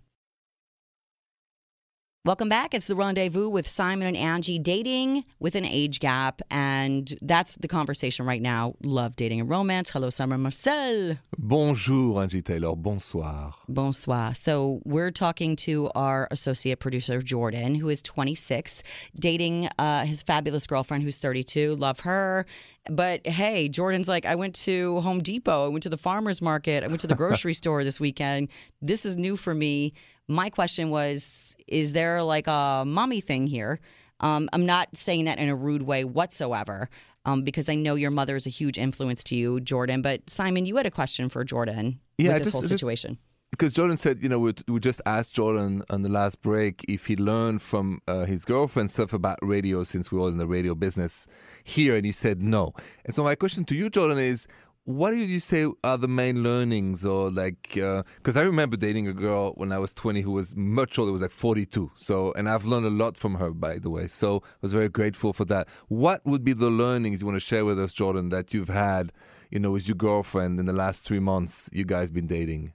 Welcome 2.27 2.51
back. 2.51 2.75
It's 2.75 2.87
the 2.87 2.97
rendezvous 2.97 3.49
with 3.49 3.67
Simon 3.67 4.07
and 4.07 4.15
Angie, 4.15 4.59
dating 4.59 5.25
with 5.39 5.55
an 5.55 5.65
age 5.65 6.01
gap. 6.01 6.43
And 6.51 7.15
that's 7.23 7.57
the 7.57 7.67
conversation 7.67 8.27
right 8.27 8.43
now. 8.43 8.75
Love 8.83 9.17
dating 9.17 9.41
and 9.41 9.49
romance. 9.49 9.89
Hello, 9.89 10.11
Simon 10.11 10.43
Marcel. 10.43 11.17
Bonjour, 11.39 12.21
Angie 12.21 12.43
Taylor. 12.43 12.77
Bonsoir. 12.77 13.55
Bonsoir. 13.71 14.35
So 14.35 14.83
we're 14.85 15.11
talking 15.11 15.57
to 15.57 15.91
our 15.95 16.29
associate 16.31 16.79
producer, 16.79 17.23
Jordan, 17.23 17.75
who 17.75 17.89
is 17.89 18.03
26, 18.03 18.83
dating 19.19 19.71
uh, 19.79 20.05
his 20.05 20.23
fabulous 20.23 20.67
girlfriend 20.67 21.03
who's 21.03 21.17
32. 21.17 21.75
Love 21.77 22.01
her. 22.01 22.45
But 22.91 23.27
hey, 23.27 23.71
Jordan's 23.71 24.09
like, 24.09 24.27
I 24.27 24.35
went 24.35 24.55
to 24.57 25.01
Home 25.01 25.21
Depot. 25.21 25.65
I 25.65 25.69
went 25.69 25.85
to 25.85 25.89
the 25.89 25.97
farmer's 25.97 26.43
market. 26.43 26.85
I 26.85 26.89
went 26.89 27.01
to 27.01 27.07
the 27.07 27.15
grocery 27.23 27.55
store 27.55 27.83
this 27.83 27.99
weekend. 27.99 28.49
This 28.83 29.07
is 29.07 29.17
new 29.17 29.39
for 29.39 29.55
me. 29.55 29.95
My 30.31 30.49
question 30.49 30.91
was, 30.91 31.57
is 31.67 31.93
there 31.93 32.23
like 32.23 32.47
a 32.47 32.85
mommy 32.87 33.21
thing 33.21 33.47
here? 33.47 33.81
Um, 34.21 34.49
I'm 34.53 34.65
not 34.65 34.89
saying 34.97 35.25
that 35.25 35.39
in 35.39 35.49
a 35.49 35.57
rude 35.57 35.83
way 35.83 36.05
whatsoever, 36.05 36.89
um, 37.25 37.43
because 37.43 37.69
I 37.69 37.75
know 37.75 37.97
your 37.97 38.11
mother 38.11 38.37
is 38.37 38.47
a 38.47 38.51
huge 38.51 38.79
influence 38.79 39.25
to 39.25 39.37
you, 39.37 39.61
Jordan. 39.61 40.03
But 40.03 40.29
Simon, 40.31 40.67
you 40.67 40.77
had 40.77 40.87
a 40.87 40.91
question 40.91 41.29
for 41.29 41.43
Jordan 41.43 41.99
Yeah, 42.19 42.29
with 42.35 42.39
this 42.39 42.47
just- 42.49 42.53
whole 42.53 42.63
situation. 42.63 43.19
Because 43.51 43.75
Jordan 43.75 43.97
said, 43.97 44.23
you 44.23 44.29
know, 44.29 44.39
we, 44.39 44.55
we 44.69 44.79
just 44.79 45.03
asked 45.07 45.35
Jordan 45.35 45.83
on 45.91 46.03
the 46.03 46.09
last 46.09 46.41
break 46.41 46.85
if 46.89 47.07
he 47.07 47.17
learned 47.17 47.61
from 47.63 48.01
uh, 48.07 48.25
his 48.25 48.45
girlfriend 48.45 48.93
stuff 48.93 49.13
about 49.13 49.39
radio 49.43 49.83
since 49.83 50.13
we're 50.13 50.21
all 50.21 50.29
in 50.29 50.39
the 50.39 50.47
radio 50.47 50.77
business 50.77 51.27
here, 51.65 51.97
and 51.97 52.07
he 52.07 52.13
said 52.13 52.41
no. 52.41 52.73
And 53.05 53.13
so 53.13 53.25
my 53.25 53.35
question 53.35 53.65
to 53.65 53.75
you, 53.75 53.91
Jordan, 53.91 54.19
is 54.19 54.47
what 54.85 55.11
did 55.11 55.29
you 55.29 55.41
say 55.41 55.67
are 55.85 55.99
the 55.99 56.09
main 56.09 56.43
learnings, 56.43 57.05
or 57.05 57.31
like, 57.31 57.69
because 57.73 58.37
I 58.37 58.43
remember 58.43 58.77
dating 58.77 59.07
a 59.09 59.13
girl 59.13 59.53
when 59.57 59.71
I 59.73 59.79
was 59.79 59.93
20 59.95 60.23
who 60.23 60.33
was 60.33 60.57
much 60.57 60.99
older, 60.99 61.13
was 61.13 61.21
like 61.23 61.31
42. 61.31 61.93
So, 61.95 62.33
and 62.33 62.49
I've 62.49 62.65
learned 62.65 62.87
a 62.87 62.91
lot 62.91 63.17
from 63.17 63.35
her, 63.37 63.51
by 63.53 63.79
the 63.79 63.91
way. 63.91 64.09
So 64.09 64.39
I 64.45 64.57
was 64.63 64.73
very 64.73 64.89
grateful 64.89 65.33
for 65.33 65.45
that. 65.47 65.69
What 65.89 66.25
would 66.25 66.45
be 66.45 66.53
the 66.55 66.71
learnings 66.71 67.21
you 67.21 67.27
want 67.27 67.37
to 67.37 67.41
share 67.41 67.65
with 67.65 67.79
us, 67.79 67.93
Jordan, 67.93 68.31
that 68.31 68.53
you've 68.55 68.69
had, 68.69 69.13
you 69.51 69.59
know, 69.61 69.71
with 69.73 69.87
your 69.87 69.97
girlfriend 69.97 70.59
in 70.59 70.67
the 70.67 70.73
last 70.73 71.05
three 71.05 71.21
months 71.21 71.69
you 71.73 71.85
guys 71.85 72.11
been 72.11 72.27
dating? 72.27 72.73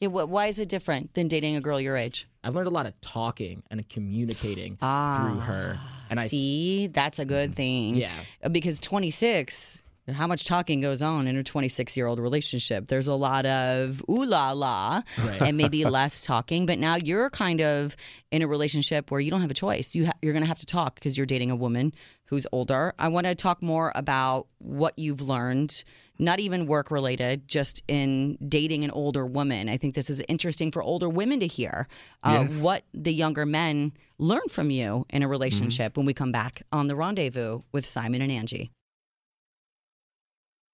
Yeah, 0.00 0.08
wh- 0.08 0.28
why 0.28 0.48
is 0.48 0.58
it 0.60 0.68
different 0.68 1.14
than 1.14 1.26
dating 1.28 1.56
a 1.56 1.60
girl 1.62 1.80
your 1.80 1.96
age? 1.96 2.28
I've 2.44 2.54
learned 2.54 2.68
a 2.68 2.70
lot 2.70 2.84
of 2.86 3.00
talking 3.00 3.62
and 3.70 3.88
communicating 3.88 4.76
Ah, 4.82 5.18
through 5.20 5.40
her, 5.40 5.78
and 6.10 6.20
I 6.20 6.26
See, 6.26 6.88
that's 6.88 7.18
a 7.18 7.24
good 7.24 7.54
thing. 7.56 7.96
yeah. 7.96 8.12
Uh, 8.44 8.50
Because 8.50 8.78
26, 8.78 9.82
how 10.14 10.26
much 10.26 10.44
talking 10.44 10.80
goes 10.80 11.02
on 11.02 11.26
in 11.26 11.36
a 11.36 11.42
26 11.42 11.96
year 11.96 12.06
old 12.06 12.18
relationship? 12.20 12.86
There's 12.88 13.08
a 13.08 13.14
lot 13.14 13.44
of 13.46 14.02
ooh 14.08 14.24
la 14.24 14.52
la 14.52 15.02
Right. 15.24 15.42
and 15.42 15.56
maybe 15.56 15.84
less 15.98 16.24
talking. 16.24 16.66
But 16.66 16.78
now 16.78 16.94
you're 16.96 17.30
kind 17.30 17.60
of 17.60 17.96
in 18.30 18.42
a 18.42 18.46
relationship 18.46 19.10
where 19.10 19.20
you 19.20 19.30
don't 19.30 19.40
have 19.40 19.50
a 19.50 19.54
choice. 19.54 19.94
You 19.94 20.06
ha- 20.06 20.12
you're 20.22 20.32
going 20.32 20.44
to 20.44 20.48
have 20.48 20.58
to 20.60 20.66
talk 20.66 20.94
because 20.94 21.16
you're 21.16 21.26
dating 21.26 21.50
a 21.50 21.56
woman 21.56 21.92
who's 22.26 22.46
older. 22.52 22.92
I 22.98 23.08
want 23.08 23.26
to 23.26 23.34
talk 23.34 23.62
more 23.62 23.92
about 23.94 24.46
what 24.58 24.98
you've 24.98 25.20
learned, 25.20 25.84
not 26.18 26.40
even 26.40 26.66
work 26.66 26.90
related, 26.90 27.46
just 27.46 27.82
in 27.88 28.36
dating 28.48 28.82
an 28.84 28.90
older 28.90 29.24
woman. 29.26 29.68
I 29.68 29.76
think 29.76 29.94
this 29.94 30.10
is 30.10 30.20
interesting 30.28 30.72
for 30.72 30.82
older 30.82 31.08
women 31.08 31.38
to 31.40 31.46
hear 31.46 31.86
uh, 32.24 32.40
Yes. 32.42 32.62
what 32.62 32.82
the 32.94 33.12
younger 33.12 33.46
men 33.46 33.92
learn 34.18 34.48
from 34.50 34.70
you 34.70 35.06
in 35.10 35.22
a 35.22 35.28
relationship 35.28 35.96
when 35.96 36.04
we 36.06 36.14
come 36.14 36.32
back 36.32 36.62
on 36.72 36.86
the 36.88 36.96
rendezvous 36.96 37.60
with 37.72 37.86
Simon 37.86 38.22
and 38.22 38.32
Angie. 38.32 38.70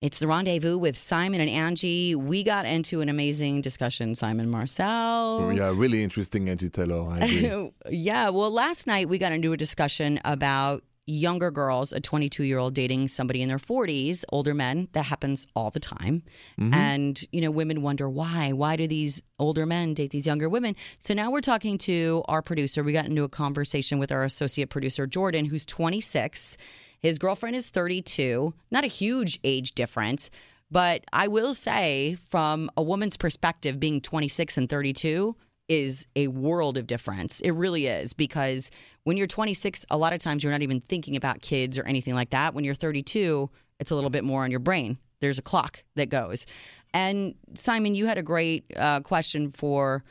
It's 0.02 0.18
the 0.18 0.26
rendezvous 0.26 0.76
with 0.78 0.98
Simon 0.98 1.40
and 1.40 1.48
Angie. 1.48 2.16
We 2.16 2.42
got 2.42 2.66
into 2.66 3.02
an 3.02 3.08
amazing 3.08 3.60
discussion, 3.60 4.16
Simon 4.16 4.50
Marcel. 4.50 5.52
Yeah, 5.54 5.72
really 5.72 6.02
interesting, 6.02 6.48
Angie 6.48 6.70
Taylor. 6.70 7.18
Yeah, 7.88 8.30
well, 8.30 8.50
last 8.50 8.88
night 8.88 9.08
we 9.08 9.18
got 9.18 9.30
into 9.30 9.52
a 9.52 9.56
discussion 9.56 10.20
about 10.24 10.82
younger 11.06 11.52
girls, 11.52 11.92
a 11.92 12.00
22 12.00 12.42
year 12.42 12.58
old 12.58 12.74
dating 12.74 13.08
somebody 13.08 13.42
in 13.42 13.48
their 13.48 13.58
40s, 13.58 14.24
older 14.30 14.54
men. 14.54 14.88
That 14.92 15.04
happens 15.04 15.46
all 15.54 15.70
the 15.70 15.80
time. 15.80 16.22
Mm-hmm. 16.60 16.74
And, 16.74 17.24
you 17.30 17.40
know, 17.40 17.52
women 17.52 17.82
wonder 17.82 18.08
why. 18.08 18.52
Why 18.52 18.74
do 18.74 18.88
these 18.88 19.22
older 19.38 19.66
men 19.66 19.94
date 19.94 20.10
these 20.10 20.26
younger 20.26 20.48
women? 20.48 20.74
So 20.98 21.14
now 21.14 21.30
we're 21.30 21.40
talking 21.40 21.78
to 21.78 22.24
our 22.26 22.42
producer. 22.42 22.82
We 22.82 22.92
got 22.92 23.06
into 23.06 23.22
a 23.22 23.28
conversation 23.28 23.98
with 23.98 24.10
our 24.10 24.24
associate 24.24 24.70
producer, 24.70 25.06
Jordan, 25.06 25.44
who's 25.44 25.64
26. 25.64 26.56
His 27.02 27.18
girlfriend 27.18 27.56
is 27.56 27.68
32. 27.68 28.54
Not 28.70 28.84
a 28.84 28.88
huge 28.88 29.40
age 29.44 29.74
difference. 29.74 30.30
But 30.70 31.04
I 31.12 31.28
will 31.28 31.54
say, 31.54 32.16
from 32.30 32.70
a 32.78 32.82
woman's 32.82 33.18
perspective, 33.18 33.78
being 33.78 34.00
26 34.00 34.56
and 34.56 34.68
32 34.68 35.36
is 35.68 36.06
a 36.16 36.28
world 36.28 36.78
of 36.78 36.86
difference. 36.86 37.40
It 37.40 37.50
really 37.50 37.86
is 37.86 38.14
because 38.14 38.70
when 39.04 39.16
you're 39.16 39.26
26, 39.26 39.84
a 39.90 39.98
lot 39.98 40.12
of 40.12 40.18
times 40.18 40.42
you're 40.42 40.52
not 40.52 40.62
even 40.62 40.80
thinking 40.80 41.14
about 41.14 41.42
kids 41.42 41.78
or 41.78 41.84
anything 41.84 42.14
like 42.14 42.30
that. 42.30 42.54
When 42.54 42.64
you're 42.64 42.74
32, 42.74 43.50
it's 43.80 43.90
a 43.90 43.94
little 43.94 44.10
bit 44.10 44.24
more 44.24 44.44
on 44.44 44.50
your 44.50 44.60
brain. 44.60 44.96
There's 45.20 45.38
a 45.38 45.42
clock 45.42 45.82
that 45.96 46.08
goes. 46.08 46.46
And 46.94 47.34
Simon, 47.54 47.94
you 47.94 48.06
had 48.06 48.18
a 48.18 48.22
great 48.22 48.64
uh, 48.76 49.00
question 49.00 49.50
for 49.50 50.04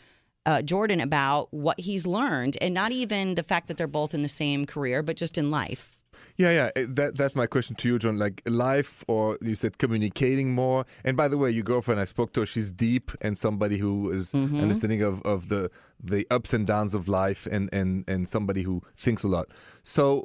uh, 0.45 0.61
Jordan 0.61 1.01
about 1.01 1.53
what 1.53 1.79
he's 1.79 2.05
learned, 2.05 2.57
and 2.61 2.73
not 2.73 2.91
even 2.91 3.35
the 3.35 3.43
fact 3.43 3.67
that 3.67 3.77
they're 3.77 3.87
both 3.87 4.13
in 4.13 4.21
the 4.21 4.27
same 4.27 4.65
career, 4.65 5.03
but 5.03 5.15
just 5.15 5.37
in 5.37 5.51
life. 5.51 5.97
Yeah, 6.41 6.51
yeah. 6.59 6.69
eh, 6.75 6.85
That 6.89 7.17
that's 7.17 7.35
my 7.35 7.45
question 7.47 7.75
to 7.77 7.87
you, 7.87 7.99
John. 7.99 8.17
Like 8.17 8.41
life, 8.47 9.03
or 9.07 9.37
you 9.41 9.55
said 9.55 9.77
communicating 9.77 10.53
more. 10.55 10.85
And 11.03 11.15
by 11.15 11.27
the 11.27 11.37
way, 11.37 11.51
your 11.51 11.63
girlfriend, 11.63 11.99
I 11.99 12.05
spoke 12.05 12.33
to 12.33 12.39
her. 12.41 12.45
She's 12.45 12.71
deep 12.71 13.11
and 13.21 13.37
somebody 13.37 13.77
who 13.77 14.09
is 14.11 14.33
understanding 14.33 15.01
of, 15.03 15.21
of 15.23 15.49
the 15.49 15.69
the 16.03 16.25
ups 16.31 16.53
and 16.53 16.65
downs 16.65 16.93
of 16.93 17.07
life, 17.07 17.47
and 17.55 17.69
and 17.73 18.09
and 18.09 18.27
somebody 18.27 18.63
who 18.63 18.81
thinks 18.97 19.23
a 19.23 19.27
lot. 19.27 19.47
So, 19.83 20.23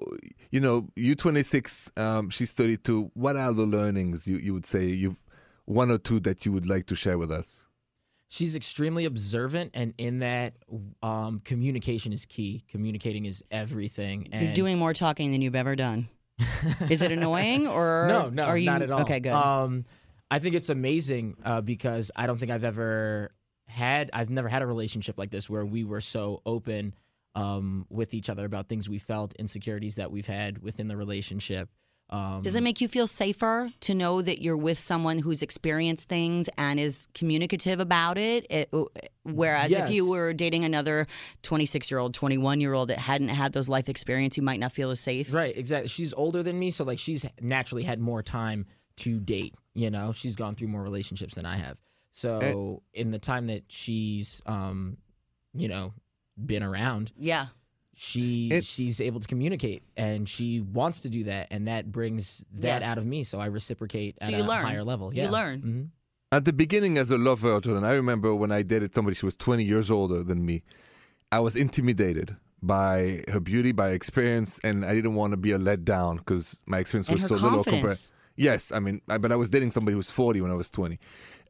you 0.51 0.61
know, 0.61 0.89
you 0.97 1.15
26, 1.15 1.91
um, 1.97 2.31
she's 2.31 2.53
32. 2.53 3.11
What 3.15 3.37
are 3.37 3.53
the 3.53 3.67
learnings 3.67 4.27
you 4.27 4.37
you 4.39 4.55
would 4.55 4.67
say 4.67 4.87
you've 4.87 5.17
one 5.67 5.91
or 5.91 5.99
two 5.99 6.21
that 6.21 6.47
you 6.47 6.53
would 6.53 6.67
like 6.67 6.87
to 6.87 6.95
share 6.97 7.19
with 7.19 7.31
us? 7.31 7.67
She's 8.29 8.57
extremely 8.57 9.05
observant, 9.05 9.71
and 9.75 9.95
in 9.99 10.19
that, 10.19 10.55
um, 11.03 11.41
communication 11.45 12.13
is 12.13 12.25
key. 12.27 12.65
Communicating 12.69 13.25
is 13.25 13.43
everything. 13.51 14.29
And 14.33 14.47
You're 14.47 14.55
doing 14.55 14.79
more 14.79 14.93
talking 14.93 15.31
than 15.31 15.43
you've 15.43 15.55
ever 15.55 15.77
done. 15.77 16.09
Is 16.91 17.03
it 17.03 17.13
annoying 17.13 17.67
or 17.69 18.07
no, 18.09 18.29
no, 18.29 18.43
are 18.43 18.59
you 18.59 18.67
not 18.67 18.83
at 18.83 18.91
all. 18.91 19.03
Okay, 19.03 19.21
good. 19.21 19.33
Um, 19.33 19.85
I 20.31 20.39
think 20.41 20.55
it's 20.57 20.71
amazing 20.71 21.37
uh, 21.45 21.61
because 21.61 22.11
I 22.17 22.27
don't 22.27 22.37
think 22.37 22.51
I've 22.51 22.65
ever 22.65 23.33
had, 23.69 24.11
I've 24.13 24.31
never 24.31 24.49
had 24.49 24.63
a 24.63 24.67
relationship 24.67 25.19
like 25.19 25.31
this 25.31 25.49
where 25.49 25.65
we 25.65 25.85
were 25.85 26.01
so 26.01 26.43
open 26.45 26.95
um, 27.37 27.87
with 27.91 28.13
each 28.13 28.29
other 28.29 28.45
about 28.45 28.69
things 28.69 28.89
we 28.89 28.99
felt, 28.99 29.35
insecurities 29.37 29.95
that 29.97 30.11
we've 30.11 30.27
had 30.27 30.59
within 30.59 30.89
the 30.89 30.97
relationship. 30.97 31.69
Um, 32.09 32.41
Does 32.43 32.55
it 32.55 32.63
make 32.63 32.81
you 32.81 32.87
feel 32.87 33.09
safer 33.09 33.71
to 33.81 33.95
know 33.95 34.23
that 34.23 34.41
you're 34.41 34.57
with 34.57 34.79
someone 34.79 35.19
who's 35.19 35.43
experienced 35.43 36.09
things 36.09 36.49
and 36.57 36.79
is 36.79 37.09
communicative 37.15 37.81
about 37.81 38.17
it? 38.17 38.47
it 38.49 38.73
whereas 39.25 39.73
if 39.73 39.91
you 39.91 40.09
were 40.09 40.33
dating 40.33 40.65
another 40.65 41.09
26 41.43 41.91
year 41.91 41.99
old, 41.99 42.15
21 42.15 42.61
year 42.61 42.75
old 42.75 42.91
that 42.91 42.99
hadn't 42.99 43.29
had 43.31 43.53
those 43.53 43.69
life 43.69 43.89
experience, 43.89 44.37
you 44.37 44.43
might 44.43 44.61
not 44.61 44.71
feel 44.71 44.91
as 44.91 45.01
safe. 45.01 45.33
Right, 45.33 45.57
exactly. 45.57 45.89
She's 45.89 46.15
older 46.15 46.45
than 46.45 46.59
me, 46.59 46.71
so 46.71 46.85
like 46.85 47.01
she's 47.01 47.27
naturally 47.41 47.83
had 47.83 47.99
more 47.99 48.23
time 48.23 48.67
to 48.97 49.19
date. 49.19 49.55
You 49.75 49.91
know, 49.91 50.13
she's 50.13 50.37
gone 50.37 50.55
through 50.55 50.69
more 50.69 50.83
relationships 50.83 51.35
than 51.35 51.45
I 51.45 51.57
have. 51.57 51.77
So 52.13 52.83
in 52.95 53.11
the 53.11 53.19
time 53.19 53.49
that 53.49 53.65
she's, 53.69 54.41
um, 54.47 54.97
you 55.55 55.69
know, 55.69 55.93
been 56.47 56.63
around, 56.63 57.13
Yeah. 57.19 57.47
She 57.99 58.49
It- 58.51 58.65
she's 58.65 59.01
able 59.01 59.21
to 59.21 59.27
communicate 59.27 59.83
and 59.97 60.29
she 60.29 60.61
wants 60.61 61.01
to 61.01 61.09
do 61.09 61.25
that, 61.25 61.49
and 61.51 61.67
that 61.67 61.91
brings 61.91 62.45
that 62.55 62.83
Yeah. 62.83 62.91
out 62.91 62.99
of 62.99 63.07
me. 63.07 63.25
So 63.25 63.41
I 63.41 63.47
reciprocate 63.47 64.17
So 64.21 64.29
at 64.29 64.35
you 64.35 64.43
a 64.43 64.45
learn. 64.45 64.63
higher 64.65 64.85
level. 64.85 65.13
You 65.15 65.23
Yeah. 65.23 65.31
learn. 65.31 65.63
Mhm. 65.63 65.89
At 66.31 66.45
the 66.45 66.53
beginning, 66.53 66.99
as 66.99 67.11
a 67.11 67.17
lover, 67.19 67.59
Jordan, 67.61 67.85
I 67.85 67.93
remember 67.93 68.35
when 68.35 68.53
I 68.53 68.63
dated 68.63 68.95
somebody, 68.95 69.15
she 69.17 69.25
was 69.25 69.35
20 69.37 69.65
years 69.65 69.91
older 69.91 70.23
than 70.23 70.45
me. 70.45 70.63
I 71.33 71.41
was 71.41 71.57
intimidated 71.57 72.37
by 72.63 73.25
her 73.33 73.41
beauty, 73.41 73.73
by 73.73 73.91
experience, 73.91 74.61
and 74.63 74.85
I 74.85 74.93
didn't 74.95 75.15
want 75.15 75.31
to 75.33 75.37
be 75.37 75.53
a 75.53 75.59
letdown 75.59 76.19
because 76.19 76.63
my 76.67 76.79
experience 76.81 77.09
And 77.09 77.15
was 77.19 77.31
her 77.31 77.39
so 77.39 77.43
little 77.45 77.65
compared. 77.65 77.99
Yes, 78.37 78.73
I 78.73 78.81
mean, 78.81 79.01
I, 79.09 79.17
but 79.19 79.33
I 79.33 79.37
was 79.37 79.49
dating 79.49 79.71
somebody 79.71 79.93
who 79.93 79.97
was 79.99 80.11
40 80.11 80.41
when 80.43 80.51
I 80.51 80.55
was 80.55 80.69
20. 80.71 80.99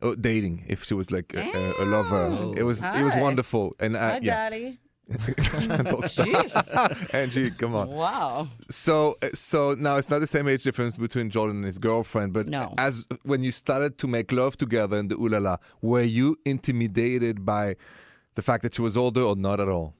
Oh, 0.02 0.14
dating, 0.14 0.64
if 0.68 0.84
she 0.84 0.94
was 0.94 1.10
like 1.10 1.34
a, 1.34 1.40
a, 1.40 1.84
a 1.84 1.86
lover, 1.86 2.52
it 2.56 2.62
was 2.62 2.82
it 2.82 3.02
was 3.02 3.14
wonderful. 3.16 3.74
And 3.80 3.96
I, 3.96 4.14
yeah, 4.14 4.20
Daddy. 4.20 4.78
Angi, 7.12 7.56
come 7.58 7.74
on. 7.74 7.88
Wow. 7.88 8.48
So, 8.70 9.16
uh, 9.22 9.28
so 9.34 9.74
now 9.78 9.96
it's 9.96 10.10
not 10.10 10.18
the 10.20 10.26
same 10.26 10.48
age 10.48 10.64
difference 10.64 10.96
between 10.96 11.30
Jordan 11.30 11.56
and 11.56 11.64
his 11.64 11.78
girlfriend, 11.78 12.32
but 12.32 12.48
No. 12.48 12.74
as 12.78 13.06
when 13.22 13.42
you 13.44 13.50
started 13.52 13.98
to 13.98 14.06
make 14.06 14.32
love 14.32 14.56
together 14.56 14.98
in 14.98 15.08
the 15.08 15.14
Ooh 15.16 15.28
La 15.28 15.38
La, 15.38 15.56
were 15.80 16.02
you 16.02 16.38
intimidated 16.44 17.44
by 17.44 17.76
the 18.34 18.42
fact 18.42 18.62
that 18.64 18.74
she 18.74 18.82
was 18.82 18.96
older 18.96 19.22
or 19.22 19.36
not 19.36 19.60
at 19.60 19.68
all? 19.68 19.94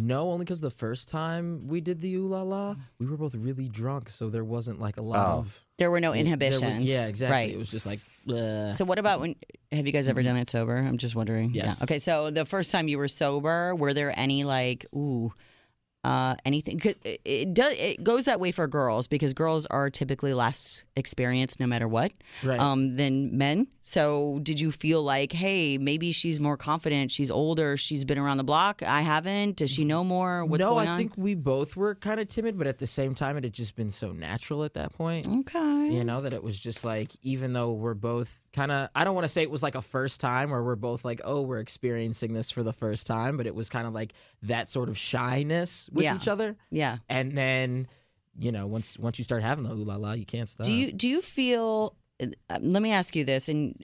No, 0.00 0.30
only 0.30 0.44
because 0.44 0.60
the 0.60 0.70
first 0.70 1.08
time 1.08 1.66
we 1.66 1.80
did 1.80 2.00
the 2.00 2.14
ooh 2.14 2.28
la 2.28 2.42
la, 2.42 2.74
mm. 2.74 2.78
we 3.00 3.06
were 3.06 3.16
both 3.16 3.34
really 3.34 3.68
drunk, 3.68 4.10
so 4.10 4.30
there 4.30 4.44
wasn't 4.44 4.80
like 4.80 4.96
a 4.96 5.02
lot 5.02 5.18
Oh. 5.18 5.38
of 5.40 5.64
There 5.76 5.90
were 5.90 5.98
no 5.98 6.12
there 6.12 6.22
was- 6.22 6.26
inhibitions. 6.26 6.88
yeah, 6.88 7.06
exactly. 7.06 7.32
Right. 7.32 7.50
It 7.50 7.58
was 7.58 7.70
just 7.70 7.84
like, 7.84 7.98
bleh. 7.98 8.72
So 8.72 8.84
what 8.84 9.00
about 9.00 9.20
when 9.20 9.34
have 9.72 9.86
you 9.86 9.92
guys 9.92 10.08
ever 10.08 10.20
mm-hmm. 10.20 10.28
done 10.28 10.36
it 10.36 10.48
sober? 10.48 10.76
I'm 10.76 10.98
just 10.98 11.16
wondering. 11.16 11.52
Yes. 11.52 11.78
Yeah. 11.78 11.84
Okay, 11.84 11.98
so 11.98 12.30
the 12.30 12.44
first 12.44 12.70
time 12.70 12.86
you 12.86 12.96
were 12.96 13.08
sober, 13.08 13.74
were 13.74 13.92
there 13.92 14.16
any 14.16 14.44
like 14.44 14.86
ooh 14.94 15.32
uh 16.04 16.36
anything 16.44 16.80
it, 17.04 17.54
does 17.54 17.74
it 17.76 18.04
goes 18.04 18.26
that 18.26 18.38
way 18.38 18.52
for 18.52 18.68
girls 18.68 19.08
because 19.08 19.34
girls 19.34 19.66
are 19.66 19.90
typically 19.90 20.32
less 20.32 20.84
experienced 20.96 21.58
no 21.58 21.66
matter 21.66 21.88
what 21.88 22.12
right. 22.44 22.60
um 22.60 22.94
than 22.94 23.36
men. 23.36 23.66
So 23.80 24.38
did 24.42 24.60
you 24.60 24.70
feel 24.70 25.02
like, 25.02 25.32
hey, 25.32 25.78
maybe 25.78 26.12
she's 26.12 26.40
more 26.40 26.58
confident, 26.58 27.10
she's 27.10 27.30
older, 27.30 27.78
she's 27.78 28.04
been 28.04 28.18
around 28.18 28.36
the 28.36 28.44
block, 28.44 28.82
I 28.82 29.00
haven't, 29.00 29.56
does 29.56 29.70
she 29.70 29.84
know 29.84 30.04
more? 30.04 30.44
What's 30.44 30.62
no, 30.62 30.76
I 30.76 30.94
think 30.96 31.14
we 31.16 31.34
both 31.34 31.74
were 31.74 31.94
kind 31.94 32.20
of 32.20 32.28
timid, 32.28 32.58
but 32.58 32.66
at 32.66 32.78
the 32.78 32.86
same 32.86 33.14
time, 33.14 33.38
it 33.38 33.44
had 33.44 33.54
just 33.54 33.76
been 33.76 33.90
so 33.90 34.12
natural 34.12 34.62
at 34.64 34.74
that 34.74 34.92
point. 34.92 35.26
Okay. 35.26 35.88
You 35.90 36.04
know, 36.04 36.20
that 36.20 36.34
it 36.34 36.42
was 36.42 36.58
just 36.58 36.84
like, 36.84 37.12
even 37.22 37.54
though 37.54 37.72
we're 37.72 37.94
both 37.94 38.38
kind 38.52 38.72
of, 38.72 38.88
I 38.94 39.04
don't 39.04 39.14
want 39.14 39.24
to 39.24 39.28
say 39.28 39.42
it 39.42 39.50
was 39.50 39.62
like 39.62 39.74
a 39.74 39.82
first 39.82 40.20
time 40.20 40.50
where 40.50 40.62
we're 40.62 40.74
both 40.76 41.04
like, 41.04 41.20
oh, 41.24 41.42
we're 41.42 41.60
experiencing 41.60 42.32
this 42.34 42.50
for 42.50 42.62
the 42.62 42.72
first 42.72 43.06
time, 43.06 43.36
but 43.36 43.46
it 43.46 43.54
was 43.54 43.68
kind 43.68 43.86
of 43.86 43.92
like 43.92 44.14
that 44.42 44.68
sort 44.68 44.88
of 44.88 44.96
shyness 44.98 45.88
with 45.92 46.04
Yeah. 46.04 46.16
each 46.16 46.28
other. 46.28 46.56
Yeah. 46.70 46.98
And 47.08 47.36
then, 47.36 47.88
you 48.38 48.52
know, 48.52 48.66
once 48.66 48.98
once 48.98 49.18
you 49.18 49.24
start 49.24 49.42
having 49.42 49.64
the 49.64 49.72
ooh 49.74 49.84
la 49.84 49.96
la, 49.96 50.12
you 50.12 50.24
can't 50.26 50.48
stop. 50.48 50.64
Do 50.66 50.72
you 50.72 50.92
do 50.92 51.08
you 51.08 51.20
feel? 51.22 51.94
uh, 52.22 52.26
let 52.60 52.82
me 52.82 52.90
ask 52.92 53.14
you 53.14 53.24
this, 53.24 53.48
and 53.48 53.80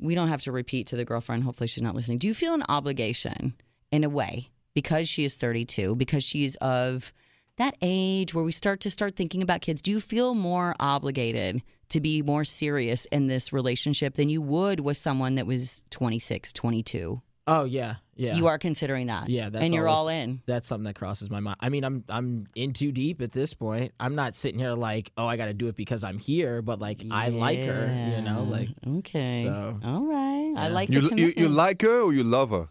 we 0.00 0.14
don't 0.14 0.28
have 0.28 0.42
to 0.42 0.52
repeat 0.52 0.86
to 0.88 0.96
the 0.96 1.04
girlfriend. 1.04 1.42
Hopefully, 1.44 1.68
she's 1.68 1.82
not 1.82 1.94
listening. 1.94 2.18
Do 2.18 2.26
you 2.26 2.34
feel 2.34 2.54
an 2.54 2.64
obligation, 2.68 3.54
in 3.92 4.02
a 4.04 4.08
way, 4.08 4.48
because 4.74 5.08
she 5.08 5.24
is 5.24 5.36
32, 5.36 5.94
because 5.96 6.22
she's 6.24 6.56
of 6.56 7.12
that 7.58 7.76
age 7.82 8.34
where 8.34 8.44
we 8.44 8.52
start 8.52 8.80
to 8.80 8.90
start 8.90 9.14
thinking 9.16 9.42
about 9.42 9.60
kids? 9.60 9.80
Do 9.82 9.90
you 9.90 10.00
feel 10.00 10.34
more 10.34 10.74
obligated 10.80 11.62
to 11.90 12.00
be 12.00 12.22
more 12.22 12.44
serious 12.44 13.04
in 13.06 13.26
this 13.28 13.52
relationship 13.52 14.14
than 14.14 14.28
you 14.28 14.42
would 14.42 14.80
with 14.80 14.96
someone 14.96 15.36
that 15.36 15.46
was 15.46 15.82
26, 15.90 16.52
22? 16.52 17.22
Oh 17.48 17.62
yeah, 17.62 17.94
yeah. 18.16 18.34
You 18.34 18.48
are 18.48 18.58
considering 18.58 19.06
that, 19.06 19.28
Yeah, 19.28 19.50
that's 19.50 19.64
and 19.64 19.72
you're 19.72 19.86
always- 19.86 20.16
all 20.16 20.22
in. 20.22 20.42
That's 20.46 20.66
something 20.66 20.82
that 20.84 20.96
crosses 20.96 21.30
my 21.30 21.38
mind. 21.38 21.56
I 21.60 21.68
mean, 21.68 21.84
I'm 21.84 22.02
I'm 22.08 22.48
in 22.56 22.72
too 22.72 22.90
deep 22.90 23.22
at 23.22 23.30
this 23.30 23.54
point. 23.54 23.92
I'm 24.00 24.16
not 24.16 24.34
sitting 24.34 24.58
here 24.58 24.74
like, 24.74 25.12
oh, 25.16 25.28
I 25.28 25.36
got 25.36 25.44
to 25.46 25.54
do 25.54 25.68
it 25.68 25.76
because 25.76 26.02
I'm 26.02 26.18
here, 26.18 26.60
but 26.60 26.80
like 26.80 27.04
I 27.08 27.28
like 27.28 27.58
her, 27.60 28.14
you 28.16 28.22
know, 28.22 28.42
like 28.42 28.70
okay, 28.98 29.44
so- 29.44 29.78
all 29.84 30.06
right. 30.06 30.54
I 30.56 30.66
Yeah. 30.66 30.74
like 30.74 30.88
the 30.88 30.94
You, 31.02 31.10
you, 31.16 31.34
you 31.36 31.48
like 31.48 31.82
her 31.82 32.00
or 32.02 32.12
you 32.12 32.24
love 32.24 32.50
her? 32.50 32.66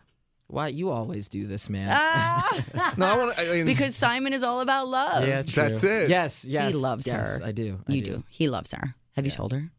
Why 0.47 0.67
you 0.69 0.89
always 0.91 1.27
do 1.29 1.47
this, 1.47 1.69
man. 1.69 1.87
Ah! 1.91 2.93
No, 2.97 3.05
I 3.07 3.17
want. 3.17 3.39
I 3.39 3.45
mean, 3.51 3.65
because 3.65 3.95
Simon 3.95 4.31
is 4.33 4.43
all 4.43 4.61
about 4.61 4.87
love. 4.87 5.27
yeah, 5.27 5.41
true. 5.41 5.63
That's 5.63 5.83
it. 5.83 6.09
Yes, 6.09 6.45
yes. 6.45 6.71
He 6.73 6.77
loves 6.79 7.07
yes, 7.07 7.39
her. 7.39 7.45
I 7.45 7.51
do. 7.51 7.79
I 7.87 7.93
you 7.93 8.01
do. 8.01 8.23
He 8.29 8.47
loves 8.47 8.71
her. 8.71 8.95
Have 9.15 9.25
you 9.25 9.31
told 9.31 9.51
her? 9.53 9.69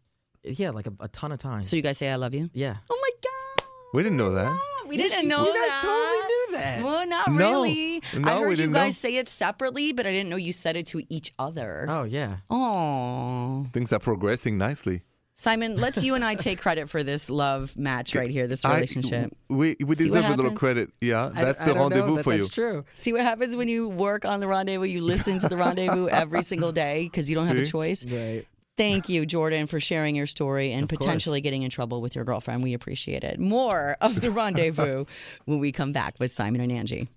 Yeah, 0.43 0.71
like 0.71 0.87
a, 0.87 0.93
a 1.01 1.09
ton 1.09 1.33
of 1.33 1.39
times. 1.39 1.69
So 1.69 1.77
you 1.77 1.83
guys 1.83 1.99
say 1.99 2.11
I 2.11 2.17
love 2.17 2.35
you? 2.35 2.51
yeah. 2.53 2.77
Oh 2.91 2.99
my 3.01 3.11
god. 3.23 3.67
we 3.95 4.03
didn't 4.03 4.19
know 4.19 4.33
that. 4.33 4.59
We 4.87 4.97
didn't 4.97 5.27
know 5.27 5.45
you 5.45 5.53
guys 5.53 5.69
that. 5.69 5.81
totally 5.83 6.27
knew 6.29 6.47
that. 6.53 6.83
Well, 6.85 7.07
not 7.09 7.29
No. 7.33 7.37
really. 7.63 8.03
No, 8.15 8.29
I 8.31 8.35
heard 8.39 8.45
we 8.45 8.51
you 8.51 8.57
didn't 8.57 8.73
guys 8.75 9.03
know. 9.03 9.09
say 9.11 9.17
it 9.17 9.29
separately, 9.29 9.93
but 9.93 10.07
I 10.07 10.13
didn't 10.13 10.29
know 10.31 10.37
you 10.37 10.53
said 10.53 10.77
it 10.77 10.87
to 10.87 11.03
each 11.13 11.33
other. 11.41 11.87
Oh 11.89 12.05
yeah. 12.05 12.37
Oh. 12.49 13.67
Things 13.73 13.93
are 13.93 13.99
progressing 13.99 14.57
nicely. 14.59 15.03
Simon, 15.39 15.77
let's 15.77 16.03
you 16.03 16.15
and 16.15 16.25
I 16.25 16.35
take 16.35 16.59
credit 16.61 16.89
for 16.89 17.03
this 17.03 17.29
love 17.29 17.77
match 17.77 18.15
right 18.15 18.31
here, 18.31 18.47
this 18.47 18.65
I- 18.65 18.75
relationship. 18.77 19.37
we 19.51 19.77
we 19.85 19.95
deserve 19.95 20.25
a 20.25 20.35
little 20.35 20.53
credit. 20.53 20.91
Yeah, 21.01 21.31
I- 21.35 21.45
that's 21.45 21.61
I 21.61 21.65
the 21.67 21.75
don't 21.75 21.77
know 21.77 21.83
rendezvous 21.97 22.17
that 22.17 22.23
for 22.23 22.33
you. 22.33 22.43
That's 22.43 22.55
true. 22.55 22.85
See 22.95 23.13
what 23.13 23.21
happens 23.21 23.55
when 23.55 23.69
you 23.69 23.89
work 23.91 24.25
on 24.25 24.41
the 24.41 24.49
rendezvous? 24.49 24.87
You 24.87 25.03
listen 25.03 25.39
to 25.41 25.49
the 25.49 25.57
rendezvous 25.59 26.09
every 26.11 26.43
single 26.43 26.73
day 26.73 27.05
because 27.05 27.29
you 27.29 27.37
don't 27.37 27.49
have 27.49 27.59
a 27.59 27.67
choice. 27.67 28.07
Right. 28.11 28.47
Thank 28.79 29.09
you, 29.11 29.25
Jordan, 29.27 29.67
for 29.67 29.79
sharing 29.81 30.15
your 30.17 30.27
story 30.27 30.73
and 30.73 30.85
Of 30.85 30.89
course. 30.91 30.99
potentially 31.05 31.41
getting 31.43 31.63
in 31.63 31.71
trouble 31.71 32.01
with 32.03 32.15
your 32.15 32.25
girlfriend. 32.25 32.63
We 32.63 32.73
appreciate 32.75 33.23
it. 33.25 33.39
More 33.39 33.97
of 34.03 34.21
the 34.21 34.31
rendezvous 34.41 35.05
when 35.45 35.59
we 35.59 35.71
come 35.73 35.93
back 35.93 36.15
with 36.19 36.33
Simon 36.33 36.61
and 36.63 36.71
Angi. 36.73 37.09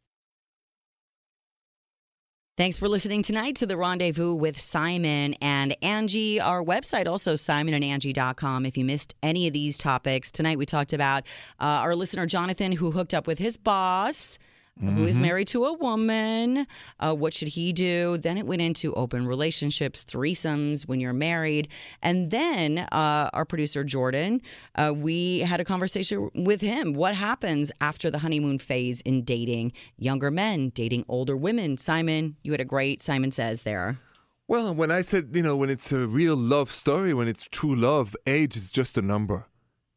Thanks 2.59 2.77
for 2.77 2.89
listening 2.89 3.23
tonight 3.23 3.55
to 3.55 3.65
the 3.65 3.77
rendezvous 3.77 4.33
with 4.33 4.59
Simon 4.59 5.33
and 5.35 5.73
Angi. 5.81 6.41
Our 6.41 6.61
website 6.61 7.07
also 7.07 7.35
simonandangie.com. 7.35 8.65
If 8.65 8.75
you 8.77 8.83
missed 8.83 9.15
any 9.23 9.47
of 9.47 9.53
these 9.53 9.77
topics 9.77 10.29
tonight, 10.29 10.57
we 10.57 10.65
talked 10.65 10.91
about 10.91 11.23
uh, 11.61 11.63
our 11.63 11.95
listener 11.95 12.25
Jonathan 12.25 12.73
who 12.73 12.91
hooked 12.91 13.13
up 13.13 13.27
with 13.27 13.39
his 13.39 13.55
boss. 13.55 14.37
Who 14.81 15.05
is 15.05 15.17
married 15.17 15.47
to 15.49 15.65
a 15.65 15.73
woman. 15.73 16.65
Uh, 16.99 17.13
what 17.13 17.33
should 17.33 17.49
he 17.49 17.73
do? 17.73 18.17
Then 18.17 18.37
it 18.37 18.45
went 18.45 18.61
into 18.61 18.93
open 18.93 19.27
relationships, 19.27 20.05
threesomes 20.05 20.87
when 20.87 20.99
you're 20.99 21.13
married. 21.13 21.67
And 22.01 22.31
then 22.31 22.79
uh, 22.91 23.29
our 23.33 23.45
producer, 23.45 23.83
Jordan, 23.83 24.41
uh, 24.75 24.93
we 24.95 25.39
had 25.39 25.59
a 25.59 25.65
conversation 25.65 26.29
with 26.33 26.61
him. 26.61 26.93
What 26.93 27.15
happens 27.15 27.71
after 27.81 28.09
the 28.09 28.19
honeymoon 28.19 28.59
phase 28.59 29.01
in 29.01 29.23
dating 29.23 29.73
younger 29.97 30.31
men, 30.31 30.69
dating 30.69 31.05
older 31.07 31.35
women? 31.35 31.77
Simon, 31.77 32.37
you 32.43 32.51
had 32.51 32.61
a 32.61 32.65
great 32.65 33.01
Simon 33.01 33.31
Says 33.31 33.63
there. 33.63 33.99
Well, 34.47 34.73
when 34.73 34.89
I 34.89 35.03
said, 35.03 35.29
you 35.33 35.43
know, 35.43 35.55
when 35.55 35.69
it's 35.69 35.91
a 35.91 36.07
real 36.07 36.35
love 36.35 36.71
story, 36.71 37.13
when 37.13 37.27
it's 37.27 37.43
true 37.43 37.75
love, 37.75 38.15
age 38.25 38.55
is 38.55 38.71
just 38.71 38.97
a 38.97 39.01
number. 39.01 39.45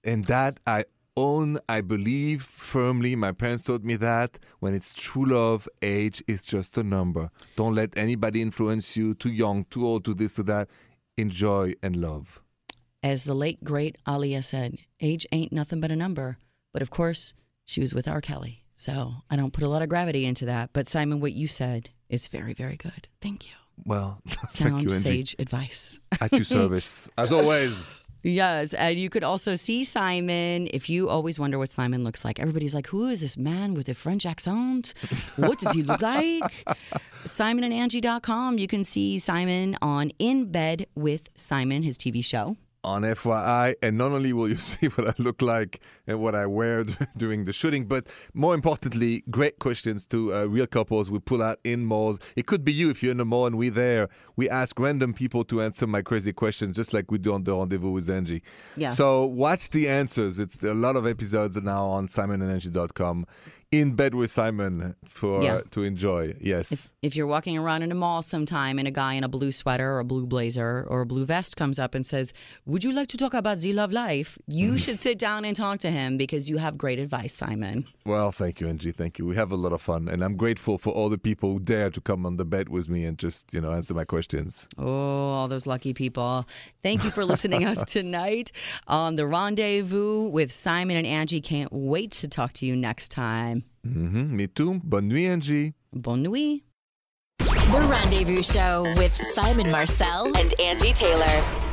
And 0.04 0.24
that 0.24 0.60
I 0.66 0.84
own, 1.16 1.58
I 1.68 1.80
believe 1.80 2.42
firmly. 2.42 3.16
My 3.16 3.32
parents 3.32 3.64
taught 3.64 3.84
me 3.84 3.96
that. 3.96 4.38
When 4.60 4.74
it's 4.74 4.92
true 4.92 5.26
love, 5.26 5.68
age 5.82 6.22
is 6.26 6.44
just 6.44 6.76
a 6.78 6.82
number. 6.82 7.30
Don't 7.56 7.74
let 7.74 7.96
anybody 7.96 8.40
influence 8.42 8.96
you. 8.96 9.14
Too 9.14 9.30
young, 9.30 9.64
too 9.64 9.86
old, 9.86 10.04
to 10.06 10.14
this, 10.14 10.34
to 10.36 10.42
that. 10.44 10.68
Enjoy 11.16 11.74
and 11.82 11.96
love. 11.96 12.40
As 13.02 13.24
the 13.24 13.34
late, 13.34 13.62
great 13.64 13.98
Aaliyah 14.06 14.44
said, 14.44 14.78
age 15.00 15.26
ain't 15.32 15.52
nothing 15.52 15.80
but 15.80 15.90
a 15.90 15.96
number. 15.96 16.38
But 16.72 16.82
of 16.82 16.90
course, 16.90 17.34
she 17.64 17.80
was 17.80 17.94
with 17.94 18.08
R. 18.08 18.20
Kelly. 18.20 18.62
So 18.74 19.12
I 19.30 19.36
don't 19.36 19.52
put 19.52 19.64
a 19.64 19.68
lot 19.68 19.82
of 19.82 19.88
gravity 19.88 20.24
into 20.24 20.46
that. 20.46 20.70
But 20.72 20.88
Simon, 20.88 21.20
what 21.20 21.32
you 21.32 21.46
said 21.46 21.90
is 22.08 22.28
very, 22.28 22.54
very 22.54 22.76
good. 22.76 23.08
Thank 23.20 23.46
you. 23.46 23.52
Well, 23.84 24.20
Sound 24.48 24.82
you, 24.82 24.88
sage 24.90 25.34
advice. 25.38 25.98
At 26.20 26.32
your 26.32 26.44
service, 26.44 27.10
as 27.18 27.32
always. 27.32 27.92
Yes, 28.22 28.72
and 28.74 28.98
you 28.98 29.10
could 29.10 29.24
also 29.24 29.56
see 29.56 29.82
Simon 29.82 30.68
if 30.72 30.88
you 30.88 31.08
always 31.08 31.40
wonder 31.40 31.58
what 31.58 31.72
Simon 31.72 32.04
looks 32.04 32.24
like. 32.24 32.38
Everybody's 32.38 32.74
like, 32.74 32.86
"Who 32.86 33.08
is 33.08 33.20
this 33.20 33.36
man 33.36 33.74
with 33.74 33.88
a 33.88 33.94
French 33.94 34.24
accent? 34.26 34.94
What 35.36 35.58
does 35.58 35.72
he 35.72 35.82
look 35.82 36.02
like?" 36.14 36.42
SimonandAngie.com. 37.24 38.58
You 38.58 38.68
can 38.68 38.84
see 38.84 39.18
Simon 39.18 39.76
on 39.82 40.12
In 40.18 40.52
Bed 40.52 40.86
with 40.94 41.28
Simon, 41.36 41.82
his 41.82 41.98
TV 41.98 42.24
show. 42.24 42.56
On 42.84 43.02
FYI, 43.02 43.76
and 43.80 43.96
not 43.96 44.10
only 44.10 44.32
will 44.32 44.48
you 44.48 44.56
see 44.72 44.88
what 44.88 45.08
I 45.08 45.14
look 45.18 45.40
like 45.40 45.80
and 46.06 46.20
what 46.20 46.34
I 46.34 46.46
wear 46.46 46.84
during 47.16 47.44
the 47.44 47.52
shooting, 47.52 47.84
but 47.86 48.08
more 48.34 48.54
importantly, 48.54 49.22
great 49.30 49.60
questions 49.60 50.04
to 50.06 50.34
uh, 50.34 50.44
real 50.46 50.66
couples 50.66 51.08
we 51.08 51.20
pull 51.20 51.42
out 51.42 51.58
in 51.62 51.84
malls. 51.84 52.18
It 52.34 52.46
could 52.46 52.64
be 52.64 52.72
you 52.72 52.90
if 52.90 53.00
you're 53.00 53.12
in 53.12 53.18
the 53.18 53.24
mall 53.24 53.46
and 53.46 53.56
we're 53.56 53.70
there. 53.70 54.08
We 54.34 54.48
ask 54.48 54.78
random 54.80 55.14
people 55.14 55.44
to 55.44 55.62
answer 55.62 55.86
my 55.86 56.02
crazy 56.02 56.32
questions, 56.32 56.74
just 56.74 56.92
like 56.92 57.10
we 57.10 57.18
do 57.18 57.32
on 57.32 57.44
the 57.44 57.54
Rendezvous 57.54 57.90
with 57.90 58.08
Angi. 58.08 58.42
Yeah. 58.76 58.90
So 58.90 59.26
watch 59.26 59.70
the 59.70 59.88
answers. 59.88 60.40
It's 60.40 60.62
a 60.64 60.74
lot 60.74 60.96
of 60.96 61.06
episodes 61.06 61.56
now 61.62 61.86
on 61.86 62.08
simonandangie.com. 62.08 63.26
In 63.72 63.94
bed 63.94 64.14
with 64.14 64.30
Simon 64.30 64.94
for 65.06 65.42
Yeah. 65.42 65.62
to 65.70 65.82
enjoy. 65.82 66.34
Yes. 66.38 66.92
If 67.00 67.16
you're 67.16 67.26
walking 67.26 67.56
around 67.56 67.82
in 67.82 67.90
a 67.90 67.94
mall 67.94 68.20
sometime 68.20 68.78
and 68.78 68.86
a 68.86 68.90
guy 68.90 69.14
in 69.14 69.24
a 69.24 69.28
blue 69.28 69.50
sweater 69.50 69.92
or 69.94 70.00
a 70.00 70.04
blue 70.04 70.26
blazer 70.26 70.86
or 70.90 71.00
a 71.00 71.06
blue 71.06 71.24
vest 71.24 71.56
comes 71.56 71.78
up 71.78 71.94
and 71.94 72.06
says, 72.06 72.34
Would 72.66 72.84
you 72.84 72.92
like 72.92 73.08
to 73.08 73.16
talk 73.16 73.32
about 73.32 73.60
Z 73.60 73.72
Love 73.72 73.90
Life? 73.90 74.36
You 74.46 74.72
mm. 74.74 74.78
should 74.78 75.00
sit 75.00 75.18
down 75.18 75.46
and 75.46 75.56
talk 75.56 75.78
to 75.80 75.90
him 75.90 76.18
because 76.18 76.50
you 76.50 76.58
have 76.58 76.76
great 76.76 76.98
advice, 76.98 77.32
Simon. 77.32 77.86
Well, 78.04 78.30
thank 78.30 78.60
you, 78.60 78.66
Angi. 78.66 78.94
Thank 78.94 79.18
you. 79.18 79.24
We 79.24 79.36
have 79.36 79.52
a 79.52 79.56
lot 79.56 79.72
of 79.72 79.80
fun, 79.80 80.06
and 80.06 80.22
I'm 80.22 80.36
grateful 80.36 80.76
for 80.76 80.90
all 80.92 81.08
the 81.08 81.16
people 81.16 81.52
who 81.52 81.60
dare 81.60 81.88
to 81.90 82.00
come 82.00 82.26
on 82.26 82.36
the 82.36 82.44
bed 82.44 82.68
with 82.68 82.90
me 82.90 83.06
and 83.06 83.16
just, 83.16 83.54
you 83.54 83.60
know, 83.60 83.72
answer 83.72 83.94
my 83.94 84.04
questions. 84.04 84.68
Oh, 84.76 84.84
all 84.84 85.48
those 85.48 85.66
lucky 85.66 85.94
people. 85.94 86.46
Thank 86.82 87.04
you 87.04 87.10
for 87.10 87.24
listening 87.24 87.64
us 87.64 87.82
tonight 87.86 88.52
on 88.86 89.16
The 89.16 89.26
Rendezvous 89.26 90.28
with 90.28 90.52
Simon 90.52 90.96
and 90.98 91.06
Angi. 91.06 91.42
Can't 91.42 91.72
wait 91.72 92.10
to 92.12 92.28
talk 92.28 92.52
to 92.54 92.66
you 92.66 92.76
next 92.76 93.10
time. 93.10 93.61
Hmm 93.84 94.36
Me 94.36 94.46
too. 94.46 94.80
Bonne 94.84 95.08
nuit, 95.08 95.28
Angi. 95.28 95.74
Bonne 95.92 96.22
nuit. 96.22 96.64
The 97.38 97.80
Rendezvous 97.88 98.42
Show 98.42 98.84
with 98.96 99.12
Simon 99.12 99.70
Marcel 99.70 100.26
and 100.36 100.50
Angi 100.58 100.92
Taylor. 100.94 101.71